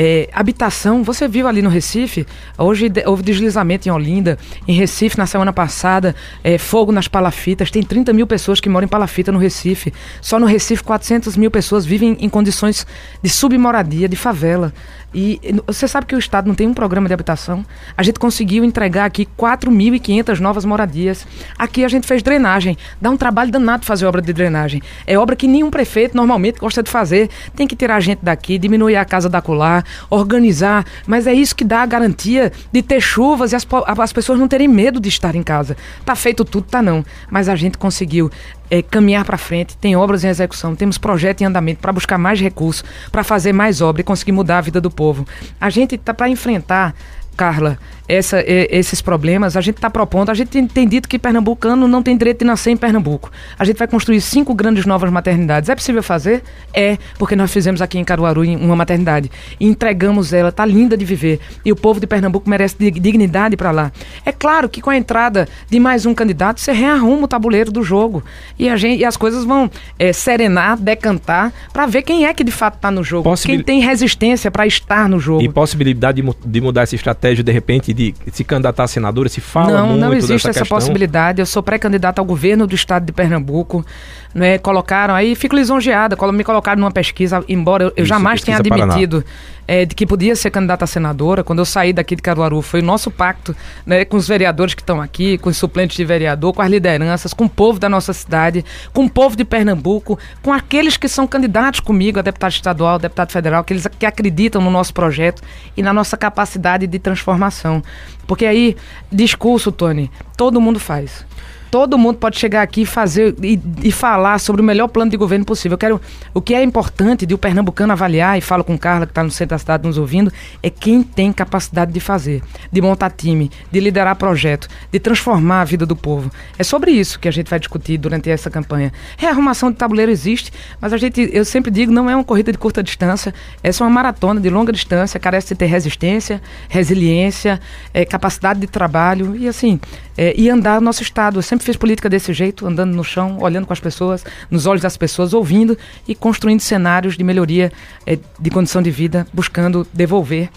É, 0.02 0.30
habitação, 0.32 1.04
você 1.04 1.28
viu 1.28 1.46
ali 1.46 1.62
no 1.62 1.68
Recife, 1.68 2.26
hoje 2.58 2.90
houve 3.06 3.22
deslizamento 3.22 3.90
em 3.90 3.92
Olinda, 3.92 4.38
em 4.66 4.72
Recife 4.72 5.18
na 5.18 5.26
semana 5.26 5.52
passada, 5.52 6.16
é, 6.42 6.58
fogo 6.58 6.90
nas 6.90 7.10
palafitas, 7.10 7.70
tem 7.70 7.84
30 7.84 8.14
mil 8.14 8.26
pessoas 8.26 8.62
que 8.62 8.70
moram 8.70 8.86
em 8.86 8.88
palafita 8.88 9.30
no 9.30 9.38
Recife, 9.38 9.94
só 10.22 10.40
no 10.40 10.46
Recife 10.46 10.86
400 10.86 11.36
mil 11.36 11.52
pessoas 11.52 11.86
vivem 11.86 12.16
em 12.22 12.30
condições 12.30 12.88
de 13.22 13.30
submoradia, 13.30 14.08
de 14.08 14.16
favela. 14.16 14.74
E 15.14 15.40
você 15.66 15.88
sabe 15.88 16.06
que 16.06 16.16
o 16.16 16.20
Estado 16.20 16.48
não 16.48 16.54
tem 16.54 16.68
um 16.68 16.74
programa 16.74 17.08
de 17.08 17.14
habitação. 17.14 17.66
A 17.98 18.04
gente 18.04 18.20
conseguiu 18.20 18.64
entregar 18.64 19.06
aqui 19.06 19.28
4.500 19.38 20.40
novas 20.40 20.66
moradias. 20.66 21.26
Aqui 21.58 21.84
a 21.84 21.88
gente 21.88 22.06
fez 22.06 22.22
drenagem. 22.22 22.78
Dá 23.02 23.10
um 23.10 23.18
trabalho 23.18 23.52
danado 23.52 23.86
fazer 23.86 24.06
obra 24.06 24.22
de 24.22 24.32
drenagem. 24.32 24.82
É 25.08 25.18
obra 25.18 25.36
que 25.36 25.48
nenhum 25.48 25.72
prefeito 25.72 26.16
normalmente 26.16 26.60
gosta 26.60 26.84
de 26.84 26.92
fazer. 26.92 27.30
Tem 27.56 27.68
que 27.68 27.76
tirar 27.76 27.96
a 27.96 28.00
gente 28.00 28.20
daqui, 28.22 28.58
diminuir 28.58 28.98
a 28.98 29.06
casa 29.06 29.28
da 29.28 29.42
colar, 29.42 29.84
organizar. 30.10 30.86
Mas 31.08 31.26
é 31.26 31.34
isso 31.34 31.56
que 31.56 31.64
dá 31.64 31.82
a 31.82 31.86
garantia 31.86 32.52
de 32.72 32.82
ter 32.82 33.02
chuvas 33.02 33.52
e 33.52 33.56
as, 33.56 33.66
as 33.98 34.14
pessoas 34.14 34.38
não 34.38 34.48
terem 34.48 34.68
medo 34.68 35.00
de 35.00 35.10
estar 35.10 35.36
em 35.36 35.44
casa. 35.44 35.76
Tá 36.06 36.16
feito 36.16 36.46
tudo, 36.46 36.68
tá 36.68 36.82
não. 36.82 37.04
Mas 37.32 37.50
a 37.50 37.56
gente 37.56 37.78
conseguiu 37.78 38.30
é, 38.70 38.82
caminhar 38.82 39.26
para 39.26 39.38
frente, 39.38 39.78
tem 39.78 39.96
obras 39.96 40.24
em 40.24 40.28
execução, 40.28 40.76
temos 40.76 40.98
projeto 40.98 41.42
em 41.42 41.46
andamento 41.46 41.82
para 41.82 41.92
buscar 41.92 42.18
mais 42.18 42.40
recursos, 42.40 42.84
para 43.12 43.24
fazer 43.24 43.54
mais 43.54 43.82
obra 43.82 44.02
e 44.02 44.04
conseguir 44.04 44.32
mudar 44.32 44.60
a 44.60 44.62
vida 44.62 44.80
do 44.80 44.92
povo. 44.92 45.28
A 45.60 45.70
gente 45.70 45.96
está 45.96 46.14
para 46.14 46.30
enfrentar 46.30 46.96
Carla, 47.40 47.80
essa, 48.06 48.44
esses 48.46 49.02
problemas, 49.02 49.56
a 49.56 49.62
gente 49.62 49.78
está 49.78 49.90
propondo, 49.90 50.30
a 50.30 50.34
gente 50.34 50.50
tem, 50.50 50.68
tem, 50.68 50.86
dito 50.86 51.08
que 51.08 51.18
pernambucano 51.18 51.88
não 51.88 52.04
tem 52.04 52.18
direito 52.18 52.40
de 52.40 52.46
nascer 52.46 52.72
em 52.72 52.76
Pernambuco. 52.76 53.32
A 53.58 53.64
gente 53.64 53.78
vai 53.78 53.88
construir 53.88 54.20
cinco 54.20 54.54
grandes 54.54 54.86
novas 54.86 55.10
maternidades. 55.10 55.70
É 55.70 55.76
possível 55.76 56.04
fazer? 56.04 56.44
É, 56.74 56.98
porque 57.18 57.38
nós 57.38 57.50
fizemos 57.50 57.82
aqui 57.82 57.98
em 57.98 58.04
Caruaru 58.04 58.42
uma 58.42 58.76
maternidade. 58.76 59.32
E 59.58 59.66
entregamos 59.66 60.34
ela, 60.34 60.52
tá 60.52 60.66
linda 60.66 60.98
de 60.98 61.06
viver. 61.06 61.40
E 61.64 61.72
o 61.72 61.78
povo 61.78 62.02
de 62.02 62.08
Pernambuco 62.08 62.50
merece 62.50 62.76
dignidade 62.92 63.56
para 63.56 63.72
lá. 63.72 63.90
É 64.26 64.34
claro 64.34 64.68
que 64.68 64.82
com 64.82 64.90
a 64.90 64.98
entrada 64.98 65.48
de 65.70 65.80
mais 65.80 66.06
um 66.06 66.14
candidato, 66.14 66.60
você 66.60 66.74
rearruma 66.74 67.24
o 67.24 67.28
tabuleiro 67.28 67.72
do 67.72 67.84
jogo. 67.84 68.22
E, 68.58 68.68
a 68.68 68.76
gente, 68.76 69.00
e 69.00 69.06
as 69.06 69.16
coisas 69.16 69.46
vão 69.46 69.72
é, 69.98 70.12
serenar, 70.12 70.78
decantar, 70.78 71.54
para 71.72 71.86
ver 71.86 72.02
quem 72.02 72.26
é 72.26 72.34
que 72.34 72.44
de 72.44 72.52
fato 72.52 72.76
está 72.76 72.92
no 72.92 73.02
jogo. 73.02 73.24
Possibil... 73.24 73.56
Quem 73.56 73.64
tem 73.64 73.80
resistência 73.80 74.52
para 74.52 74.68
estar 74.68 75.08
no 75.08 75.22
jogo. 75.22 75.42
E 75.42 75.48
possibilidade 75.48 76.22
de, 76.22 76.36
de 76.46 76.60
mudar 76.60 76.82
essa 76.82 76.96
estratégia 76.96 77.29
estratégia, 77.30 77.44
de 77.44 77.52
repente, 77.52 77.94
de 77.94 78.14
se 78.32 78.44
candidatar 78.44 78.84
a 78.84 78.88
senadora? 78.88 79.30
Se 79.30 79.42
fala 79.42 79.80
não, 79.80 79.88
muito 79.90 80.02
Não, 80.02 80.14
existe 80.14 80.48
essa 80.48 80.60
questão? 80.60 80.78
possibilidade. 80.78 81.42
Eu 81.42 81.46
sou 81.46 81.62
pré-candidata 81.62 82.22
ao 82.22 82.26
governo 82.26 82.66
do 82.66 82.76
estado 82.76 83.06
de 83.06 83.12
Pernambuco. 83.12 83.86
Né, 84.32 84.60
colocaram 84.60 85.16
aí, 85.16 85.34
fico 85.34 85.56
lisonjeada, 85.56 86.16
me 86.32 86.44
colocaram 86.44 86.80
numa 86.80 86.92
pesquisa, 86.92 87.44
embora 87.50 87.86
eu, 87.86 87.94
eu 87.96 88.04
Isso, 88.04 88.10
jamais 88.10 88.44
tenha 88.44 88.58
admitido 88.58 89.26
é, 89.70 89.86
de 89.86 89.94
que 89.94 90.04
podia 90.04 90.36
ser 90.36 90.50
candidata 90.50 90.84
a 90.84 90.88
senadora. 90.88 91.44
Quando 91.44 91.60
eu 91.60 91.66
saí 91.66 91.94
daqui 91.94 92.16
de 92.16 92.24
Caruaru, 92.24 92.60
foi 92.60 92.80
o 92.80 92.84
nosso 92.84 93.12
pacto 93.12 93.56
né, 93.86 94.04
com 94.04 94.18
os 94.18 94.28
vereadores 94.28 94.74
que 94.74 94.82
estão 94.82 95.00
aqui, 95.00 95.38
com 95.38 95.48
os 95.48 95.58
suplentes 95.58 95.96
de 95.96 96.04
vereador, 96.04 96.54
com 96.54 96.64
as 96.64 96.72
lideranças, 96.72 97.36
com 97.36 97.46
o 97.46 97.50
povo 97.50 97.80
da 97.80 97.88
nossa 97.88 98.12
cidade, 98.12 98.66
com 98.92 99.06
o 99.06 99.10
povo 99.10 99.36
de 99.36 99.46
Pernambuco, 99.46 100.18
com 100.42 100.52
aqueles 100.52 100.98
que 100.98 101.08
são 101.08 101.28
candidatos 101.28 101.82
comigo 101.82 102.18
a 102.18 102.24
deputado 102.24 102.52
estadual, 102.52 102.98
deputado 102.98 103.32
federal, 103.32 103.62
aqueles 103.62 103.86
que 103.86 104.08
acreditam 104.08 104.60
no 104.60 104.72
nosso 104.72 104.92
projeto 104.92 105.44
e 105.78 105.84
na 105.84 105.94
nossa 105.94 106.18
capacidade 106.18 106.88
de 106.88 106.98
transformação. 106.98 107.84
Porque 108.26 108.48
aí, 108.48 108.76
discurso, 109.12 109.72
Tony, 109.72 110.10
todo 110.36 110.60
mundo 110.60 110.80
faz. 110.80 111.24
Todo 111.72 111.98
mundo 111.98 112.18
pode 112.18 112.40
chegar 112.40 112.64
aqui 112.64 112.86
fazer 112.86 113.36
e, 113.44 113.60
e, 113.84 113.92
falar 113.92 114.40
sobre 114.40 114.62
o 114.62 114.66
melhor 114.66 114.88
plano 114.88 115.12
de 115.12 115.18
governo 115.18 115.46
possível. 115.46 115.76
Eu 115.76 115.78
quero. 115.78 116.02
O 116.34 116.42
que 116.42 116.56
é 116.56 116.64
importante 116.64 117.26
de 117.26 117.34
o 117.34 117.38
pernambucano 117.38 117.94
avaliar, 117.94 118.38
e 118.38 118.42
falo 118.42 118.64
com 118.64 118.78
Carla, 118.78 119.06
que 119.06 119.12
está 119.12 119.24
no 119.24 119.30
centro 119.30 119.56
da 119.56 119.60
cidade 119.60 119.86
nos 119.86 119.98
ouvindo, 119.98 120.32
é 120.64 120.70
quem 120.70 121.04
tem 121.04 121.32
capacidade 121.32 121.92
de 121.92 122.00
fazer, 122.00 122.42
de 122.72 122.82
montar 122.82 123.12
time, 123.12 123.52
de 123.72 123.80
liderar 123.80 124.16
projeto, 124.16 124.68
de 124.92 125.00
transformar 125.00 125.62
a 125.62 125.66
vida 125.66 125.86
do 125.86 125.96
povo. 125.96 126.32
É 126.58 126.64
sobre 126.64 126.92
isso 126.92 127.20
que 127.20 127.28
a 127.28 127.32
gente 127.32 127.50
vai 127.50 127.60
discutir 127.60 127.98
durante 127.98 128.30
essa 128.30 128.50
campanha. 128.50 128.92
Rearrumação 129.18 129.72
de 129.72 129.78
tabuleiro 129.78 130.12
existe, 130.12 130.52
mas 130.82 130.92
a 130.92 130.98
gente, 130.98 131.30
eu 131.32 131.46
sempre 131.46 131.70
digo, 131.70 131.92
não 131.92 132.10
é 132.10 132.16
uma 132.16 132.24
corrida 132.24 132.52
de 132.52 132.58
curta 132.58 132.82
distância, 132.82 133.34
essa 133.62 133.84
é 133.84 133.88
uma 133.88 133.94
maratona 133.94 134.42
de 134.42 134.50
longa 134.50 134.72
distância, 134.72 135.20
carece 135.20 135.50
de 135.50 135.56
ter 135.56 135.68
resistência, 135.68 136.42
resiliência, 136.68 137.60
é, 137.94 138.06
capacidade 138.06 138.60
de 138.60 138.68
trabalho 138.68 139.36
e 139.36 139.48
assim, 139.48 139.80
é, 140.18 140.34
e 140.38 140.50
andar 140.50 140.80
no 140.80 140.86
nosso 140.86 141.04
estado. 141.04 141.38
Eu 141.38 141.44
sempre 141.44 141.59
sempre 141.60 141.66
fiz 141.66 141.78
política 141.78 142.10
desse 142.10 142.34
jeito, 142.34 142.66
andando 142.66 142.96
no 142.96 143.04
chão, 143.04 143.38
olhando 143.42 143.68
com 143.68 143.74
as 143.74 143.80
pessoas, 143.80 144.26
nos 144.50 144.66
olhos 144.66 144.82
das 144.82 144.96
pessoas, 144.96 145.34
ouvindo 145.34 145.78
e 146.08 146.16
construindo 146.16 146.62
cenários 146.62 147.18
de 147.18 147.24
melhoria 147.24 147.72
é, 148.06 148.18
de 148.40 148.50
condição 148.50 148.82
de 148.82 148.90
vida, 148.90 149.28
buscando 149.34 149.86
devolver 149.94 150.50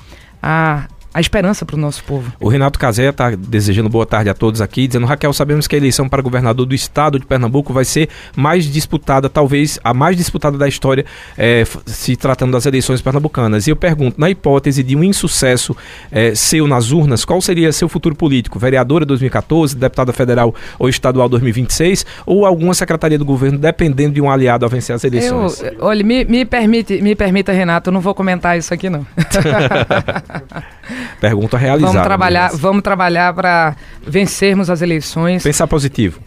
a, 0.43 0.87
a 1.15 1.21
esperança 1.21 1.67
para 1.67 1.77
o 1.77 1.79
nosso 1.79 2.03
povo. 2.05 2.33
O 2.41 2.49
Renato 2.49 2.79
Cazé 2.79 3.09
está 3.09 3.31
desejando 3.31 3.89
boa 3.89 4.07
tarde 4.07 4.31
a 4.31 4.35
todos 4.35 4.61
aqui, 4.61 4.87
dizendo, 4.87 5.07
Raquel, 5.07 5.33
sabemos 5.33 5.67
que 5.67 5.75
a 5.75 5.79
eleição 5.79 6.09
para 6.09 6.23
governador 6.23 6.65
do 6.65 6.75
estado 6.75 7.19
de 7.19 7.27
Pernambuco 7.27 7.73
vai 7.73 7.85
ser 7.85 8.09
mais 8.35 8.65
disputada, 8.65 9.29
talvez 9.29 9.79
a 9.85 9.93
mais 9.93 10.17
disputada 10.17 10.57
da 10.57 10.67
história, 10.67 11.05
é, 11.37 11.65
se 11.87 12.17
tratando 12.17 12.53
das 12.53 12.65
eleições 12.65 13.03
pernambucanas. 13.03 13.67
E 13.67 13.71
eu 13.71 13.77
pergunto, 13.77 14.19
na 14.19 14.31
hipótese 14.31 14.83
de 14.83 14.97
um 14.97 15.05
insucesso 15.05 15.77
é, 16.11 16.35
seu 16.35 16.67
nas 16.67 16.93
urnas, 16.93 17.25
qual 17.25 17.41
seria 17.43 17.73
seu 17.73 17.89
futuro 17.89 18.15
político? 18.15 18.59
Vereadora 18.59 19.05
2014, 19.05 19.77
deputada 19.77 20.13
federal 20.13 20.55
ou 20.79 20.89
estadual 20.89 21.29
2026, 21.29 22.07
ou 22.25 22.47
alguma 22.47 22.73
secretaria 22.73 23.19
do 23.19 23.25
governo, 23.25 23.59
dependendo 23.59 24.15
de 24.15 24.21
um 24.21 24.31
aliado 24.31 24.65
a 24.65 24.69
vencer 24.69 24.97
as 24.97 25.05
eleições? 25.05 25.63
Eu, 25.63 25.77
olha, 25.81 26.03
me, 26.03 26.25
me, 26.25 26.45
permite, 26.45 27.03
me 27.03 27.15
permita, 27.15 27.53
Renato, 27.53 27.91
eu 27.91 27.93
não 27.93 28.01
vou 28.01 28.15
comentar 28.15 28.57
isso 28.57 28.73
aqui 28.73 28.89
não. 28.89 29.07
Pergunta 31.21 31.57
realizada. 31.57 31.93
Vamos 31.93 32.07
trabalhar, 32.07 32.51
vamos 32.55 32.83
trabalhar 32.83 33.35
para 33.35 33.77
vencermos 34.07 34.71
as 34.71 34.83
eleições. 34.83 35.43
Pensar 35.43 35.67
positivo. 35.67 36.21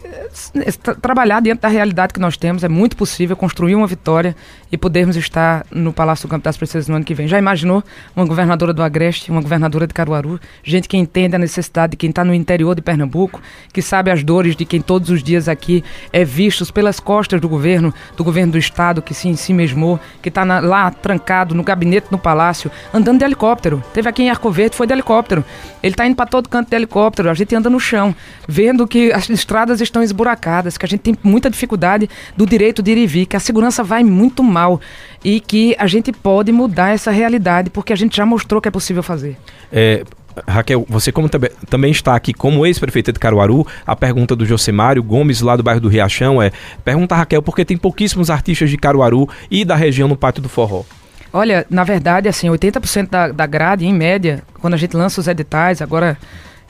Trabalhar 1.00 1.40
dentro 1.40 1.62
da 1.62 1.68
realidade 1.68 2.12
que 2.12 2.20
nós 2.20 2.36
temos 2.36 2.62
é 2.62 2.68
muito 2.68 2.96
possível 2.96 3.36
construir 3.36 3.74
uma 3.74 3.86
vitória 3.86 4.36
e 4.70 4.76
podermos 4.76 5.16
estar 5.16 5.64
no 5.70 5.92
Palácio 5.92 6.26
do 6.26 6.30
Campo 6.30 6.44
das 6.44 6.56
Princesas 6.56 6.88
no 6.88 6.96
ano 6.96 7.04
que 7.04 7.14
vem. 7.14 7.28
Já 7.28 7.38
imaginou 7.38 7.82
uma 8.14 8.26
governadora 8.26 8.72
do 8.72 8.82
Agreste, 8.82 9.30
uma 9.30 9.40
governadora 9.40 9.86
de 9.86 9.94
Caruaru, 9.94 10.40
gente 10.62 10.88
que 10.88 10.96
entende 10.96 11.36
a 11.36 11.38
necessidade 11.38 11.92
de 11.92 11.96
quem 11.96 12.10
está 12.10 12.24
no 12.24 12.34
interior 12.34 12.74
de 12.74 12.82
Pernambuco, 12.82 13.40
que 13.72 13.80
sabe 13.80 14.10
as 14.10 14.22
dores 14.22 14.56
de 14.56 14.64
quem 14.64 14.80
todos 14.80 15.08
os 15.10 15.22
dias 15.22 15.48
aqui 15.48 15.84
é 16.12 16.24
vistos 16.24 16.70
pelas 16.70 17.00
costas 17.00 17.40
do 17.40 17.48
governo, 17.48 17.94
do 18.16 18.24
governo 18.24 18.52
do 18.52 18.58
estado, 18.58 19.00
que 19.00 19.14
se 19.14 19.28
em 19.28 19.36
si 19.36 19.52
mesmou, 19.52 19.98
que 20.20 20.28
está 20.28 20.44
lá 20.44 20.90
trancado 20.90 21.54
no 21.54 21.62
gabinete 21.62 22.08
no 22.10 22.18
palácio, 22.18 22.70
andando 22.92 23.18
de 23.18 23.24
helicóptero. 23.24 23.82
Teve 23.94 24.08
aqui 24.08 24.22
em 24.22 24.30
Arco 24.30 24.50
Verde, 24.66 24.76
foi 24.76 24.86
de 24.86 24.92
helicóptero. 24.92 25.44
Ele 25.82 25.92
está 25.92 26.06
indo 26.06 26.16
para 26.16 26.26
todo 26.26 26.48
canto 26.48 26.68
de 26.68 26.76
helicóptero, 26.76 27.30
a 27.30 27.34
gente 27.34 27.54
anda 27.54 27.70
no 27.70 27.78
chão, 27.78 28.14
vendo 28.46 28.86
que 28.86 29.12
as 29.12 29.28
estradas 29.30 29.80
estão 29.80 30.02
esburacadas, 30.02 30.76
que 30.76 30.84
a 30.84 30.88
gente 30.88 31.00
tem 31.00 31.16
muita 31.22 31.48
dificuldade 31.48 32.08
do 32.36 32.44
direito 32.44 32.82
de 32.82 32.92
ir 32.92 32.98
e 32.98 33.06
vir, 33.06 33.26
que 33.26 33.36
a 33.36 33.40
segurança 33.40 33.82
vai 33.82 34.02
muito 34.02 34.42
mal 34.42 34.80
e 35.24 35.40
que 35.40 35.74
a 35.78 35.86
gente 35.86 36.12
pode 36.12 36.52
mudar 36.52 36.90
essa 36.90 37.10
realidade 37.10 37.70
porque 37.70 37.92
a 37.92 37.96
gente 37.96 38.16
já 38.16 38.26
mostrou 38.26 38.60
que 38.60 38.68
é 38.68 38.70
possível 38.70 39.02
fazer. 39.02 39.36
É, 39.72 40.04
Raquel, 40.46 40.84
você 40.88 41.10
como 41.10 41.28
também 41.68 41.90
está 41.90 42.14
aqui 42.14 42.34
como 42.34 42.66
ex-prefeita 42.66 43.12
de 43.12 43.18
Caruaru, 43.18 43.66
a 43.86 43.96
pergunta 43.96 44.36
do 44.36 44.44
Josemário 44.44 45.02
Gomes, 45.02 45.40
lá 45.40 45.56
do 45.56 45.62
bairro 45.62 45.80
do 45.80 45.88
Riachão, 45.88 46.42
é: 46.42 46.52
pergunta 46.84 47.14
Raquel 47.14 47.42
porque 47.42 47.64
tem 47.64 47.76
pouquíssimos 47.76 48.30
artistas 48.30 48.68
de 48.68 48.76
Caruaru 48.76 49.28
e 49.50 49.64
da 49.64 49.74
região 49.74 50.08
no 50.08 50.16
Pátio 50.16 50.42
do 50.42 50.48
Forró. 50.48 50.82
Olha, 51.36 51.66
na 51.68 51.84
verdade, 51.84 52.30
assim, 52.30 52.48
80% 52.48 53.10
da, 53.10 53.28
da 53.28 53.44
grade, 53.44 53.84
em 53.84 53.92
média, 53.92 54.42
quando 54.58 54.72
a 54.72 54.76
gente 54.78 54.96
lança 54.96 55.20
os 55.20 55.28
editais, 55.28 55.82
agora 55.82 56.16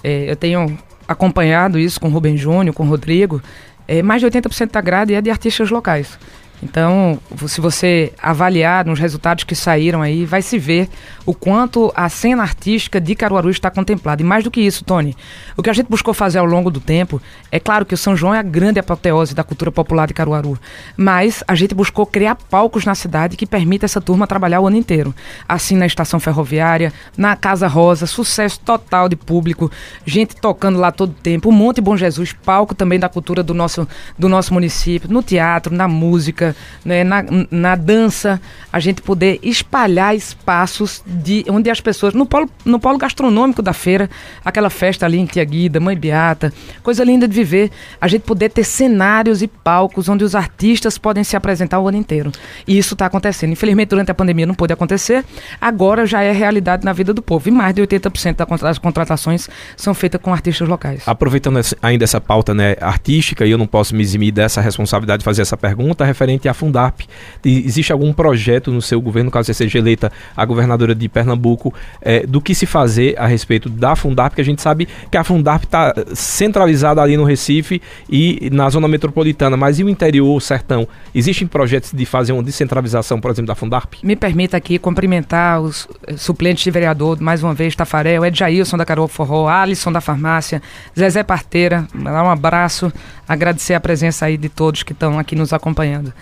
é, 0.03 0.29
eu 0.29 0.35
tenho 0.35 0.77
acompanhado 1.07 1.79
isso 1.79 2.01
com 2.01 2.09
o 2.09 2.11
Rubem 2.11 2.37
Júnior, 2.37 2.75
com 2.75 2.83
o 2.83 2.89
Rodrigo, 2.89 3.41
é, 3.87 4.03
mais 4.03 4.21
de 4.21 4.27
80% 4.27 4.73
da 4.73 4.81
grade 4.81 5.15
é 5.15 5.21
de 5.21 5.31
artistas 5.31 5.71
locais. 5.71 6.19
Então, 6.63 7.19
se 7.47 7.61
você 7.61 8.13
avaliar 8.21 8.85
nos 8.85 8.99
resultados 8.99 9.45
que 9.45 9.55
saíram 9.55 10.03
aí, 10.03 10.25
vai 10.25 10.43
se 10.43 10.59
ver 10.59 10.89
o 11.25 11.35
quanto 11.35 11.93
a 11.95 12.09
cena 12.09 12.43
artística 12.43 13.01
de 13.01 13.15
Caruaru 13.15 13.51
está 13.51 13.71
contemplada. 13.71 14.23
E 14.23 14.25
mais 14.25 14.45
do 14.45 14.51
que 14.51 14.61
isso, 14.61 14.85
Tony, 14.85 15.17
o 15.57 15.63
que 15.63 15.69
a 15.69 15.73
gente 15.73 15.89
buscou 15.89 16.15
fazer 16.15 16.39
ao 16.39 16.47
longo 16.47 16.71
do 16.71 16.81
tempo, 16.81 17.21
é 17.51 17.59
claro 17.59 17.85
que 17.85 17.95
o 17.95 17.97
São 17.97 18.17
João 18.17 18.35
é 18.35 18.39
a 18.39 18.43
grande 18.43 18.79
apoteose 18.79 19.35
da 19.35 19.43
cultura 19.43 19.71
popular 19.71 20.07
de 20.07 20.15
Caruaru, 20.15 20.59
mas 20.97 21.43
a 21.47 21.55
gente 21.55 21.75
buscou 21.75 22.07
criar 22.07 22.37
palcos 22.37 22.85
na 22.85 22.95
cidade 22.95 23.37
que 23.37 23.47
permita 23.47 23.85
essa 23.85 24.01
turma 24.01 24.27
trabalhar 24.27 24.61
o 24.61 24.67
ano 24.67 24.77
inteiro. 24.77 25.15
Assim 25.49 25.77
na 25.77 25.87
estação 25.87 26.21
ferroviária, 26.21 26.93
na 27.17 27.35
Casa 27.37 27.67
Rosa, 27.67 28.07
sucesso 28.07 28.61
total 28.61 29.09
de 29.09 29.17
público, 29.17 29.71
gente 30.05 30.37
tocando 30.37 30.79
lá 30.79 30.93
todo 30.93 31.11
o 31.11 31.15
tempo, 31.15 31.49
o 31.49 31.53
Monte 31.53 31.81
Bom 31.81 31.97
Jesus, 31.97 32.33
palco 32.33 32.75
também 32.75 32.99
da 32.99 33.09
cultura 33.09 33.43
do 33.43 33.53
nosso, 33.53 33.87
do 34.19 34.29
nosso 34.29 34.55
município, 34.55 35.11
no 35.11 35.23
teatro, 35.23 35.75
na 35.75 35.89
música, 35.89 36.46
música, 36.47 36.57
né, 36.85 37.03
na, 37.03 37.25
na 37.51 37.75
dança, 37.75 38.41
a 38.73 38.79
gente 38.79 39.03
poder 39.03 39.39
espalhar 39.43 40.15
espaços 40.15 41.03
de 41.07 41.45
onde 41.49 41.71
as 41.71 41.81
pessoas. 41.81 42.15
No 42.15 42.27
polo, 42.27 42.49
no 42.65 42.79
polo 42.79 42.99
gastronômico 42.99 43.63
da 43.63 43.73
feira, 43.73 44.09
aquela 44.45 44.71
festa 44.71 45.07
ali 45.07 45.19
em 45.19 45.27
Tia 45.27 45.45
Guida, 45.45 45.81
Mãe 45.81 45.97
Beata, 45.97 46.53
coisa 46.83 47.03
linda 47.03 47.27
de 47.27 47.35
viver, 47.35 47.71
a 48.01 48.07
gente 48.07 48.23
poder 48.23 48.51
ter 48.51 48.65
cenários 48.65 49.43
e 49.43 49.49
palcos 49.49 50.09
onde 50.09 50.25
os 50.25 50.35
artistas 50.35 50.99
podem 50.99 51.25
se 51.25 51.37
apresentar 51.37 51.81
o 51.81 51.89
ano 51.89 51.97
inteiro. 51.97 52.31
E 52.67 52.77
isso 52.77 52.95
está 52.95 53.07
acontecendo. 53.07 53.53
Infelizmente, 53.53 53.89
durante 53.89 54.11
a 54.11 54.15
pandemia 54.15 54.47
não 54.47 54.55
pôde 54.55 54.73
acontecer, 54.73 55.25
agora 55.61 56.07
já 56.07 56.23
é 56.23 56.33
realidade 56.33 56.85
na 56.85 56.93
vida 56.93 57.13
do 57.13 57.23
povo. 57.23 57.49
E 57.49 57.53
mais 57.53 57.75
de 57.75 57.83
80% 57.83 58.61
das 58.61 58.79
contratações 58.79 59.49
são 59.77 59.95
feitas 59.95 60.21
com 60.21 60.33
artistas 60.33 60.69
locais. 60.69 61.03
Aproveitando 61.07 61.61
ainda 61.83 62.05
essa 62.05 62.21
pauta 62.21 62.55
né, 62.55 62.77
artística, 62.81 63.47
e 63.47 63.51
eu 63.51 63.59
não 63.59 63.67
posso 63.67 63.95
me 63.95 64.03
eximir 64.03 64.33
dessa 64.33 64.61
responsabilidade 64.61 65.21
de 65.21 65.25
fazer 65.25 65.43
essa 65.43 65.57
pergunta 65.57 66.05
referente 66.05 66.36
à 66.45 66.55
Fundarp. 66.55 67.01
Existe 67.45 67.93
algum 67.93 68.13
projeto 68.13 68.71
no 68.71 68.83
seu 68.83 69.01
governo, 69.01 69.31
caso 69.31 69.47
você 69.47 69.55
seja 69.55 69.79
eleita 69.79 70.13
a 70.37 70.45
governadora 70.45 70.95
de 70.95 71.09
Pernambuco, 71.09 71.73
é, 72.01 72.27
do 72.27 72.41
que 72.41 72.55
se 72.55 72.67
fazer 72.67 73.15
a 73.19 73.27
respeito 73.27 73.69
da 73.69 73.97
Fundarp, 73.97 74.35
que 74.35 74.41
a 74.41 74.45
gente 74.45 74.61
sabe 74.61 74.89
que 75.11 75.17
a 75.17 75.25
Fundarp 75.25 75.65
está 75.65 75.95
centralizada 76.15 77.01
ali 77.01 77.17
no 77.17 77.25
Recife 77.25 77.81
e 78.09 78.49
na 78.53 78.69
zona 78.69 78.89
metropolitana, 78.89 79.57
mas 79.57 79.79
e 79.79 79.85
o 79.85 79.89
interior, 79.89 80.37
o 80.37 80.41
sertão? 80.41 80.87
Existem 81.15 81.47
projetos 81.47 81.93
de 81.93 82.05
fazer 82.05 82.33
uma 82.33 82.43
descentralização, 82.43 83.21
por 83.21 83.31
exemplo, 83.31 83.49
da 83.49 83.55
Fundarp? 83.55 83.95
Me 84.03 84.17
permita 84.17 84.57
aqui 84.57 84.79
cumprimentar 84.79 85.61
os 85.61 85.89
eh, 86.07 86.17
suplentes 86.17 86.65
de 86.65 86.71
vereador, 86.71 87.21
mais 87.21 87.43
uma 87.43 87.55
vez, 87.55 87.75
Tafarel, 87.75 88.25
Ed 88.25 88.39
Jailson 88.39 88.77
da 88.77 88.85
Carol 88.85 89.09
Forró, 89.09 89.49
Alisson 89.49 89.93
da 89.93 90.01
Farmácia, 90.01 90.63
Zezé 90.99 91.23
Parteira, 91.23 91.87
um 91.95 92.31
abraço, 92.31 92.93
agradecer 93.29 93.75
a 93.75 93.81
presença 93.81 94.27
aí 94.27 94.37
de 94.37 94.49
todos 94.49 94.83
que 94.83 94.93
estão 94.93 95.19
aqui 95.19 95.35
nos 95.35 95.53
acompanhando. 95.53 96.13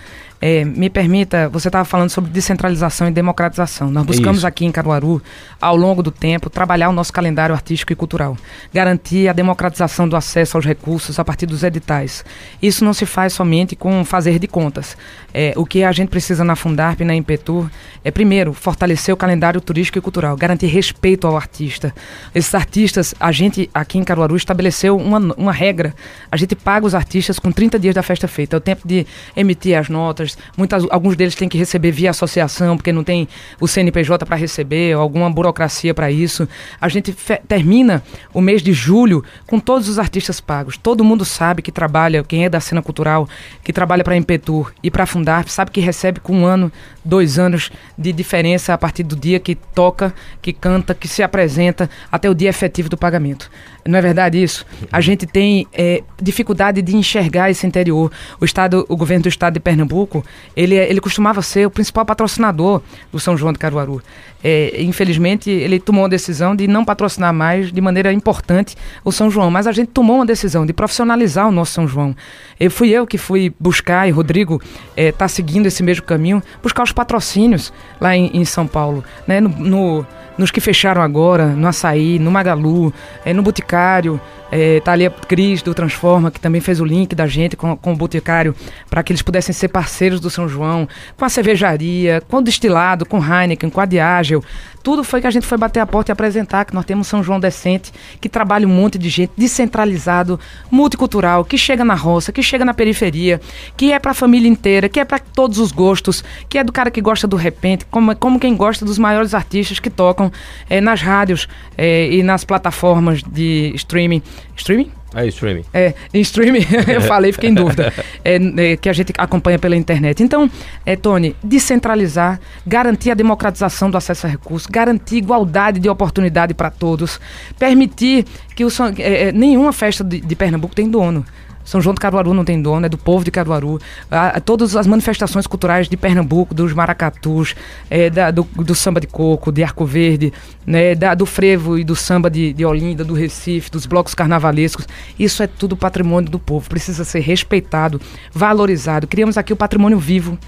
É, 0.41 0.65
me 0.65 0.91
permita, 0.91 1.49
você 1.49 1.69
estava 1.69 1.85
falando 1.85 2.11
sobre 2.11 2.31
descentralização 2.31 3.09
e 3.09 3.11
democratização. 3.11 3.91
Nós 3.91 4.05
buscamos 4.05 4.39
Isso. 4.39 4.47
aqui 4.47 4.67
em 4.67 4.73
Caruaru, 4.73 5.23
ao 5.61 5.75
longo 5.75 6.03
do 6.03 6.11
tempo, 6.11 6.51
trabalhar 6.51 6.91
o 6.91 6.93
nosso 6.93 7.13
calendário 7.13 7.55
artístico 7.55 7.93
e 7.93 7.97
cultural, 7.97 8.37
garantir 8.73 9.29
a 9.29 9.33
democratização 9.33 10.07
do 10.07 10.17
acesso 10.17 10.57
aos 10.57 10.67
recursos 10.67 11.19
a 11.19 11.25
partir 11.25 11.47
dos 11.47 11.63
editais. 11.63 12.25
Isso 12.61 12.85
não 12.85 12.93
se 12.93 13.07
faz 13.07 13.33
somente 13.33 13.75
com 13.75 14.05
fazer 14.05 14.39
de 14.39 14.47
contas. 14.47 14.97
É, 15.33 15.55
o 15.57 15.65
que 15.65 15.83
a 15.83 15.93
gente 15.93 16.09
precisa 16.09 16.45
na 16.45 16.55
Fundarp 16.55 17.01
e 17.01 17.05
na 17.05 17.15
Impetur 17.15 17.71
é, 18.05 18.11
primeiro, 18.11 18.53
fortalecer 18.53 19.15
o 19.15 19.17
calendário 19.17 19.61
turístico 19.63 19.99
e 19.99 20.03
cultural, 20.03 20.37
garantir 20.37 20.67
respeito 20.67 21.27
ao 21.27 21.37
artista. 21.37 21.95
Esses 22.35 22.55
artistas, 22.55 23.15
a 23.19 23.33
gente 23.33 23.71
aqui 23.73 23.97
em 23.97 24.05
Caruaru 24.05 24.37
estabeleceu 24.37 24.97
uma, 24.97 25.19
uma 25.37 25.53
regra. 25.53 25.95
A 26.31 26.37
gente 26.37 26.55
paga 26.55 26.87
os 26.87 26.95
artistas 26.95 27.39
com 27.39 27.51
30 27.51 27.79
dias 27.79 27.95
da 27.95 28.03
festa 28.03 28.29
feita. 28.29 28.57
É 28.57 28.59
o 28.59 28.61
tempo 28.61 28.87
de 28.87 29.07
emitir 29.35 29.79
as 29.79 29.89
notas, 29.89 30.34
muitas, 30.57 30.87
alguns 30.91 31.17
deles 31.17 31.35
têm 31.35 31.49
que 31.49 31.59
receber 31.59 31.91
via 31.91 32.11
associação, 32.11 32.77
porque 32.77 32.93
não 32.93 33.05
tem 33.05 33.29
o 33.61 33.69
CNPJ 33.69 34.25
para 34.25 34.37
receber, 34.37 34.95
alguma 34.95 35.31
burocracia 35.31 35.95
para 35.95 36.11
isso. 36.11 36.49
A 36.81 36.89
gente 36.89 37.15
termina 37.47 38.03
o 38.33 38.41
mês 38.41 38.63
de 38.63 38.73
julho 38.73 39.25
com 39.47 39.59
todos 39.59 39.89
os 39.89 39.99
artistas 39.99 40.41
pagos. 40.41 40.77
Todo 40.77 41.05
mundo 41.05 41.25
sabe 41.25 41.63
que 41.63 41.73
trabalha, 41.73 42.23
quem 42.23 42.45
é 42.45 42.49
da 42.49 42.61
cena 42.61 42.83
cultural, 42.83 43.29
que 43.63 43.73
trabalha 43.73 44.05
para 44.05 44.15
a 44.15 44.17
Impetur 44.17 44.73
e 44.83 44.91
para 44.91 45.05
a 45.05 45.07
Fundarp, 45.07 45.49
sabe 45.49 45.71
que 45.71 45.81
recebe 45.81 46.21
com 46.21 46.41
um 46.41 46.45
ano, 46.47 46.71
dois 47.05 47.39
anos 47.39 47.71
de 47.99 48.13
diferença 48.13 48.73
a 48.73 48.79
partir 48.79 49.03
do 49.03 49.15
dia 49.15 49.39
que 49.39 49.55
toca, 49.55 50.15
que 50.41 50.53
canta, 50.53 50.95
que 50.95 51.07
se 51.07 51.23
apresenta, 51.23 51.91
até 52.11 52.31
o 52.31 52.35
dia 52.35 52.49
efetivo 52.49 52.89
do 52.89 52.97
pagamento. 52.97 53.51
Não 53.87 53.99
é 53.99 54.03
verdade 54.03 54.43
isso? 54.43 54.65
A 54.91 55.01
gente 55.01 55.27
tem 55.27 55.67
é, 55.73 56.03
dificuldade 56.21 56.81
de 56.81 56.97
enxergar 56.97 57.51
esse 57.51 57.67
interior. 57.67 58.11
O 58.41 58.45
estado, 58.45 58.87
o 58.89 58.97
governo 58.97 59.25
do 59.25 59.29
estado 59.29 59.55
de 59.55 59.61
Pernambuco, 59.61 60.25
ele, 60.57 60.75
ele 60.75 61.01
costumava 61.01 61.43
ser 61.43 61.67
o 61.67 61.71
principal 61.71 62.07
patrocinador 62.07 62.81
do 63.13 63.21
São 63.21 63.37
João 63.37 63.53
de 63.53 63.59
Caruaru. 63.59 64.03
É, 64.43 64.83
infelizmente, 64.83 65.51
ele 65.51 65.79
tomou 65.81 66.05
a 66.05 66.09
decisão 66.09 66.57
de 66.57 66.67
não 66.67 66.85
patrocinar 66.85 67.33
mais 67.33 67.73
de 67.73 67.81
maneira 67.81 68.13
importante 68.13 68.77
o 69.03 69.13
São 69.13 69.31
João, 69.31 69.51
mas 69.51 69.67
a 69.67 69.73
gente 69.73 69.89
tomou 69.89 70.17
uma 70.17 70.27
decisão 70.27 70.65
de 70.65 70.73
profissionalizar 70.73 71.49
o 71.49 71.53
nosso 71.53 71.73
São 71.73 71.87
João. 71.87 72.15
Eu 72.59 72.71
fui 72.71 72.91
eu 72.91 73.07
que 73.07 73.19
fui 73.19 73.55
buscar, 73.59 74.09
e 74.09 74.11
Rodrigo 74.11 74.63
está 74.97 75.25
é, 75.25 75.29
seguindo 75.29 75.67
esse 75.67 75.83
mesmo 75.83 76.05
caminho, 76.05 76.43
buscar 76.63 76.83
os 76.83 76.93
patrocínios 76.95 77.73
lá 78.01 78.17
em, 78.17 78.31
em 78.35 78.45
São 78.45 78.67
Paulo, 78.67 79.05
né? 79.27 79.41
no, 79.41 79.49
no 79.49 80.07
nos 80.37 80.51
que 80.51 80.61
fecharam 80.61 81.01
agora, 81.01 81.47
no 81.47 81.69
Açaí, 81.69 82.19
no 82.19 82.31
Magalu, 82.31 82.93
é, 83.25 83.33
no 83.33 83.43
Boticário. 83.43 84.21
É, 84.51 84.81
tá 84.81 84.95
a 84.95 85.11
Cris 85.27 85.63
do 85.63 85.75
Transforma, 85.75 86.31
que 86.31 86.39
também 86.39 86.61
fez 86.61 86.81
o 86.81 86.85
link 86.85 87.15
da 87.15 87.27
gente 87.27 87.57
com, 87.57 87.77
com 87.77 87.93
o 87.93 87.97
Boticário, 87.97 88.55
para 88.89 89.03
que 89.03 89.13
eles 89.13 89.23
pudessem 89.23 89.53
ser 89.53 89.69
parceiros 89.69 90.21
do 90.21 90.31
São 90.31 90.49
João, 90.49 90.89
com 91.17 91.25
a 91.25 91.29
cervejaria, 91.29 92.23
com 92.29 92.37
o 92.37 92.43
destilado, 92.43 93.05
com 93.05 93.19
Heineken, 93.19 93.71
com 93.71 93.81
a 93.81 93.87
Diágel. 93.87 94.45
Tudo 94.85 95.03
foi 95.03 95.23
que 95.23 95.27
a 95.27 95.31
gente 95.31 95.47
foi 95.47 95.57
bater 95.57 95.81
a 95.81 95.87
porta 95.87 96.11
e 96.11 96.13
apresentar 96.13 96.67
que 96.67 96.75
nós 96.75 96.85
temos 96.85 97.07
São 97.07 97.23
João 97.23 97.41
Decente, 97.41 97.91
que 98.21 98.29
trabalha 98.29 98.69
um 98.69 98.71
monte 98.71 98.99
de 98.99 99.09
gente, 99.09 99.33
descentralizado, 99.35 100.39
multicultural, 100.71 101.43
que 101.43 101.57
chega 101.57 101.83
na 101.83 101.95
roça, 101.95 102.31
que 102.31 102.43
chega 102.43 102.67
na 102.67 102.75
periferia, 102.75 103.41
que 103.79 103.93
é 103.93 103.99
para 103.99 104.11
a 104.11 104.15
família 104.15 104.47
inteira, 104.47 104.87
que 104.87 105.01
é 105.01 105.05
para 105.07 105.19
todos 105.19 105.59
os 105.59 105.73
gostos, 105.73 106.23
que 106.51 106.59
é 106.59 106.63
do 106.65 106.71
cara 106.71 106.91
que 106.91 107.01
gosta 107.01 107.27
do 107.27 107.35
repente, 107.35 107.87
como, 107.91 108.15
como 108.15 108.39
quem 108.39 108.55
gosta 108.55 108.85
dos 108.85 108.99
maiores 108.99 109.33
artistas 109.33 109.81
que 109.81 109.89
tocam 109.89 110.31
é, 110.69 110.83
nas 110.83 111.01
rádios 111.01 111.49
é, 111.79 112.13
e 112.13 112.23
nas 112.23 112.45
plataformas 112.45 113.23
de 113.23 113.73
streaming. 113.75 114.23
Streaming? 114.57 114.91
É, 115.15 115.27
streaming. 115.29 115.65
É, 115.73 115.95
em 116.13 116.21
streaming, 116.21 116.67
eu 116.93 117.01
falei, 117.03 117.31
fiquei 117.33 117.51
em 117.51 117.55
dúvida. 117.55 117.93
É, 118.25 118.37
é, 118.37 118.77
que 118.77 118.89
a 118.89 118.93
gente 118.93 119.13
acompanha 119.19 119.59
pela 119.59 119.77
internet. 119.77 120.23
Então, 120.23 120.51
é, 120.87 120.97
Tony, 120.97 121.37
descentralizar, 121.45 122.41
garantir 122.67 123.11
a 123.11 123.15
democratização 123.15 123.91
do 123.91 123.99
acesso 123.99 124.27
a 124.27 124.31
recursos, 124.31 124.67
garantir 124.67 125.17
igualdade 125.17 125.79
de 125.79 125.91
oportunidade 125.91 126.55
para 126.55 126.71
todos, 126.71 127.21
permitir 127.59 128.25
que 128.57 128.65
o, 128.65 128.69
é, 128.99 129.29
é, 129.29 129.33
nenhuma 129.33 129.75
festa 129.75 130.03
de, 130.03 130.21
de 130.21 130.35
Pernambuco 130.35 130.75
tem 130.75 130.89
dono. 130.89 131.25
São 131.65 131.81
João 131.81 131.95
de 131.95 132.01
Caruaru 132.01 132.35
não 132.35 132.45
tem 132.45 132.61
dono, 132.61 132.87
é 132.87 132.89
do 132.89 132.99
povo 132.99 133.25
de 133.25 133.31
Caruaru. 133.31 133.81
A, 134.11 134.29
a, 134.29 134.41
todas 134.41 134.77
as 134.77 134.87
manifestações 134.87 135.47
culturais 135.47 135.89
de 135.89 135.97
Pernambuco, 135.97 136.55
dos 136.55 136.73
maracatus, 136.73 137.55
é, 137.89 138.11
da, 138.11 138.31
do, 138.31 138.43
do, 138.43 138.75
samba 138.75 139.01
de 139.01 139.07
coco, 139.07 139.51
de 139.51 139.63
Arco 139.63 139.85
Verde, 139.85 140.33
né, 140.67 140.95
da, 140.95 141.15
do 141.15 141.27
frevo 141.27 141.79
e 141.79 141.85
do 141.85 141.97
samba 141.97 142.31
de, 142.31 142.53
de 142.53 142.65
Olinda, 142.65 143.03
do 143.05 143.15
Recife, 143.15 143.71
dos 143.71 143.87
blocos 143.87 144.15
carnavalescos, 144.15 144.87
isso 145.19 145.43
é 145.43 145.47
tudo 145.47 145.77
patrimônio 145.77 146.31
do 146.31 146.39
povo, 146.39 146.69
precisa 146.69 147.05
ser 147.05 147.21
respeitado, 147.21 148.01
valorizado. 148.33 149.07
Criamos 149.07 149.39
aqui 149.39 149.53
o 149.53 149.57
patrimônio 149.57 149.99
vivo 149.99 150.39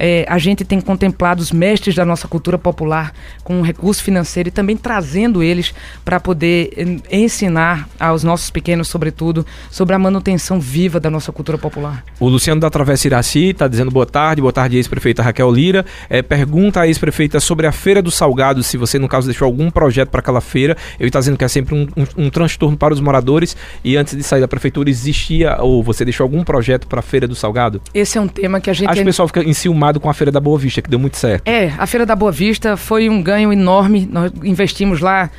é, 0.00 0.24
a 0.26 0.38
gente 0.38 0.64
tem 0.64 0.80
contemplado 0.80 1.42
os 1.42 1.52
mestres 1.52 1.94
da 1.94 2.06
nossa 2.06 2.26
cultura 2.26 2.58
popular 2.58 3.12
com 3.44 3.58
um 3.58 3.62
recurso 3.62 4.02
financeiro 4.02 4.48
e 4.48 4.52
também 4.52 4.74
trazendo 4.74 5.42
eles 5.42 5.74
para 6.02 6.18
poder 6.18 7.02
ensinar 7.10 7.86
aos 7.98 8.24
nossos 8.24 8.48
pequenos, 8.48 8.88
sobretudo, 8.88 9.44
sobre 9.70 9.94
a 9.94 9.98
manutenção 9.98 10.58
viva 10.58 10.98
da 10.98 11.10
nossa 11.10 11.30
cultura 11.30 11.58
popular. 11.58 12.02
O 12.18 12.28
Luciano 12.28 12.60
da 12.60 12.70
Travessa 12.70 13.08
Iraci 13.08 13.50
está 13.50 13.68
dizendo 13.68 13.90
boa 13.90 14.06
tarde, 14.06 14.40
boa 14.40 14.52
tarde, 14.52 14.76
ex-prefeita 14.76 15.22
Raquel 15.22 15.50
Lira. 15.50 15.84
É, 16.08 16.22
pergunta 16.22 16.80
à 16.80 16.86
ex-prefeita 16.86 17.38
sobre 17.38 17.66
a 17.66 17.72
Feira 17.72 18.00
do 18.00 18.10
Salgado, 18.10 18.62
se 18.62 18.78
você, 18.78 18.98
no 18.98 19.08
caso, 19.08 19.26
deixou 19.26 19.44
algum 19.44 19.70
projeto 19.70 20.08
para 20.08 20.20
aquela 20.20 20.40
feira. 20.40 20.76
Eu 20.98 21.06
está 21.06 21.18
dizendo 21.18 21.36
que 21.36 21.44
é 21.44 21.48
sempre 21.48 21.74
um, 21.74 21.86
um, 21.94 22.24
um 22.24 22.30
transtorno 22.30 22.76
para 22.76 22.94
os 22.94 23.00
moradores 23.00 23.54
e 23.84 23.98
antes 23.98 24.16
de 24.16 24.22
sair 24.22 24.40
da 24.40 24.48
prefeitura 24.48 24.88
existia 24.88 25.58
ou 25.60 25.82
você 25.82 26.04
deixou 26.04 26.24
algum 26.24 26.42
projeto 26.42 26.86
para 26.86 27.00
a 27.00 27.02
Feira 27.02 27.28
do 27.28 27.34
Salgado? 27.34 27.82
Esse 27.92 28.16
é 28.16 28.20
um 28.20 28.28
tema 28.28 28.60
que 28.60 28.70
a 28.70 28.72
gente. 28.72 28.88
Acho 28.88 28.96
que 28.96 29.02
o 29.02 29.04
pessoal 29.04 29.28
fica 29.28 29.42
enciumado 29.42 29.89
com 29.98 30.10
a 30.10 30.14
Feira 30.14 30.30
da 30.30 30.38
Boa 30.38 30.58
Vista, 30.58 30.82
que 30.82 30.90
deu 30.90 30.98
muito 30.98 31.16
certo. 31.16 31.48
É, 31.48 31.72
a 31.78 31.86
Feira 31.86 32.04
da 32.04 32.14
Boa 32.14 32.30
Vista 32.30 32.76
foi 32.76 33.08
um 33.08 33.22
ganho 33.22 33.52
enorme. 33.52 34.08
Nós 34.10 34.30
investimos 34.44 35.00
lá, 35.00 35.30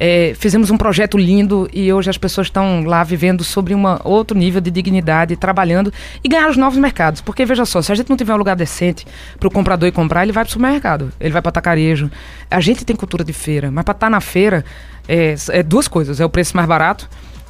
é, 0.00 0.32
fizemos 0.38 0.70
um 0.70 0.78
projeto 0.78 1.18
lindo 1.18 1.68
e 1.72 1.92
hoje 1.92 2.08
as 2.08 2.16
pessoas 2.16 2.46
estão 2.46 2.84
lá 2.84 3.02
vivendo 3.02 3.42
sobre 3.42 3.74
um 3.74 3.82
outro 4.04 4.38
nível 4.38 4.60
de 4.60 4.70
dignidade, 4.70 5.36
trabalhando 5.36 5.92
e 6.22 6.28
ganhar 6.28 6.48
os 6.48 6.56
novos 6.56 6.78
mercados. 6.78 7.20
Porque 7.20 7.44
veja 7.44 7.64
só, 7.64 7.82
se 7.82 7.90
a 7.90 7.94
gente 7.94 8.08
não 8.08 8.16
tiver 8.16 8.32
um 8.32 8.38
lugar 8.38 8.54
decente 8.54 9.06
para 9.38 9.48
o 9.48 9.50
comprador 9.50 9.88
ir 9.88 9.92
comprar, 9.92 10.22
ele 10.22 10.32
vai 10.32 10.44
para 10.44 10.50
o 10.50 10.52
supermercado, 10.52 11.12
ele 11.18 11.32
vai 11.32 11.42
para 11.42 11.48
o 11.48 11.50
atacarejo. 11.50 12.10
A 12.50 12.60
gente 12.60 12.84
tem 12.84 12.94
cultura 12.94 13.24
de 13.24 13.32
feira, 13.32 13.70
mas 13.70 13.84
para 13.84 13.92
estar 13.92 14.06
tá 14.06 14.10
na 14.10 14.20
feira 14.20 14.64
é, 15.08 15.34
é 15.50 15.62
duas 15.62 15.88
coisas: 15.88 16.20
é 16.20 16.24
o 16.24 16.30
preço 16.30 16.56
mais 16.56 16.68
barato 16.68 17.08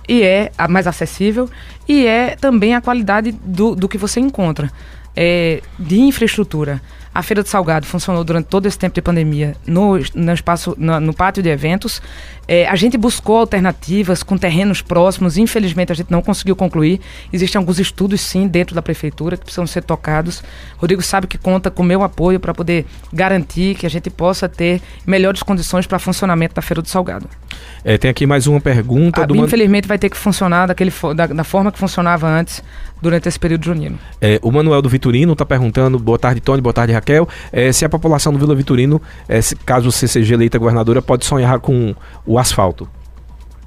e 0.08 0.22
é 0.22 0.50
mais 0.70 0.86
acessível 0.86 1.50
e 1.86 2.06
é 2.06 2.34
também 2.34 2.74
a 2.74 2.80
qualidade 2.80 3.32
do, 3.32 3.76
do 3.76 3.88
que 3.88 3.98
você 3.98 4.18
encontra 4.18 4.72
é, 5.20 5.60
de 5.76 5.98
infraestrutura. 5.98 6.80
A 7.12 7.22
Feira 7.24 7.42
do 7.42 7.48
Salgado 7.48 7.84
funcionou 7.84 8.22
durante 8.22 8.46
todo 8.46 8.66
esse 8.66 8.78
tempo 8.78 8.94
de 8.94 9.02
pandemia 9.02 9.56
no, 9.66 9.98
no 10.14 10.32
espaço, 10.32 10.76
no, 10.78 11.00
no 11.00 11.12
pátio 11.12 11.42
de 11.42 11.48
eventos. 11.48 12.00
É, 12.46 12.68
a 12.68 12.76
gente 12.76 12.96
buscou 12.96 13.38
alternativas 13.38 14.22
com 14.22 14.38
terrenos 14.38 14.80
próximos, 14.80 15.36
infelizmente 15.36 15.90
a 15.90 15.94
gente 15.96 16.12
não 16.12 16.22
conseguiu 16.22 16.54
concluir. 16.54 17.00
Existem 17.32 17.58
alguns 17.58 17.80
estudos, 17.80 18.20
sim, 18.20 18.46
dentro 18.46 18.76
da 18.76 18.80
prefeitura 18.80 19.36
que 19.36 19.42
precisam 19.42 19.66
ser 19.66 19.82
tocados. 19.82 20.44
Rodrigo 20.76 21.02
sabe 21.02 21.26
que 21.26 21.36
conta 21.36 21.68
com 21.68 21.82
meu 21.82 22.04
apoio 22.04 22.38
para 22.38 22.54
poder 22.54 22.86
garantir 23.12 23.74
que 23.74 23.86
a 23.86 23.90
gente 23.90 24.08
possa 24.10 24.48
ter 24.48 24.80
melhores 25.04 25.42
condições 25.42 25.84
para 25.84 25.98
funcionamento 25.98 26.54
da 26.54 26.62
Feira 26.62 26.80
do 26.80 26.88
Salgado. 26.88 27.28
É, 27.84 27.98
tem 27.98 28.10
aqui 28.10 28.26
mais 28.26 28.46
uma 28.46 28.60
pergunta. 28.60 29.22
Ah, 29.22 29.26
do 29.26 29.34
infelizmente 29.34 29.88
vai 29.88 29.98
ter 29.98 30.10
que 30.10 30.16
funcionar 30.16 30.66
daquele, 30.66 30.92
da, 31.16 31.26
da 31.26 31.44
forma 31.44 31.72
que 31.72 31.78
funcionava 31.78 32.28
antes 32.28 32.62
durante 33.00 33.28
esse 33.28 33.38
período 33.38 33.64
junino. 33.64 33.98
É, 34.20 34.38
o 34.42 34.50
Manuel 34.50 34.82
do 34.82 34.88
Vitor 34.88 35.08
Vitorino 35.08 35.32
está 35.32 35.46
perguntando, 35.46 35.98
boa 35.98 36.18
tarde 36.18 36.40
Tony, 36.40 36.60
boa 36.60 36.72
tarde 36.72 36.92
Raquel, 36.92 37.28
é, 37.52 37.72
se 37.72 37.84
a 37.84 37.88
população 37.88 38.32
do 38.32 38.38
Vila 38.38 38.54
Vitorino, 38.54 39.00
é, 39.28 39.40
se, 39.40 39.56
caso 39.56 39.90
você 39.90 40.06
seja 40.06 40.34
eleita 40.34 40.58
governadora, 40.58 41.00
pode 41.00 41.24
sonhar 41.24 41.58
com 41.60 41.94
o 42.26 42.38
asfalto. 42.38 42.88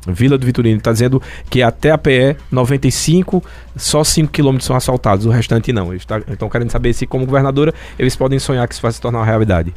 Vila 0.08 0.38
do 0.38 0.46
Vitorino 0.46 0.78
está 0.78 0.92
dizendo 0.92 1.22
que 1.50 1.62
até 1.62 1.92
a 1.92 1.98
PE 1.98 2.36
95 2.52 3.44
só 3.76 4.04
5 4.04 4.32
quilômetros 4.32 4.66
são 4.66 4.76
asfaltados, 4.76 5.26
o 5.26 5.30
restante 5.30 5.72
não. 5.72 5.92
Eles 5.92 6.06
tá, 6.06 6.20
estão 6.20 6.50
querendo 6.50 6.72
saber 6.72 6.94
se, 6.94 7.06
como 7.06 7.26
governadora, 7.26 7.74
eles 7.98 8.16
podem 8.16 8.39
sonhar 8.39 8.68
que 8.68 8.74
isso 8.74 8.82
vai 8.82 8.92
se 8.92 9.00
tornar 9.00 9.20
uma 9.20 9.26
realidade. 9.26 9.74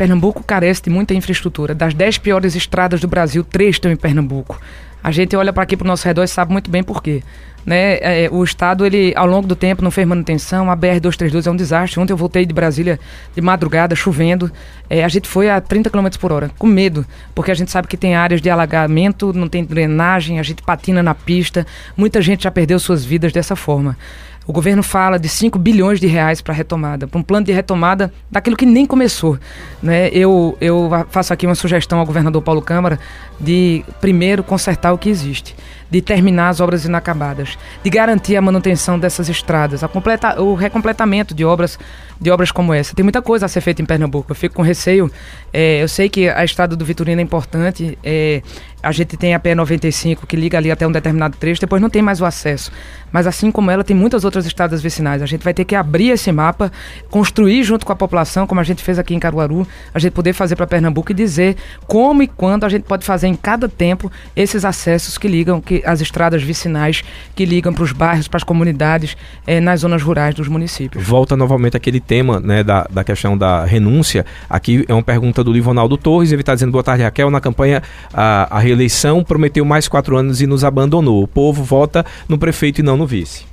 Pernambuco 0.00 0.42
carece 0.42 0.84
de 0.84 0.88
muita 0.88 1.12
infraestrutura. 1.12 1.74
Das 1.74 1.92
10 1.92 2.16
piores 2.16 2.56
estradas 2.56 3.02
do 3.02 3.06
Brasil, 3.06 3.44
três 3.44 3.76
estão 3.76 3.92
em 3.92 3.96
Pernambuco. 3.96 4.58
A 5.04 5.10
gente 5.10 5.36
olha 5.36 5.52
para 5.52 5.62
aqui 5.62 5.76
para 5.76 5.84
o 5.84 5.88
nosso 5.88 6.06
redor 6.06 6.24
e 6.24 6.28
sabe 6.28 6.52
muito 6.52 6.70
bem 6.70 6.82
por 6.82 7.02
quê. 7.02 7.22
Né? 7.66 7.98
É, 8.00 8.28
o 8.32 8.42
Estado, 8.42 8.86
ele, 8.86 9.12
ao 9.14 9.26
longo 9.26 9.46
do 9.46 9.54
tempo, 9.54 9.84
não 9.84 9.90
fez 9.90 10.08
manutenção. 10.08 10.70
A 10.70 10.74
BR-232 10.74 11.46
é 11.46 11.50
um 11.50 11.56
desastre. 11.56 12.00
Ontem 12.00 12.14
eu 12.14 12.16
voltei 12.16 12.46
de 12.46 12.54
Brasília 12.54 12.98
de 13.34 13.42
madrugada, 13.42 13.94
chovendo. 13.94 14.50
É, 14.88 15.04
a 15.04 15.08
gente 15.08 15.28
foi 15.28 15.50
a 15.50 15.60
30 15.60 15.90
km 15.90 16.08
por 16.18 16.32
hora, 16.32 16.50
com 16.58 16.66
medo, 16.66 17.04
porque 17.34 17.50
a 17.50 17.54
gente 17.54 17.70
sabe 17.70 17.86
que 17.86 17.98
tem 17.98 18.14
áreas 18.14 18.40
de 18.40 18.48
alagamento, 18.48 19.34
não 19.34 19.50
tem 19.50 19.62
drenagem, 19.62 20.40
a 20.40 20.42
gente 20.42 20.62
patina 20.62 21.02
na 21.02 21.14
pista. 21.14 21.66
Muita 21.94 22.22
gente 22.22 22.44
já 22.44 22.50
perdeu 22.50 22.78
suas 22.78 23.04
vidas 23.04 23.34
dessa 23.34 23.54
forma. 23.54 23.98
O 24.46 24.52
governo 24.52 24.82
fala 24.82 25.18
de 25.18 25.28
5 25.28 25.58
bilhões 25.58 26.00
de 26.00 26.06
reais 26.06 26.40
para 26.40 26.52
retomada, 26.52 27.06
para 27.06 27.18
um 27.18 27.22
plano 27.22 27.46
de 27.46 27.52
retomada 27.52 28.12
daquilo 28.30 28.56
que 28.56 28.66
nem 28.66 28.86
começou. 28.86 29.38
Né? 29.82 30.08
Eu, 30.08 30.56
eu 30.60 30.90
faço 31.10 31.32
aqui 31.32 31.46
uma 31.46 31.54
sugestão 31.54 31.98
ao 31.98 32.06
governador 32.06 32.42
Paulo 32.42 32.62
Câmara 32.62 32.98
de, 33.38 33.84
primeiro, 34.00 34.42
consertar 34.42 34.92
o 34.92 34.98
que 34.98 35.08
existe 35.08 35.54
de 35.90 36.00
terminar 36.00 36.50
as 36.50 36.60
obras 36.60 36.84
inacabadas, 36.84 37.58
de 37.82 37.90
garantir 37.90 38.36
a 38.36 38.40
manutenção 38.40 38.96
dessas 38.96 39.28
estradas, 39.28 39.82
a 39.82 39.88
completa, 39.88 40.40
o 40.40 40.54
recompletamento 40.54 41.34
de 41.34 41.44
obras 41.44 41.78
de 42.20 42.30
obras 42.30 42.52
como 42.52 42.74
essa. 42.74 42.94
Tem 42.94 43.02
muita 43.02 43.22
coisa 43.22 43.46
a 43.46 43.48
ser 43.48 43.62
feita 43.62 43.80
em 43.80 43.86
Pernambuco. 43.86 44.30
Eu 44.30 44.36
fico 44.36 44.54
com 44.54 44.62
receio. 44.62 45.10
É, 45.52 45.82
eu 45.82 45.88
sei 45.88 46.08
que 46.08 46.28
a 46.28 46.44
estrada 46.44 46.76
do 46.76 46.84
Vitorino 46.84 47.20
é 47.20 47.24
importante. 47.24 47.98
É, 48.04 48.42
a 48.82 48.92
gente 48.92 49.16
tem 49.16 49.34
a 49.34 49.40
P95 49.40 50.26
que 50.26 50.36
liga 50.36 50.58
ali 50.58 50.70
até 50.70 50.86
um 50.86 50.92
determinado 50.92 51.36
trecho, 51.36 51.60
depois 51.60 51.80
não 51.80 51.90
tem 51.90 52.02
mais 52.02 52.20
o 52.20 52.24
acesso. 52.24 52.70
Mas 53.12 53.26
assim 53.26 53.50
como 53.50 53.70
ela, 53.70 53.82
tem 53.82 53.96
muitas 53.96 54.24
outras 54.24 54.46
estradas 54.46 54.80
vicinais. 54.80 55.22
A 55.22 55.26
gente 55.26 55.42
vai 55.42 55.52
ter 55.52 55.64
que 55.64 55.74
abrir 55.74 56.10
esse 56.10 56.30
mapa, 56.30 56.70
construir 57.10 57.62
junto 57.64 57.84
com 57.84 57.92
a 57.92 57.96
população, 57.96 58.46
como 58.46 58.60
a 58.60 58.64
gente 58.64 58.82
fez 58.82 58.98
aqui 58.98 59.14
em 59.14 59.18
Caruaru, 59.18 59.66
a 59.92 59.98
gente 59.98 60.12
poder 60.12 60.32
fazer 60.32 60.56
para 60.56 60.66
Pernambuco 60.66 61.10
e 61.10 61.14
dizer 61.14 61.56
como 61.86 62.22
e 62.22 62.28
quando 62.28 62.64
a 62.64 62.68
gente 62.68 62.84
pode 62.84 63.04
fazer 63.04 63.26
em 63.26 63.34
cada 63.34 63.68
tempo 63.68 64.10
esses 64.34 64.64
acessos 64.64 65.18
que 65.18 65.28
ligam, 65.28 65.60
que 65.60 65.82
as 65.84 66.00
estradas 66.00 66.42
vicinais 66.42 67.02
que 67.34 67.44
ligam 67.44 67.72
para 67.72 67.84
os 67.84 67.92
bairros, 67.92 68.28
para 68.28 68.38
as 68.38 68.44
comunidades, 68.44 69.16
é, 69.46 69.60
nas 69.60 69.80
zonas 69.80 70.02
rurais 70.02 70.34
dos 70.34 70.48
municípios. 70.48 71.04
Volta 71.04 71.36
novamente 71.36 71.76
aquele 71.76 72.00
tema 72.00 72.40
né, 72.40 72.62
da, 72.62 72.86
da 72.90 73.04
questão 73.04 73.36
da 73.36 73.64
renúncia. 73.64 74.24
Aqui 74.48 74.84
é 74.88 74.94
uma 74.94 75.02
pergunta 75.02 75.42
do 75.42 75.52
Livonaldo 75.52 75.96
Torres, 75.96 76.32
ele 76.32 76.42
está 76.42 76.54
dizendo 76.54 76.72
boa 76.72 76.84
tarde, 76.84 77.02
Raquel. 77.02 77.30
Na 77.30 77.40
campanha, 77.40 77.82
a, 78.12 78.56
a 78.56 78.58
reeleição 78.70 79.24
prometeu 79.24 79.64
mais 79.64 79.88
quatro 79.88 80.16
anos 80.16 80.40
e 80.40 80.46
nos 80.46 80.64
abandonou. 80.64 81.22
O 81.22 81.28
povo 81.28 81.62
vota 81.62 82.04
no 82.28 82.38
prefeito 82.38 82.80
e 82.80 82.82
não 82.82 82.96
no 82.96 83.06
vice. 83.06 83.50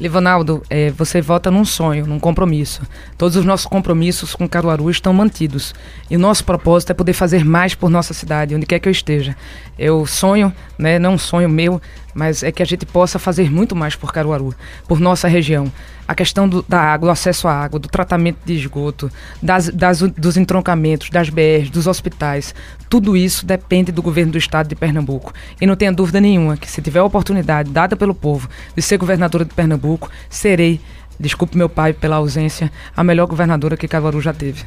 Livonaldo, 0.00 0.60
é, 0.68 0.90
você 0.90 1.20
vota 1.20 1.52
num 1.52 1.64
sonho, 1.64 2.04
num 2.04 2.18
compromisso. 2.18 2.82
Todos 3.16 3.36
os 3.36 3.44
nossos 3.44 3.66
compromissos 3.66 4.34
com 4.34 4.48
Caruaru 4.48 4.90
estão 4.90 5.12
mantidos. 5.12 5.72
E 6.10 6.16
o 6.16 6.18
nosso 6.18 6.44
propósito 6.44 6.90
é 6.90 6.94
poder 6.94 7.12
fazer 7.12 7.44
mais 7.44 7.76
por 7.76 7.88
nossa 7.88 8.12
cidade, 8.12 8.56
onde 8.56 8.66
quer 8.66 8.80
que 8.80 8.88
eu 8.88 8.92
esteja. 8.92 9.36
Eu 9.78 10.04
sonho, 10.04 10.52
né, 10.76 10.98
não 10.98 11.14
um 11.14 11.18
sonho 11.18 11.48
meu, 11.48 11.80
mas 12.14 12.42
é 12.42 12.52
que 12.52 12.62
a 12.62 12.66
gente 12.66 12.86
possa 12.86 13.18
fazer 13.18 13.50
muito 13.50 13.74
mais 13.74 13.96
por 13.96 14.12
Caruaru, 14.12 14.54
por 14.86 15.00
nossa 15.00 15.26
região. 15.26 15.70
A 16.06 16.14
questão 16.14 16.48
do, 16.48 16.64
da 16.68 16.80
água, 16.80 17.08
do 17.08 17.10
acesso 17.10 17.48
à 17.48 17.52
água, 17.52 17.80
do 17.80 17.88
tratamento 17.88 18.38
de 18.44 18.54
esgoto, 18.54 19.10
das, 19.42 19.68
das, 19.68 20.00
dos 20.00 20.36
entroncamentos, 20.36 21.10
das 21.10 21.28
BRs, 21.28 21.70
dos 21.70 21.86
hospitais, 21.86 22.54
tudo 22.88 23.16
isso 23.16 23.44
depende 23.44 23.90
do 23.90 24.02
governo 24.02 24.32
do 24.32 24.38
estado 24.38 24.68
de 24.68 24.76
Pernambuco. 24.76 25.32
E 25.60 25.66
não 25.66 25.74
tenha 25.74 25.92
dúvida 25.92 26.20
nenhuma 26.20 26.56
que 26.56 26.70
se 26.70 26.80
tiver 26.80 27.00
a 27.00 27.04
oportunidade 27.04 27.70
dada 27.70 27.96
pelo 27.96 28.14
povo 28.14 28.48
de 28.76 28.82
ser 28.82 28.98
governadora 28.98 29.44
de 29.44 29.54
Pernambuco, 29.54 30.10
serei, 30.28 30.80
desculpe 31.18 31.56
meu 31.56 31.68
pai 31.68 31.92
pela 31.92 32.16
ausência, 32.16 32.70
a 32.96 33.02
melhor 33.02 33.26
governadora 33.26 33.76
que 33.76 33.88
Caruaru 33.88 34.20
já 34.20 34.32
teve. 34.32 34.62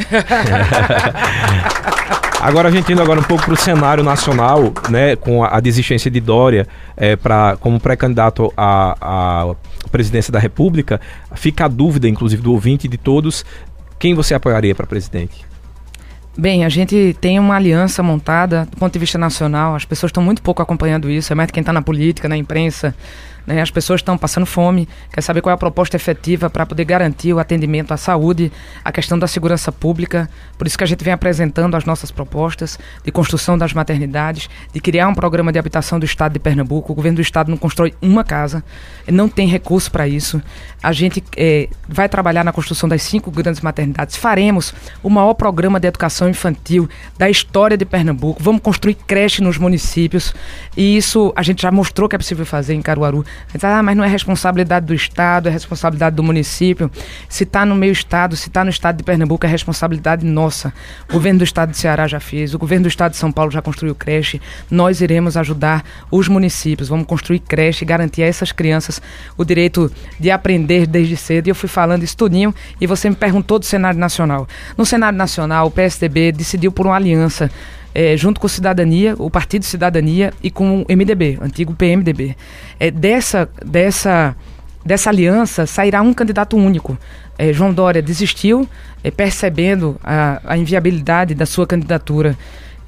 Agora 2.40 2.68
a 2.68 2.72
gente 2.72 2.90
indo 2.90 3.02
agora 3.02 3.20
um 3.20 3.22
pouco 3.22 3.44
para 3.44 3.52
o 3.52 3.56
cenário 3.56 4.02
nacional, 4.02 4.72
né, 4.88 5.14
com 5.14 5.44
a, 5.44 5.58
a 5.58 5.60
desistência 5.60 6.10
de 6.10 6.20
Dória 6.20 6.66
é, 6.96 7.14
para 7.14 7.58
como 7.60 7.78
pré-candidato 7.78 8.50
à, 8.56 8.96
à 8.98 9.54
presidência 9.90 10.32
da 10.32 10.38
República, 10.38 10.98
fica 11.34 11.66
a 11.66 11.68
dúvida, 11.68 12.08
inclusive 12.08 12.40
do 12.40 12.52
ouvinte 12.52 12.88
de 12.88 12.96
todos, 12.96 13.44
quem 13.98 14.14
você 14.14 14.32
apoiaria 14.32 14.74
para 14.74 14.86
presidente? 14.86 15.44
Bem, 16.38 16.64
a 16.64 16.70
gente 16.70 17.14
tem 17.20 17.38
uma 17.38 17.56
aliança 17.56 18.02
montada 18.02 18.66
do 18.70 18.78
ponto 18.78 18.90
de 18.90 18.98
vista 18.98 19.18
nacional. 19.18 19.74
As 19.74 19.84
pessoas 19.84 20.08
estão 20.08 20.22
muito 20.22 20.40
pouco 20.40 20.62
acompanhando 20.62 21.10
isso. 21.10 21.30
É 21.32 21.36
mais 21.36 21.50
quem 21.50 21.60
está 21.60 21.72
na 21.72 21.82
política, 21.82 22.28
na 22.28 22.36
imprensa, 22.36 22.94
né? 23.46 23.60
As 23.60 23.70
pessoas 23.70 24.00
estão 24.00 24.16
passando 24.16 24.46
fome, 24.46 24.88
quer 25.12 25.20
saber 25.20 25.40
qual 25.40 25.50
é 25.50 25.54
a 25.54 25.58
proposta 25.58 25.96
efetiva 25.96 26.50
para 26.50 26.66
poder 26.66 26.84
garantir 26.84 27.32
o 27.32 27.38
atendimento 27.38 27.92
à 27.92 27.96
saúde, 27.96 28.52
a 28.84 28.92
questão 28.92 29.18
da 29.18 29.26
segurança 29.26 29.72
pública. 29.72 30.28
Por 30.56 30.66
isso 30.66 30.76
que 30.76 30.84
a 30.84 30.86
gente 30.86 31.04
vem 31.04 31.12
apresentando 31.12 31.76
as 31.76 31.84
nossas 31.84 32.10
propostas 32.10 32.78
de 33.04 33.10
construção 33.10 33.56
das 33.56 33.72
maternidades, 33.72 34.48
de 34.72 34.80
criar 34.80 35.08
um 35.08 35.14
programa 35.14 35.52
de 35.52 35.58
habitação 35.58 35.98
do 35.98 36.04
Estado 36.04 36.32
de 36.32 36.38
Pernambuco. 36.38 36.92
O 36.92 36.94
governo 36.94 37.16
do 37.16 37.22
Estado 37.22 37.50
não 37.50 37.56
constrói 37.56 37.94
uma 38.00 38.24
casa, 38.24 38.62
não 39.08 39.28
tem 39.28 39.48
recurso 39.48 39.90
para 39.90 40.06
isso. 40.06 40.40
A 40.82 40.92
gente 40.92 41.22
é, 41.36 41.68
vai 41.88 42.08
trabalhar 42.08 42.44
na 42.44 42.52
construção 42.52 42.88
das 42.88 43.02
cinco 43.02 43.30
grandes 43.30 43.60
maternidades. 43.60 44.16
Faremos 44.16 44.74
o 45.02 45.10
maior 45.10 45.34
programa 45.34 45.78
de 45.78 45.88
educação 45.88 46.28
infantil 46.28 46.88
da 47.18 47.28
história 47.28 47.76
de 47.76 47.84
Pernambuco. 47.84 48.42
Vamos 48.42 48.62
construir 48.62 48.94
creche 48.94 49.42
nos 49.42 49.58
municípios. 49.58 50.34
E 50.76 50.96
isso 50.96 51.32
a 51.36 51.42
gente 51.42 51.62
já 51.62 51.70
mostrou 51.70 52.08
que 52.08 52.16
é 52.16 52.18
possível 52.18 52.46
fazer 52.46 52.74
em 52.74 52.82
Caruaru. 52.82 53.24
Ah, 53.62 53.82
mas 53.82 53.96
não 53.96 54.04
é 54.04 54.08
responsabilidade 54.08 54.86
do 54.86 54.94
Estado, 54.94 55.48
é 55.48 55.52
responsabilidade 55.52 56.16
do 56.16 56.22
município. 56.22 56.90
Se 57.28 57.44
está 57.44 57.66
no 57.66 57.74
meu 57.74 57.92
Estado, 57.92 58.36
se 58.36 58.48
está 58.48 58.64
no 58.64 58.70
Estado 58.70 58.98
de 58.98 59.04
Pernambuco, 59.04 59.44
é 59.44 59.48
responsabilidade 59.48 60.24
nossa. 60.24 60.72
O 61.08 61.14
governo 61.14 61.38
do 61.38 61.44
Estado 61.44 61.70
de 61.70 61.76
Ceará 61.76 62.06
já 62.06 62.20
fez, 62.20 62.54
o 62.54 62.58
governo 62.58 62.84
do 62.84 62.88
Estado 62.88 63.12
de 63.12 63.18
São 63.18 63.32
Paulo 63.32 63.50
já 63.50 63.60
construiu 63.60 63.94
creche. 63.94 64.40
Nós 64.70 65.00
iremos 65.00 65.36
ajudar 65.36 65.84
os 66.10 66.28
municípios, 66.28 66.88
vamos 66.88 67.06
construir 67.06 67.40
creche 67.40 67.84
e 67.84 67.86
garantir 67.86 68.22
a 68.22 68.26
essas 68.26 68.52
crianças 68.52 69.00
o 69.36 69.44
direito 69.44 69.90
de 70.18 70.30
aprender 70.30 70.86
desde 70.86 71.16
cedo. 71.16 71.48
E 71.48 71.50
eu 71.50 71.54
fui 71.54 71.68
falando 71.68 72.02
isso 72.02 72.16
tudinho 72.16 72.54
e 72.80 72.86
você 72.86 73.10
me 73.10 73.16
perguntou 73.16 73.58
do 73.58 73.64
cenário 73.64 73.98
nacional. 73.98 74.46
No 74.76 74.86
cenário 74.86 75.18
nacional, 75.18 75.66
o 75.66 75.70
PSDB 75.70 76.32
decidiu 76.32 76.70
por 76.70 76.86
uma 76.86 76.96
aliança 76.96 77.50
é, 77.94 78.16
junto 78.16 78.40
com 78.40 78.48
Cidadania, 78.48 79.14
o 79.18 79.30
Partido 79.30 79.64
Cidadania 79.64 80.32
e 80.42 80.50
com 80.50 80.82
o 80.82 80.86
MDB, 80.88 81.38
antigo 81.40 81.74
PMDB. 81.74 82.36
É, 82.78 82.90
dessa, 82.90 83.48
dessa, 83.64 84.36
dessa 84.84 85.10
aliança 85.10 85.66
sairá 85.66 86.00
um 86.02 86.14
candidato 86.14 86.56
único. 86.56 86.96
É, 87.38 87.52
João 87.52 87.72
Dória 87.72 88.02
desistiu, 88.02 88.68
é, 89.02 89.10
percebendo 89.10 89.98
a, 90.04 90.40
a, 90.44 90.58
inviabilidade 90.58 91.34
da 91.34 91.46
sua 91.46 91.66
candidatura. 91.66 92.36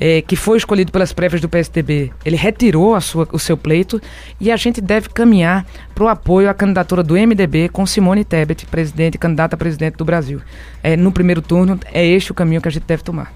É, 0.01 0.21
que 0.21 0.35
foi 0.35 0.59
escolhido 0.59 0.91
pelas 0.91 1.13
prévias 1.13 1.41
do 1.41 1.49
PSDB, 1.49 2.11
ele 2.25 2.35
retirou 2.35 3.01
sua, 3.01 3.29
o 3.31 3.39
seu 3.39 3.57
pleito 3.57 4.03
e 4.41 4.51
a 4.51 4.57
gente 4.57 4.81
deve 4.81 5.09
caminhar 5.09 5.65
para 5.95 6.03
o 6.03 6.09
apoio 6.09 6.51
à 6.51 6.55
candidatura 6.55 7.05
do 7.05 7.15
MDB 7.15 7.69
com 7.69 7.87
Simone 7.87 8.25
Tebet, 8.25 8.67
presidente, 8.67 9.17
candidata 9.17 9.55
a 9.55 9.59
presidente 9.59 9.95
do 9.97 10.05
Brasil. 10.05 10.41
É, 10.83 10.97
no 10.97 11.13
primeiro 11.13 11.41
turno, 11.41 11.79
é 11.93 12.05
este 12.05 12.33
o 12.33 12.35
caminho 12.35 12.61
que 12.61 12.67
a 12.67 12.73
gente 12.73 12.85
deve 12.85 13.05
tomar. 13.05 13.33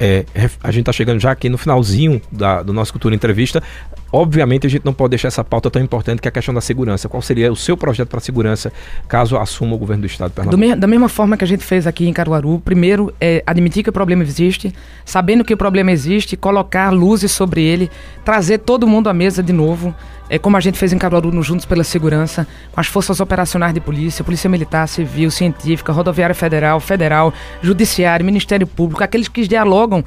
É, 0.00 0.24
a 0.62 0.70
gente 0.70 0.80
está 0.80 0.92
chegando 0.92 1.18
já 1.18 1.32
aqui 1.32 1.48
no 1.48 1.58
finalzinho 1.58 2.20
da, 2.30 2.62
do 2.62 2.72
nosso 2.72 2.92
Cultura 2.92 3.14
Entrevista. 3.14 3.62
Obviamente, 4.12 4.66
a 4.66 4.70
gente 4.70 4.84
não 4.84 4.92
pode 4.92 5.10
deixar 5.10 5.28
essa 5.28 5.44
pauta 5.44 5.70
tão 5.70 5.82
importante 5.82 6.22
que 6.22 6.28
é 6.28 6.30
a 6.30 6.32
questão 6.32 6.54
da 6.54 6.60
segurança. 6.60 7.08
Qual 7.08 7.20
seria 7.20 7.52
o 7.52 7.56
seu 7.56 7.76
projeto 7.76 8.08
para 8.08 8.18
a 8.18 8.22
segurança 8.22 8.72
caso 9.06 9.36
assuma 9.36 9.74
o 9.74 9.78
governo 9.78 10.02
do 10.02 10.06
Estado 10.06 10.30
de 10.30 10.36
Pernambuco? 10.36 10.60
Me, 10.60 10.74
da 10.74 10.86
mesma 10.86 11.08
forma 11.08 11.36
que 11.36 11.44
a 11.44 11.46
gente 11.46 11.64
fez 11.64 11.86
aqui 11.86 12.08
em 12.08 12.12
Caruaru, 12.12 12.60
primeiro 12.64 13.12
é 13.20 13.42
admitir 13.46 13.82
que 13.82 13.90
o 13.90 13.92
problema 13.92 14.22
existe, 14.22 14.72
sabendo 15.04 15.44
que 15.44 15.52
o 15.52 15.56
problema 15.56 15.92
existe, 15.92 16.36
colocar 16.36 16.90
luzes 16.90 17.32
sobre 17.32 17.62
ele, 17.62 17.90
trazer 18.24 18.58
todo 18.58 18.86
mundo 18.86 19.08
à 19.08 19.14
mesa 19.14 19.42
de 19.42 19.52
novo 19.52 19.94
é 20.28 20.38
como 20.38 20.56
a 20.56 20.60
gente 20.60 20.78
fez 20.78 20.92
em 20.92 20.98
Caruaru 20.98 21.32
no 21.32 21.42
Juntos 21.42 21.64
pela 21.64 21.84
Segurança, 21.84 22.46
com 22.72 22.80
as 22.80 22.86
forças 22.86 23.20
operacionais 23.20 23.72
de 23.72 23.80
polícia, 23.80 24.24
polícia 24.24 24.48
militar, 24.48 24.86
civil, 24.86 25.30
científica, 25.30 25.92
rodoviária 25.92 26.34
federal, 26.34 26.80
federal, 26.80 27.32
judiciário, 27.62 28.24
Ministério 28.24 28.66
Público, 28.66 29.02
aqueles 29.02 29.28
que 29.28 29.46
dialogam 29.46 30.04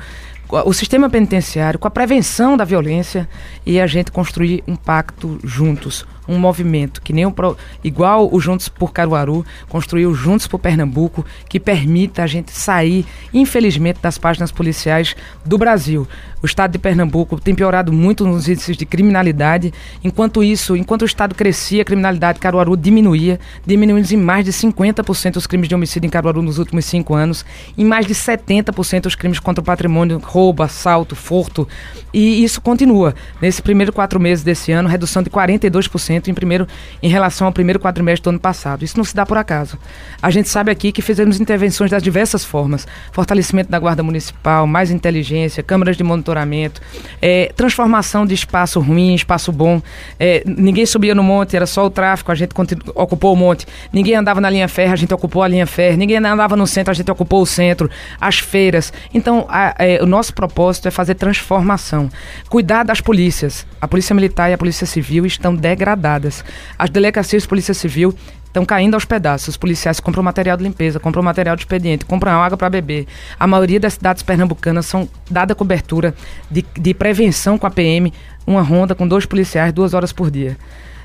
o 0.66 0.74
sistema 0.74 1.10
penitenciário 1.10 1.80
com 1.80 1.88
a 1.88 1.92
prevenção 1.92 2.58
da 2.58 2.66
violência 2.66 3.28
e 3.66 3.80
a 3.80 3.88
gente 3.88 4.12
construir 4.12 4.64
um 4.68 4.76
pacto 4.76 5.40
juntos, 5.44 6.06
um 6.32 6.40
movimento 6.40 7.02
que 7.02 7.14
nem 7.14 7.26
o 7.26 7.32
pro, 7.32 7.58
igual 7.84 8.30
o 8.32 8.40
Juntos 8.40 8.70
por 8.70 8.92
Caruaru 8.92 9.46
construiu 9.70 10.14
Juntos 10.14 10.48
por 10.48 10.60
Pernambuco, 10.60 11.26
que 11.50 11.60
permita 11.60 12.24
a 12.24 12.28
gente 12.28 12.52
sair, 12.52 13.06
infelizmente, 13.34 14.00
das 14.02 14.18
páginas 14.18 14.52
policiais 14.52 15.16
do 15.46 15.58
Brasil. 15.58 16.08
O 16.42 16.46
estado 16.48 16.72
de 16.72 16.80
Pernambuco 16.80 17.40
tem 17.40 17.54
piorado 17.54 17.94
muito 17.94 18.26
nos 18.26 18.50
índices 18.50 18.76
de 18.76 18.84
criminalidade. 18.84 19.72
Enquanto 20.04 20.44
isso, 20.44 20.76
enquanto 20.76 21.04
o 21.04 21.06
estado 21.06 21.36
crescia, 21.36 21.84
a 21.84 21.86
criminalidade 21.86 22.40
em 22.40 22.42
Caruaru 22.42 22.76
diminuía, 22.76 23.40
diminuindo 23.64 24.12
em 24.12 24.18
mais 24.18 24.44
de 24.44 24.52
50% 24.52 25.36
os 25.36 25.46
crimes 25.46 25.70
de 25.70 25.76
homicídio 25.76 26.08
em 26.08 26.10
Caruaru 26.10 26.42
nos 26.42 26.58
últimos 26.58 26.86
cinco 26.86 27.14
anos, 27.14 27.46
em 27.78 27.86
mais 27.86 28.08
de 28.08 28.16
70% 28.16 29.06
os 29.06 29.14
crimes 29.14 29.40
contra 29.40 29.62
o 29.62 29.66
patrimônio, 29.66 30.20
roubo, 30.24 30.64
assalto, 30.64 31.16
furto. 31.16 31.68
E 32.12 32.44
isso 32.44 32.60
continua. 32.60 33.14
Nesse 33.40 33.62
primeiro 33.62 33.94
quatro 33.94 34.20
meses 34.20 34.44
desse 34.44 34.72
ano, 34.72 34.90
redução 34.90 35.22
de 35.22 35.30
42% 35.30 36.21
em, 36.30 36.34
primeiro, 36.34 36.68
em 37.02 37.10
relação 37.10 37.48
ao 37.48 37.54
primeiro 37.54 37.80
quadrimestre 37.80 38.24
do 38.24 38.30
ano 38.30 38.40
passado. 38.40 38.84
Isso 38.84 38.98
não 38.98 39.04
se 39.04 39.16
dá 39.16 39.26
por 39.26 39.38
acaso. 39.38 39.78
A 40.22 40.30
gente 40.30 40.50
sabe 40.50 40.72
aqui 40.72 40.92
que 40.92 41.02
fizemos 41.02 41.40
intervenções 41.40 41.90
das 41.90 42.04
diversas 42.04 42.44
formas: 42.46 42.88
fortalecimento 43.12 43.72
da 43.72 43.80
Guarda 43.80 44.04
Municipal, 44.04 44.68
mais 44.68 44.92
inteligência, 44.92 45.64
câmaras 45.64 45.98
de 45.98 46.04
monitoramento 46.04 46.52
é, 47.22 47.52
transformação 47.56 48.26
de 48.26 48.34
espaço 48.34 48.80
ruim 48.80 49.12
em 49.12 49.16
espaço 49.16 49.52
bom. 49.52 49.82
É, 50.20 50.44
ninguém 50.46 50.86
subia 50.86 51.16
no 51.16 51.24
monte, 51.24 51.56
era 51.56 51.66
só 51.66 51.86
o 51.86 51.90
tráfico, 51.90 52.32
a 52.32 52.36
gente 52.36 52.54
ocupou 52.96 53.34
o 53.34 53.36
monte. 53.36 53.66
Ninguém 53.92 54.16
andava 54.16 54.42
na 54.42 54.50
linha 54.50 54.68
férrea, 54.68 54.94
a 54.94 54.98
gente 54.98 55.14
ocupou 55.14 55.44
a 55.44 55.48
linha 55.48 55.68
férrea. 55.68 55.98
Ninguém 55.98 56.18
andava 56.18 56.56
no 56.56 56.68
centro, 56.68 56.92
a 56.92 56.94
gente 56.94 57.10
ocupou 57.10 57.42
o 57.42 57.46
centro. 57.46 57.90
As 58.20 58.40
feiras. 58.40 58.92
Então, 59.14 59.46
a, 59.50 59.76
é, 59.78 60.02
o 60.02 60.06
nosso 60.06 60.34
propósito 60.34 60.88
é 60.88 60.92
fazer 60.92 61.16
transformação. 61.16 62.10
Cuidar 62.50 62.84
das 62.84 63.02
polícias. 63.02 63.66
A 63.80 63.88
Polícia 63.88 64.14
Militar 64.14 64.50
e 64.50 64.54
a 64.54 64.58
Polícia 64.58 64.88
Civil 64.88 65.26
estão 65.26 65.56
degradadas. 65.56 66.11
As 66.78 66.90
delegacias 66.90 67.44
de 67.44 67.50
Polícia 67.50 67.74
Civil 67.74 68.16
estão 68.52 68.66
caindo 68.66 68.94
aos 68.94 69.06
pedaços. 69.06 69.50
Os 69.50 69.58
policiais 69.58 70.00
compram 70.00 70.22
material 70.22 70.58
de 70.58 70.64
limpeza, 70.64 71.00
compram 71.00 71.24
material 71.24 71.56
de 71.56 71.62
expediente, 71.62 72.06
compram 72.06 72.42
água 72.42 72.58
para 72.58 72.70
beber. 72.70 73.08
A 73.40 73.48
maioria 73.48 73.80
das 73.80 73.94
cidades 73.94 74.22
pernambucanas 74.22 74.86
são 74.86 75.10
dada 75.30 75.56
cobertura 75.56 76.14
de, 76.50 76.64
de 76.78 76.94
prevenção 76.94 77.58
com 77.58 77.66
a 77.66 77.72
PM, 77.72 78.14
uma 78.46 78.62
ronda 78.62 78.94
com 78.94 79.08
dois 79.08 79.26
policiais 79.26 79.74
duas 79.74 79.94
horas 79.94 80.12
por 80.12 80.30
dia. 80.30 80.58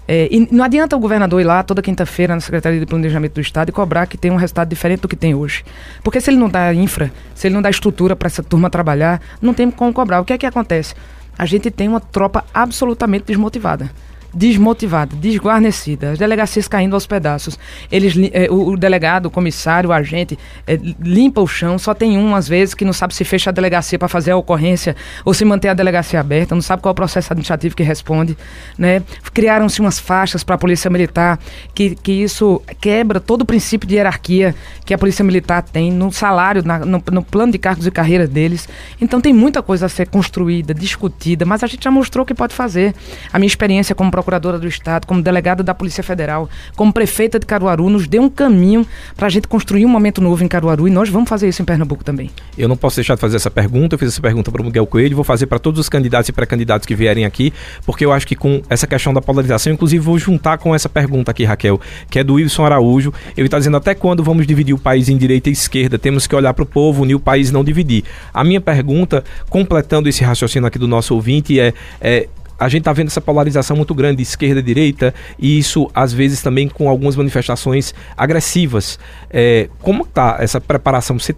É, 0.08 0.28
e 0.30 0.48
não 0.52 0.64
adianta 0.64 0.94
o 0.96 1.00
governador 1.00 1.40
ir 1.40 1.44
lá 1.44 1.62
toda 1.64 1.82
quinta-feira 1.82 2.32
na 2.32 2.40
Secretaria 2.40 2.78
de 2.78 2.86
Planejamento 2.86 3.34
do 3.34 3.40
Estado 3.40 3.70
e 3.70 3.72
cobrar 3.72 4.06
que 4.06 4.16
tem 4.16 4.30
um 4.30 4.36
resultado 4.36 4.68
diferente 4.68 5.00
do 5.00 5.08
que 5.08 5.16
tem 5.16 5.34
hoje. 5.34 5.64
Porque 6.02 6.20
se 6.20 6.30
ele 6.30 6.36
não 6.36 6.48
dá 6.48 6.72
infra, 6.72 7.10
se 7.34 7.48
ele 7.48 7.54
não 7.54 7.62
dá 7.62 7.70
estrutura 7.70 8.14
para 8.14 8.26
essa 8.26 8.42
turma 8.42 8.70
trabalhar, 8.70 9.20
não 9.42 9.52
tem 9.52 9.68
como 9.68 9.92
cobrar. 9.92 10.20
O 10.20 10.24
que 10.24 10.32
é 10.32 10.38
que 10.38 10.46
acontece? 10.46 10.94
A 11.36 11.44
gente 11.44 11.70
tem 11.70 11.88
uma 11.88 12.00
tropa 12.00 12.44
absolutamente 12.54 13.24
desmotivada 13.26 13.90
desmotivada, 14.36 15.16
desguarnecida, 15.16 16.10
as 16.10 16.18
delegacias 16.18 16.68
caindo 16.68 16.92
aos 16.92 17.06
pedaços. 17.06 17.58
Eles, 17.90 18.14
eh, 18.34 18.48
o, 18.50 18.72
o, 18.72 18.76
delegado, 18.76 19.26
o 19.26 19.30
comissário, 19.30 19.88
o 19.88 19.92
agente 19.94 20.38
eh, 20.66 20.78
limpa 21.00 21.40
o 21.40 21.46
chão, 21.46 21.78
só 21.78 21.94
tem 21.94 22.18
um 22.18 22.36
às 22.36 22.46
vezes 22.46 22.74
que 22.74 22.84
não 22.84 22.92
sabe 22.92 23.14
se 23.14 23.24
fecha 23.24 23.48
a 23.48 23.52
delegacia 23.52 23.98
para 23.98 24.08
fazer 24.08 24.32
a 24.32 24.36
ocorrência 24.36 24.94
ou 25.24 25.32
se 25.32 25.42
manter 25.42 25.68
a 25.68 25.74
delegacia 25.74 26.20
aberta, 26.20 26.54
não 26.54 26.60
sabe 26.60 26.82
qual 26.82 26.90
é 26.90 26.92
o 26.92 26.94
processo 26.94 27.32
administrativo 27.32 27.74
que 27.74 27.82
responde, 27.82 28.36
né? 28.76 29.02
Criaram-se 29.32 29.80
umas 29.80 29.98
faixas 29.98 30.44
para 30.44 30.56
a 30.56 30.58
polícia 30.58 30.90
militar 30.90 31.38
que, 31.74 31.94
que 31.94 32.12
isso 32.12 32.60
quebra 32.78 33.18
todo 33.18 33.40
o 33.40 33.46
princípio 33.46 33.88
de 33.88 33.94
hierarquia 33.94 34.54
que 34.84 34.92
a 34.92 34.98
polícia 34.98 35.24
militar 35.24 35.62
tem 35.62 35.90
no 35.90 36.12
salário, 36.12 36.62
na, 36.62 36.80
no, 36.80 37.02
no 37.10 37.22
plano 37.22 37.52
de 37.52 37.58
cargos 37.58 37.86
e 37.86 37.90
carreira 37.90 38.26
deles. 38.26 38.68
Então 39.00 39.18
tem 39.18 39.32
muita 39.32 39.62
coisa 39.62 39.86
a 39.86 39.88
ser 39.88 40.08
construída, 40.08 40.74
discutida, 40.74 41.46
mas 41.46 41.64
a 41.64 41.66
gente 41.66 41.84
já 41.84 41.90
mostrou 41.90 42.26
que 42.26 42.34
pode 42.34 42.54
fazer. 42.54 42.94
A 43.32 43.38
minha 43.38 43.48
experiência 43.48 43.94
como 43.94 44.10
procuradora 44.26 44.58
do 44.58 44.66
Estado, 44.66 45.06
como 45.06 45.22
delegada 45.22 45.62
da 45.62 45.72
Polícia 45.72 46.02
Federal, 46.02 46.50
como 46.74 46.92
prefeita 46.92 47.38
de 47.38 47.46
Caruaru, 47.46 47.88
nos 47.88 48.08
deu 48.08 48.22
um 48.22 48.28
caminho 48.28 48.84
para 49.16 49.28
a 49.28 49.30
gente 49.30 49.46
construir 49.46 49.86
um 49.86 49.88
momento 49.88 50.20
novo 50.20 50.42
em 50.42 50.48
Caruaru 50.48 50.88
e 50.88 50.90
nós 50.90 51.08
vamos 51.08 51.28
fazer 51.28 51.48
isso 51.48 51.62
em 51.62 51.64
Pernambuco 51.64 52.02
também. 52.02 52.28
Eu 52.58 52.68
não 52.68 52.76
posso 52.76 52.96
deixar 52.96 53.14
de 53.14 53.20
fazer 53.20 53.36
essa 53.36 53.50
pergunta, 53.50 53.94
eu 53.94 53.98
fiz 53.98 54.08
essa 54.08 54.20
pergunta 54.20 54.50
para 54.50 54.60
o 54.60 54.64
Miguel 54.64 54.84
Coelho, 54.84 55.14
vou 55.14 55.24
fazer 55.24 55.46
para 55.46 55.60
todos 55.60 55.78
os 55.78 55.88
candidatos 55.88 56.28
e 56.28 56.32
pré-candidatos 56.32 56.86
que 56.86 56.94
vierem 56.96 57.24
aqui, 57.24 57.52
porque 57.84 58.04
eu 58.04 58.12
acho 58.12 58.26
que 58.26 58.34
com 58.34 58.60
essa 58.68 58.86
questão 58.86 59.14
da 59.14 59.22
polarização, 59.22 59.72
inclusive 59.72 60.04
vou 60.04 60.18
juntar 60.18 60.58
com 60.58 60.74
essa 60.74 60.88
pergunta 60.88 61.30
aqui, 61.30 61.44
Raquel, 61.44 61.80
que 62.10 62.18
é 62.18 62.24
do 62.24 62.34
Wilson 62.34 62.64
Araújo. 62.64 63.14
Ele 63.36 63.46
está 63.46 63.58
dizendo 63.58 63.76
até 63.76 63.94
quando 63.94 64.24
vamos 64.24 64.44
dividir 64.44 64.74
o 64.74 64.78
país 64.78 65.08
em 65.08 65.16
direita 65.16 65.48
e 65.48 65.52
esquerda? 65.52 65.98
Temos 65.98 66.26
que 66.26 66.34
olhar 66.34 66.52
para 66.52 66.64
o 66.64 66.66
povo, 66.66 67.04
unir 67.04 67.14
o 67.14 67.20
país 67.20 67.52
não 67.52 67.62
dividir. 67.62 68.02
A 68.34 68.42
minha 68.42 68.60
pergunta, 68.60 69.22
completando 69.48 70.08
esse 70.08 70.24
raciocínio 70.24 70.66
aqui 70.66 70.80
do 70.80 70.88
nosso 70.88 71.14
ouvinte, 71.14 71.60
é, 71.60 71.72
é 72.00 72.28
a 72.58 72.68
gente 72.68 72.80
está 72.80 72.92
vendo 72.92 73.08
essa 73.08 73.20
polarização 73.20 73.76
muito 73.76 73.94
grande, 73.94 74.22
esquerda 74.22 74.60
e 74.60 74.62
direita, 74.62 75.14
e 75.38 75.58
isso 75.58 75.90
às 75.94 76.12
vezes 76.12 76.42
também 76.42 76.68
com 76.68 76.88
algumas 76.88 77.16
manifestações 77.16 77.94
agressivas. 78.16 78.98
É, 79.30 79.68
como 79.80 80.02
está 80.02 80.36
essa 80.40 80.60
preparação? 80.60 81.18
Você 81.18 81.34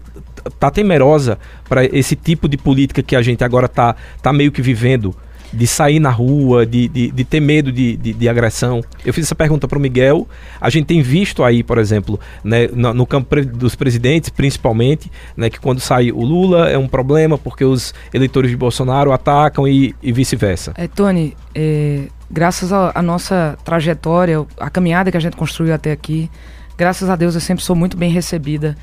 está 0.47 0.71
temerosa 0.71 1.39
para 1.69 1.85
esse 1.85 2.15
tipo 2.15 2.49
de 2.49 2.57
política 2.57 3.03
que 3.03 3.17
a 3.17 3.23
gente 3.23 3.43
agora 3.43 3.67
está 3.67 3.97
tá 4.23 4.33
meio 4.33 4.53
que 4.53 4.63
vivendo? 4.63 5.15
De 5.53 5.67
sair 5.67 5.99
na 5.99 6.11
rua, 6.11 6.67
de, 6.67 6.89
de, 6.89 7.11
de 7.11 7.25
ter 7.25 7.41
medo 7.41 7.73
de, 7.73 7.97
de, 7.97 8.13
de, 8.13 8.29
agressão. 8.29 8.83
Eu 9.05 9.13
fiz 9.13 9.25
essa 9.25 9.35
pergunta 9.35 9.67
para 9.67 9.79
o 9.79 9.81
Miguel. 9.81 10.29
A 10.61 10.69
gente 10.71 10.87
tem 10.87 11.01
visto 11.01 11.43
aí, 11.43 11.63
por 11.63 11.79
exemplo, 11.79 12.21
né, 12.45 12.69
no, 12.73 12.93
no 12.95 13.07
campo 13.07 13.43
dos 13.45 13.75
presidentes, 13.75 14.31
principalmente, 14.31 15.11
né, 15.37 15.49
que 15.49 15.59
quando 15.59 15.81
sai 15.81 16.13
o 16.13 16.23
Lula 16.23 16.69
é 16.69 16.77
um 16.77 16.89
problema 16.89 17.39
porque 17.39 17.65
os 17.65 17.95
eleitores 18.13 18.51
de 18.51 18.57
Bolsonaro 18.57 19.13
atacam 19.13 19.67
e, 19.67 19.95
e 20.03 20.13
vice-versa. 20.13 20.73
É, 20.77 20.87
Tony, 20.87 21.37
é, 21.55 22.05
graças 22.31 22.73
à 22.73 23.03
nossa 23.03 23.57
trajetória, 23.65 24.45
a 24.59 24.71
caminhada 24.71 25.11
que 25.11 25.17
a 25.17 25.21
gente 25.21 25.37
construiu 25.37 25.75
até 25.75 25.93
aqui, 25.93 26.31
graças 26.77 27.09
a 27.09 27.17
Deus 27.17 27.35
eu 27.35 27.41
sempre 27.41 27.65
sou 27.65 27.75
muito 27.75 27.97
bem 27.97 28.11
recebida, 28.11 28.77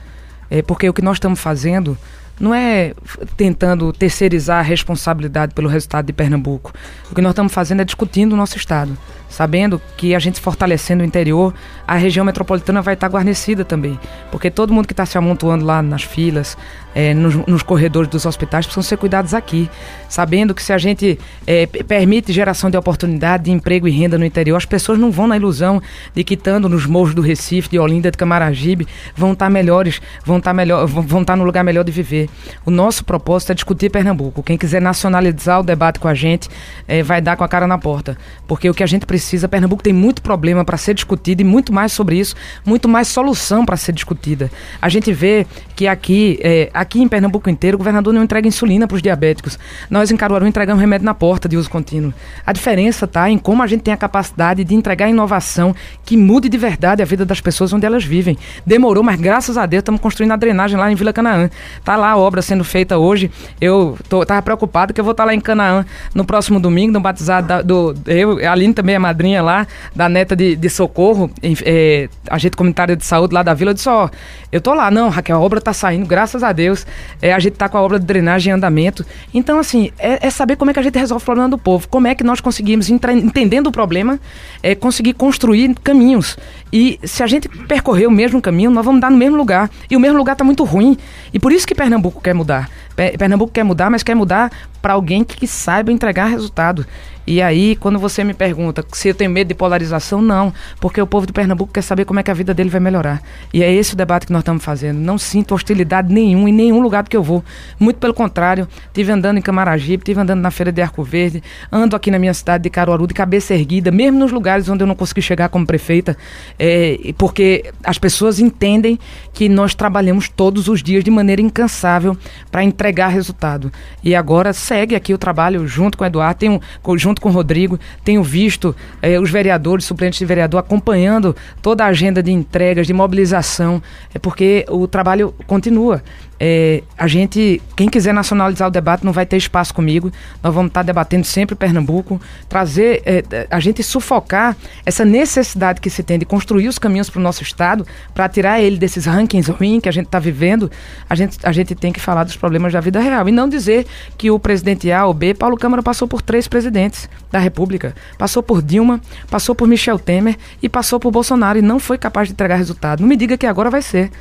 é, 0.50 0.62
porque 0.62 0.88
o 0.90 0.94
que 0.94 1.02
nós 1.02 1.18
estamos 1.18 1.40
fazendo 1.40 1.98
não 2.40 2.54
é 2.54 2.94
tentando 3.38 3.92
terceirizar 3.94 4.60
a 4.60 4.62
responsabilidade 4.62 5.54
pelo 5.54 5.70
resultado 5.70 6.06
de 6.06 6.14
Pernambuco. 6.14 6.74
O 7.12 7.16
que 7.16 7.22
nós 7.22 7.32
estamos 7.32 7.54
fazendo 7.54 7.82
é 7.82 7.86
discutindo 7.86 8.34
o 8.34 8.38
nosso 8.38 8.58
Estado 8.58 8.98
sabendo 9.36 9.82
que 9.98 10.16
a 10.16 10.20
gente 10.20 10.40
fortalecendo 10.40 11.04
o 11.04 11.06
interior, 11.06 11.54
a 11.86 11.96
região 11.96 12.26
metropolitana 12.26 12.82
vai 12.82 12.94
estar 12.94 13.08
guarnecida 13.08 13.66
também, 13.66 14.00
porque 14.32 14.50
todo 14.50 14.74
mundo 14.74 14.88
que 14.88 14.94
está 14.94 15.06
se 15.06 15.18
amontoando 15.18 15.66
lá 15.66 15.82
nas 15.82 16.04
filas, 16.04 16.58
é, 16.96 17.14
nos, 17.14 17.36
nos, 17.46 17.62
corredores 17.62 18.10
dos 18.10 18.26
hospitais, 18.26 18.66
precisam 18.66 18.82
ser 18.82 18.98
cuidados 18.98 19.34
aqui, 19.34 19.70
sabendo 20.10 20.56
que 20.56 20.64
se 20.64 20.72
a 20.72 20.78
gente 20.78 21.20
é, 21.46 21.68
permite 21.68 22.32
geração 22.32 22.70
de 22.70 22.78
oportunidade, 22.78 23.44
de 23.44 23.52
emprego 23.52 23.88
e 23.88 23.92
renda 23.92 24.18
no 24.18 24.26
interior, 24.26 24.56
as 24.56 24.66
pessoas 24.66 24.98
não 24.98 25.12
vão 25.12 25.28
na 25.28 25.36
ilusão 25.36 25.82
de 26.14 26.24
que 26.24 26.36
estando 26.36 26.70
nos 26.70 26.86
morros 26.86 27.14
do 27.14 27.22
Recife, 27.22 27.70
de 27.70 27.78
Olinda, 27.78 28.10
de 28.10 28.18
Camaragibe, 28.18 28.88
vão 29.16 29.34
estar 29.34 29.50
melhores, 29.50 30.02
vão 30.24 30.38
estar 30.38 30.54
melhor, 30.54 30.88
vão 30.88 31.22
estar 31.22 31.36
no 31.36 31.44
lugar 31.44 31.64
melhor 31.64 31.84
de 31.84 31.92
viver. 31.92 32.30
O 32.66 32.72
nosso 32.72 33.04
propósito 33.04 33.52
é 33.52 33.56
discutir 33.56 33.90
Pernambuco. 33.92 34.42
Quem 34.42 34.58
quiser 34.58 34.82
nacionalizar 34.82 35.60
o 35.60 35.64
debate 35.64 36.00
com 36.00 36.08
a 36.08 36.14
gente, 36.14 36.50
é, 36.88 37.04
vai 37.04 37.22
dar 37.22 37.36
com 37.36 37.44
a 37.44 37.48
cara 37.48 37.68
na 37.68 37.78
porta, 37.78 38.18
porque 38.48 38.70
o 38.70 38.74
que 38.74 38.82
a 38.82 38.88
gente 38.88 39.06
precisa 39.06 39.26
precisa. 39.26 39.48
Pernambuco 39.48 39.82
tem 39.82 39.94
muito 39.94 40.22
problema 40.22 40.64
para 40.64 40.78
ser 40.78 40.94
discutido 40.94 41.42
e 41.42 41.46
muito 41.46 41.74
mais 41.74 41.92
sobre 41.92 42.18
isso, 42.18 42.36
muito 42.66 42.88
mais 42.88 43.08
solução 43.08 43.66
para 43.66 43.78
ser 43.78 43.92
discutida. 43.92 44.52
A 44.82 44.88
gente 44.90 45.12
vê 45.12 45.46
que 45.76 45.88
aqui, 45.88 46.40
é, 46.42 46.70
aqui 46.74 46.85
em 46.94 47.08
Pernambuco 47.08 47.50
inteiro, 47.50 47.76
o 47.76 47.78
governador 47.78 48.14
não 48.14 48.24
entrega 48.24 48.48
insulina 48.48 48.88
para 48.88 48.96
os 48.96 49.02
diabéticos. 49.02 49.58
Nós 49.90 50.12
em 50.12 50.18
Caruaru 50.18 50.48
entregamos 50.48 50.82
remédio 50.82 51.06
na 51.06 51.14
porta 51.14 51.50
de 51.50 51.58
uso 51.58 51.70
contínuo. 51.70 52.14
A 52.46 52.54
diferença 52.54 53.06
está 53.06 53.30
em 53.30 53.38
como 53.38 53.62
a 53.62 53.68
gente 53.68 53.82
tem 53.82 53.94
a 53.94 53.98
capacidade 53.98 54.64
de 54.64 54.76
entregar 54.76 55.10
inovação 55.10 55.76
que 56.06 56.16
mude 56.16 56.50
de 56.50 56.58
verdade 56.58 57.02
a 57.02 57.06
vida 57.06 57.26
das 57.26 57.42
pessoas 57.42 57.74
onde 57.74 57.86
elas 57.86 58.04
vivem. 58.04 58.38
Demorou, 58.66 59.04
mas 59.04 59.20
graças 59.20 59.58
a 59.58 59.66
Deus 59.66 59.82
estamos 59.82 60.02
construindo 60.02 60.32
a 60.32 60.36
drenagem 60.36 60.78
lá 60.78 60.92
em 60.92 60.96
Vila 60.96 61.12
Canaã. 61.12 61.50
Tá 61.84 61.96
lá 61.96 62.12
a 62.12 62.18
obra 62.18 62.42
sendo 62.42 62.64
feita 62.64 62.98
hoje. 62.98 63.32
Eu 63.60 63.98
tô, 64.08 64.26
preocupado 64.44 64.94
que 64.94 65.00
eu 65.00 65.04
vou 65.04 65.12
estar 65.12 65.24
tá 65.24 65.28
lá 65.28 65.34
em 65.34 65.40
Canaã 65.40 65.86
no 66.14 66.26
próximo 66.26 66.60
domingo, 66.60 66.94
no 66.94 67.00
batizado 67.00 67.48
da, 67.48 67.62
do 67.62 67.96
eu, 68.06 68.38
a 68.46 68.52
Aline 68.52 68.74
também 68.74 68.96
é 68.96 69.00
madrinha 69.00 69.42
lá, 69.42 69.68
da 69.96 70.08
neta 70.10 70.36
de, 70.36 70.56
de 70.56 70.70
Socorro, 70.70 71.30
é, 71.64 72.10
agente 72.30 72.56
comunitário 72.56 72.96
de 72.96 73.06
saúde 73.06 73.34
lá 73.34 73.44
da 73.44 73.54
vila, 73.54 73.72
eu 73.72 73.74
disse, 73.74 73.90
ó, 73.90 74.10
eu 74.52 74.62
tô 74.62 74.74
lá, 74.74 74.90
não, 74.90 75.10
Raquel, 75.10 75.38
a 75.38 75.40
obra 75.40 75.60
tá 75.60 75.74
saindo, 75.74 76.06
graças 76.06 76.44
a 76.44 76.52
Deus, 76.52 76.75
é, 77.22 77.34
a 77.34 77.40
gente 77.40 77.54
tá 77.54 77.70
com 77.70 77.78
a 77.78 77.82
obra 77.82 78.00
de 78.00 78.06
drenagem 78.06 78.52
em 78.52 78.56
andamento. 78.56 79.06
Então, 79.34 79.60
assim, 79.60 79.92
é, 80.00 80.26
é 80.26 80.30
saber 80.30 80.56
como 80.56 80.72
é 80.72 80.74
que 80.74 80.80
a 80.80 80.84
gente 80.84 80.98
resolve 80.98 81.22
o 81.22 81.26
problema 81.26 81.50
do 81.50 81.58
povo, 81.58 81.88
como 81.88 82.08
é 82.08 82.16
que 82.16 82.24
nós 82.24 82.42
conseguimos, 82.42 82.90
entendendo 82.90 83.68
o 83.68 83.72
problema, 83.72 84.20
é, 84.64 84.74
conseguir 84.74 85.14
construir 85.14 85.76
caminhos. 85.84 86.38
E 86.74 87.00
se 87.04 87.22
a 87.22 87.28
gente 87.28 87.48
percorrer 87.48 88.08
o 88.08 88.12
mesmo 88.12 88.42
caminho, 88.42 88.72
nós 88.72 88.84
vamos 88.84 89.00
dar 89.00 89.12
no 89.12 89.18
mesmo 89.18 89.38
lugar. 89.38 89.70
E 89.90 89.96
o 89.96 90.00
mesmo 90.00 90.18
lugar 90.18 90.34
está 90.34 90.44
muito 90.44 90.64
ruim. 90.64 90.98
E 91.34 91.40
por 91.40 91.52
isso 91.52 91.68
que 91.68 91.76
Pernambuco 91.76 92.22
quer 92.22 92.34
mudar. 92.34 92.70
Pernambuco 93.18 93.52
quer 93.52 93.64
mudar, 93.64 93.90
mas 93.90 94.04
quer 94.04 94.16
mudar 94.16 94.52
para 94.86 94.94
alguém 94.94 95.24
que, 95.24 95.36
que 95.36 95.48
saiba 95.48 95.92
entregar 95.92 96.28
resultado. 96.28 96.86
E 97.28 97.42
aí, 97.42 97.76
quando 97.76 97.98
você 97.98 98.24
me 98.24 98.36
pergunta 98.36 98.86
se 98.92 99.10
eu 99.10 99.16
tenho 99.16 99.32
medo 99.32 99.48
de 99.48 99.56
polarização, 99.56 100.22
não, 100.22 100.54
porque 100.80 101.02
o 101.02 101.08
povo 101.08 101.26
de 101.26 101.34
Pernambuco 101.34 101.74
quer 101.74 101.82
saber 101.82 102.06
como 102.06 102.20
é 102.20 102.24
que 102.24 102.30
a 102.30 102.34
vida 102.36 102.54
dele 102.54 102.70
vai 102.70 102.80
melhorar. 102.80 103.20
E 103.52 103.64
é 103.64 103.74
esse 103.74 103.96
o 103.96 103.98
debate 103.98 104.28
que 104.28 104.32
nós 104.32 104.42
estamos 104.42 104.64
fazendo. 104.64 104.98
Não 105.00 105.18
sinto 105.18 105.56
hostilidade 105.56 106.14
nenhuma 106.14 106.50
em 106.50 106.54
nenhum 106.54 106.80
lugar 106.82 107.04
que 107.08 107.18
eu 107.18 107.24
vou. 107.24 107.44
Muito 107.80 107.98
pelo 107.98 108.14
contrário, 108.14 108.68
tive 108.94 109.12
andando 109.12 109.40
em 109.40 109.42
Camaragibe, 109.42 110.04
tive 110.04 110.22
andando 110.22 110.40
na 110.40 110.52
Feira 110.52 110.72
de 110.72 110.84
Arco 110.84 111.04
Verde, 111.04 111.42
ando 111.72 111.96
aqui 111.96 112.12
na 112.12 112.20
minha 112.20 112.34
cidade 112.34 112.66
de 112.66 112.70
Caruaru 112.70 113.08
de 113.08 113.16
cabeça 113.16 113.56
erguida, 113.56 113.90
mesmo 113.90 114.20
nos 114.20 114.32
lugares 114.32 114.70
onde 114.70 114.84
eu 114.84 114.88
não 114.88 114.96
consegui 114.96 115.24
chegar 115.24 115.50
como 115.50 115.66
prefeita, 115.66 116.16
é, 116.60 117.12
porque 117.18 117.72
as 117.84 117.98
pessoas 117.98 118.40
entendem 118.40 119.00
que 119.34 119.50
nós 119.50 119.74
trabalhamos 119.74 120.30
todos 120.30 120.68
os 120.68 120.84
dias 120.84 121.04
de 121.04 121.10
maneira 121.10 121.42
incansável 121.42 122.16
para 122.52 122.64
entregar 122.64 123.08
resultado. 123.08 123.72
E 124.04 124.14
agora 124.14 124.54
segue 124.76 124.94
aqui 124.94 125.14
o 125.14 125.18
trabalho 125.18 125.66
junto 125.66 125.98
com 125.98 126.04
o 126.04 126.08
Eduardo, 126.08 126.38
tenho, 126.38 126.62
junto 126.98 127.22
com 127.22 127.30
o 127.30 127.32
Rodrigo, 127.32 127.80
tenho 128.04 128.22
visto 128.22 128.76
eh, 129.02 129.18
os 129.18 129.32
vereadores, 129.32 129.86
suplentes 129.86 130.20
de 130.20 130.26
vereador, 130.26 130.60
acompanhando 130.60 131.34
toda 131.62 131.86
a 131.86 131.88
agenda 131.88 132.22
de 132.22 132.30
entregas, 132.30 132.86
de 132.86 132.92
mobilização, 132.92 133.82
é 134.14 134.20
porque 134.20 134.66
o 134.70 134.86
trabalho 134.86 135.34
continua. 135.48 136.04
É, 136.40 136.84
a 136.98 137.08
gente, 137.08 137.62
quem 137.76 137.88
quiser 137.88 138.14
nacionalizar 138.14 138.68
o 138.68 138.72
debate, 138.72 139.06
não 139.06 139.14
vai 139.14 139.26
ter 139.26 139.38
espaço 139.38 139.74
comigo. 139.74 140.12
Nós 140.44 140.54
vamos 140.54 140.70
estar 140.70 140.84
debatendo 140.84 141.26
sempre 141.26 141.56
Pernambuco, 141.56 142.20
trazer, 142.50 143.02
é, 143.06 143.48
a 143.50 143.60
gente 143.60 143.82
sufocar 143.84 144.56
essa 144.86 145.06
necessidade 145.06 145.80
que 145.80 145.90
se 145.90 146.04
tem 146.04 146.20
de 146.20 146.26
construir 146.26 146.68
os 146.68 146.78
caminhos 146.78 147.10
para 147.10 147.20
o 147.20 147.24
nosso 147.24 147.44
estado, 147.44 147.86
para 148.14 148.28
tirar 148.28 148.60
ele 148.60 148.78
desses 148.78 149.06
rankings 149.06 149.50
ruins 149.50 149.82
que 149.82 149.90
a 149.90 149.92
gente 149.92 150.08
está 150.08 150.20
vivendo. 150.20 150.70
A 151.10 151.16
gente, 151.16 151.38
a 151.44 151.52
gente 151.52 151.74
tem 151.76 151.92
que 151.92 152.00
falar 152.00 152.24
dos 152.24 152.36
problemas 152.36 152.74
da 152.74 152.80
vida 152.80 153.00
real 153.00 153.28
e 153.30 153.32
não 153.32 153.48
dizer 153.48 153.86
que 154.18 154.30
o 154.30 154.40
presidente 154.40 154.92
A 154.92 155.06
ou 155.06 155.14
B, 155.14 155.34
Paulo 155.34 155.58
Câmara 155.58 155.82
passou 155.82 156.08
por 156.08 156.22
três 156.22 156.48
presidentes 156.48 157.10
da 157.32 157.40
República, 157.40 157.96
passou 158.18 158.44
por 158.44 158.62
Dilma, 158.62 159.00
passou 159.30 159.56
por 159.56 159.68
Michel 159.68 160.00
Temer 160.00 160.38
e 160.62 160.68
passou 160.68 161.00
por 161.00 161.12
Bolsonaro 161.12 161.60
e 161.60 161.62
não 161.62 161.80
foi 161.80 161.98
capaz 161.98 162.28
de 162.28 162.34
entregar 162.34 162.56
resultado. 162.56 163.00
Não 163.00 163.08
me 163.08 163.16
diga 163.16 163.38
que 163.38 163.46
agora 163.46 163.70
vai 163.70 163.82
ser. 163.82 164.12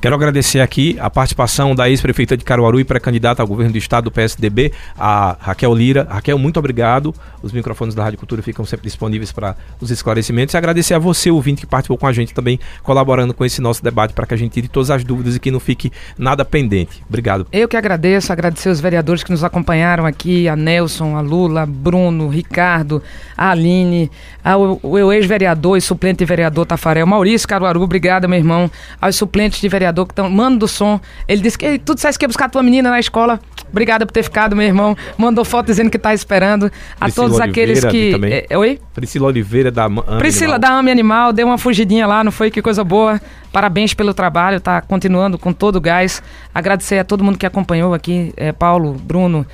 Quero 0.00 0.14
agradecer 0.14 0.60
aqui 0.60 0.96
a 0.98 1.10
participação 1.10 1.74
da 1.74 1.90
ex-prefeita 1.90 2.34
de 2.34 2.42
Caruaru 2.42 2.80
e 2.80 2.84
pré-candidata 2.84 3.42
ao 3.42 3.46
governo 3.46 3.72
do 3.72 3.76
estado 3.76 4.04
do 4.04 4.10
PSDB, 4.10 4.72
a 4.98 5.36
Raquel 5.38 5.74
Lira. 5.74 6.06
Raquel, 6.08 6.38
muito 6.38 6.58
obrigado. 6.58 7.14
Os 7.42 7.52
microfones 7.52 7.94
da 7.94 8.02
Rádio 8.04 8.18
Cultura 8.18 8.40
ficam 8.40 8.64
sempre 8.64 8.84
disponíveis 8.84 9.30
para 9.30 9.54
os 9.78 9.90
esclarecimentos. 9.90 10.54
E 10.54 10.56
agradecer 10.56 10.94
a 10.94 10.98
você, 10.98 11.30
ouvinte, 11.30 11.60
que 11.60 11.66
participou 11.66 11.98
com 11.98 12.06
a 12.06 12.14
gente 12.14 12.32
também, 12.32 12.58
colaborando 12.82 13.34
com 13.34 13.44
esse 13.44 13.60
nosso 13.60 13.84
debate 13.84 14.14
para 14.14 14.26
que 14.26 14.32
a 14.32 14.38
gente 14.38 14.52
tire 14.52 14.68
todas 14.68 14.90
as 14.90 15.04
dúvidas 15.04 15.36
e 15.36 15.38
que 15.38 15.50
não 15.50 15.60
fique 15.60 15.92
nada 16.16 16.46
pendente. 16.46 17.02
Obrigado. 17.06 17.46
Eu 17.52 17.68
que 17.68 17.76
agradeço, 17.76 18.32
agradecer 18.32 18.70
os 18.70 18.80
vereadores 18.80 19.22
que 19.22 19.30
nos 19.30 19.44
acompanharam 19.44 20.06
aqui, 20.06 20.48
a 20.48 20.56
Nelson, 20.56 21.14
a 21.14 21.20
Lula, 21.20 21.66
Bruno, 21.66 22.28
Ricardo, 22.28 23.02
a 23.36 23.50
Aline, 23.50 24.10
o 24.82 25.12
ex-vereador 25.12 25.76
e 25.76 25.80
suplente 25.82 26.24
vereador 26.24 26.64
Tafarel, 26.64 27.06
Maurício 27.06 27.46
Caruaru, 27.46 27.82
obrigada, 27.82 28.26
meu 28.26 28.38
irmão, 28.38 28.70
aos 28.98 29.16
suplentes 29.16 29.60
de 29.60 29.68
vereador 29.68 29.89
vereador 29.90 30.06
que 30.06 30.12
estão. 30.12 30.30
Mano 30.30 30.58
do 30.58 30.68
som. 30.68 31.00
Ele 31.28 31.42
disse 31.42 31.58
que 31.58 31.78
tu 31.78 31.94
disseste 31.94 32.18
que 32.18 32.24
ia 32.24 32.28
buscar 32.28 32.48
tua 32.48 32.62
menina 32.62 32.90
na 32.90 32.98
escola. 32.98 33.40
Obrigada 33.70 34.06
por 34.06 34.12
ter 34.12 34.22
ficado, 34.22 34.56
meu 34.56 34.66
irmão. 34.66 34.96
Mandou 35.16 35.44
foto 35.44 35.66
dizendo 35.66 35.90
que 35.90 35.98
tá 35.98 36.14
esperando. 36.14 36.70
A 37.00 37.04
Priscila 37.04 37.26
todos 37.26 37.40
aqueles 37.40 37.84
que. 37.84 38.46
É, 38.48 38.56
oi? 38.56 38.80
Priscila 38.94 39.26
Oliveira 39.28 39.70
da 39.70 39.84
Ame 39.84 40.02
Priscila 40.18 40.54
Animal. 40.54 40.58
da 40.58 40.78
Ame 40.78 40.90
Animal, 40.90 41.32
deu 41.32 41.46
uma 41.46 41.58
fugidinha 41.58 42.06
lá, 42.06 42.24
não 42.24 42.32
foi? 42.32 42.50
Que 42.50 42.62
coisa 42.62 42.82
boa. 42.82 43.20
Parabéns 43.52 43.92
pelo 43.94 44.14
trabalho, 44.14 44.60
tá 44.60 44.80
continuando 44.80 45.36
com 45.36 45.52
todo 45.52 45.76
o 45.76 45.80
gás. 45.80 46.22
Agradecer 46.54 46.98
a 46.98 47.04
todo 47.04 47.24
mundo 47.24 47.36
que 47.36 47.44
acompanhou 47.44 47.92
aqui, 47.92 48.32
é, 48.36 48.52
Paulo, 48.52 48.92
Bruno, 48.92 49.44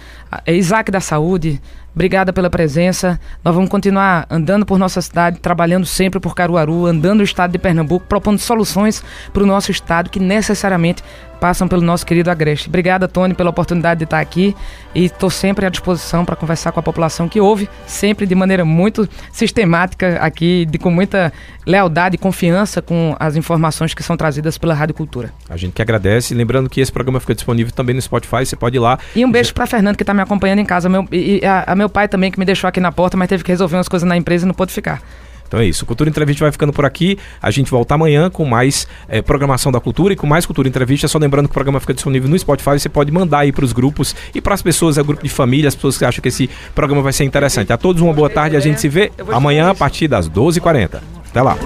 Isaac 0.47 0.91
da 0.91 1.01
Saúde, 1.01 1.61
Obrigada 1.97 2.31
pela 2.31 2.51
presença. 2.51 3.19
Nós 3.43 3.55
vamos 3.55 3.71
continuar 3.71 4.27
andando 4.29 4.67
por 4.67 4.79
nossa 4.79 5.01
cidade, 5.01 5.41
trabalhando 5.41 5.87
sempre 5.87 6.21
por 6.21 6.35
Caruaru, 6.35 6.85
andando 6.85 7.21
no 7.21 7.25
estado 7.25 7.53
de 7.53 7.59
Pernambuco, 7.59 8.05
propondo 8.07 8.39
soluções 8.39 9.03
para 9.33 9.43
o 9.43 9.47
nosso 9.47 9.71
estado 9.71 10.11
que 10.11 10.21
necessariamente 10.21 11.03
passam 11.41 11.69
pelo 11.69 11.83
nosso 11.83 12.05
querido 12.05 12.31
Agreste. 12.31 12.69
Obrigada, 12.69 13.07
Tony, 13.07 13.35
pela 13.35 13.51
oportunidade 13.51 13.99
de 13.99 14.05
estar 14.05 14.21
aqui 14.21 14.55
e 14.95 15.07
estou 15.07 15.31
sempre 15.31 15.67
à 15.67 15.69
disposição 15.69 16.25
para 16.25 16.37
conversar 16.37 16.73
com 16.73 16.81
a 16.81 16.83
população 16.83 17.29
que 17.29 17.41
ouve, 17.41 17.69
sempre 17.87 18.27
de 18.27 18.35
maneira 18.35 18.65
muito 18.65 19.09
sistemática 19.33 20.19
aqui, 20.21 20.67
de, 20.67 20.79
com 20.79 20.91
muita 20.91 21.33
lealdade 21.67 22.15
e 22.15 22.19
confiança 22.19 22.81
com 22.81 23.17
as 23.19 23.37
informações 23.37 23.93
que 23.93 24.03
são 24.03 24.17
trazidas 24.17 24.57
pela 24.57 24.75
Rádio 24.75 24.95
Cultura. 24.95 25.33
A 25.49 25.57
gente 25.57 25.73
que 25.73 25.83
agradece, 25.83 26.35
lembrando 26.35 26.69
que 26.71 26.81
esse 26.81 26.93
programa 26.93 27.21
fica 27.21 27.35
disponível 27.35 27.73
também 27.73 27.95
no 27.95 28.01
Spotify, 28.01 28.45
você 28.45 28.57
pode 28.57 28.77
ir 28.77 28.81
lá. 28.81 28.99
E 29.15 29.25
um 29.25 29.31
beijo 29.31 29.53
para 29.53 29.67
Fernando 29.67 29.97
que 29.97 30.03
está 30.03 30.15
me 30.15 30.23
acompanhando 30.23 30.61
em 30.61 30.65
casa, 30.65 30.89
meu, 30.89 31.07
e 31.13 31.41
a, 31.45 31.73
a 31.73 31.75
meu 31.75 31.89
pai 31.89 32.09
também 32.09 32.31
que 32.31 32.39
me 32.39 32.45
deixou 32.45 32.69
aqui 32.69 32.81
na 32.81 32.93
porta, 32.93 33.17
mas 33.17 33.29
teve 33.29 33.45
que 33.45 33.51
resolver 33.51 33.77
umas 33.77 33.89
coisas 33.89 34.09
na 34.09 34.17
empresa 34.17 34.45
e 34.45 34.49
não 34.49 34.55
pôde 34.55 34.73
ficar. 34.73 35.03
Então 35.47 35.61
é 35.61 35.67
isso. 35.67 35.87
Cultura 35.87 36.11
Entrevista 36.11 36.45
vai 36.45 36.53
ficando 36.53 36.73
por 36.73 36.85
aqui. 36.85 37.19
A 37.41 37.51
gente 37.51 37.71
volta 37.71 37.95
amanhã 37.95 38.31
com 38.31 38.45
mais 38.45 38.87
é, 39.09 39.23
programação 39.23 39.71
da 39.71 39.81
cultura 39.81 40.13
e 40.13 40.17
com 40.17 40.27
mais 40.27 40.47
Cultura 40.47 40.69
Entrevista. 40.69 41.09
Só 41.09 41.19
lembrando 41.19 41.47
que 41.47 41.53
o 41.53 41.55
programa 41.55 41.81
fica 41.81 41.95
disponível 41.95 42.29
no 42.29 42.39
Spotify. 42.39 42.79
Você 42.79 42.89
pode 42.89 43.11
mandar 43.13 43.41
aí 43.41 43.53
para 43.53 43.65
os 43.65 43.73
grupos 43.73 44.15
e 44.35 44.41
para 44.41 44.55
as 44.55 44.63
pessoas, 44.63 44.99
é 44.99 45.01
o 45.01 45.05
grupo 45.05 45.23
de 45.23 45.29
família, 45.29 45.69
as 45.69 45.75
pessoas 45.75 45.99
que 45.99 46.05
acham 46.05 46.23
que 46.23 46.29
esse 46.29 46.49
programa 46.75 47.03
vai 47.03 47.13
ser 47.13 47.25
interessante. 47.25 47.73
A 47.73 47.77
todos 47.77 48.03
uma 48.03 48.13
boa 48.13 48.31
tarde. 48.31 48.57
A 48.57 48.61
gente 48.61 48.81
se 48.81 48.89
vê 48.89 49.13
amanhã 49.33 49.71
a 49.71 49.75
partir 49.75 50.09
das 50.09 50.29
12h40. 50.29 51.01
Até 51.31 51.43
lá. 51.43 51.57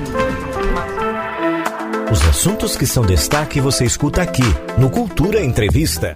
Os 2.10 2.20
assuntos 2.28 2.76
que 2.76 2.86
são 2.86 3.06
destaque 3.06 3.60
você 3.60 3.84
escuta 3.84 4.20
aqui 4.20 4.42
no 4.76 4.90
Cultura 4.90 5.44
Entrevista. 5.44 6.08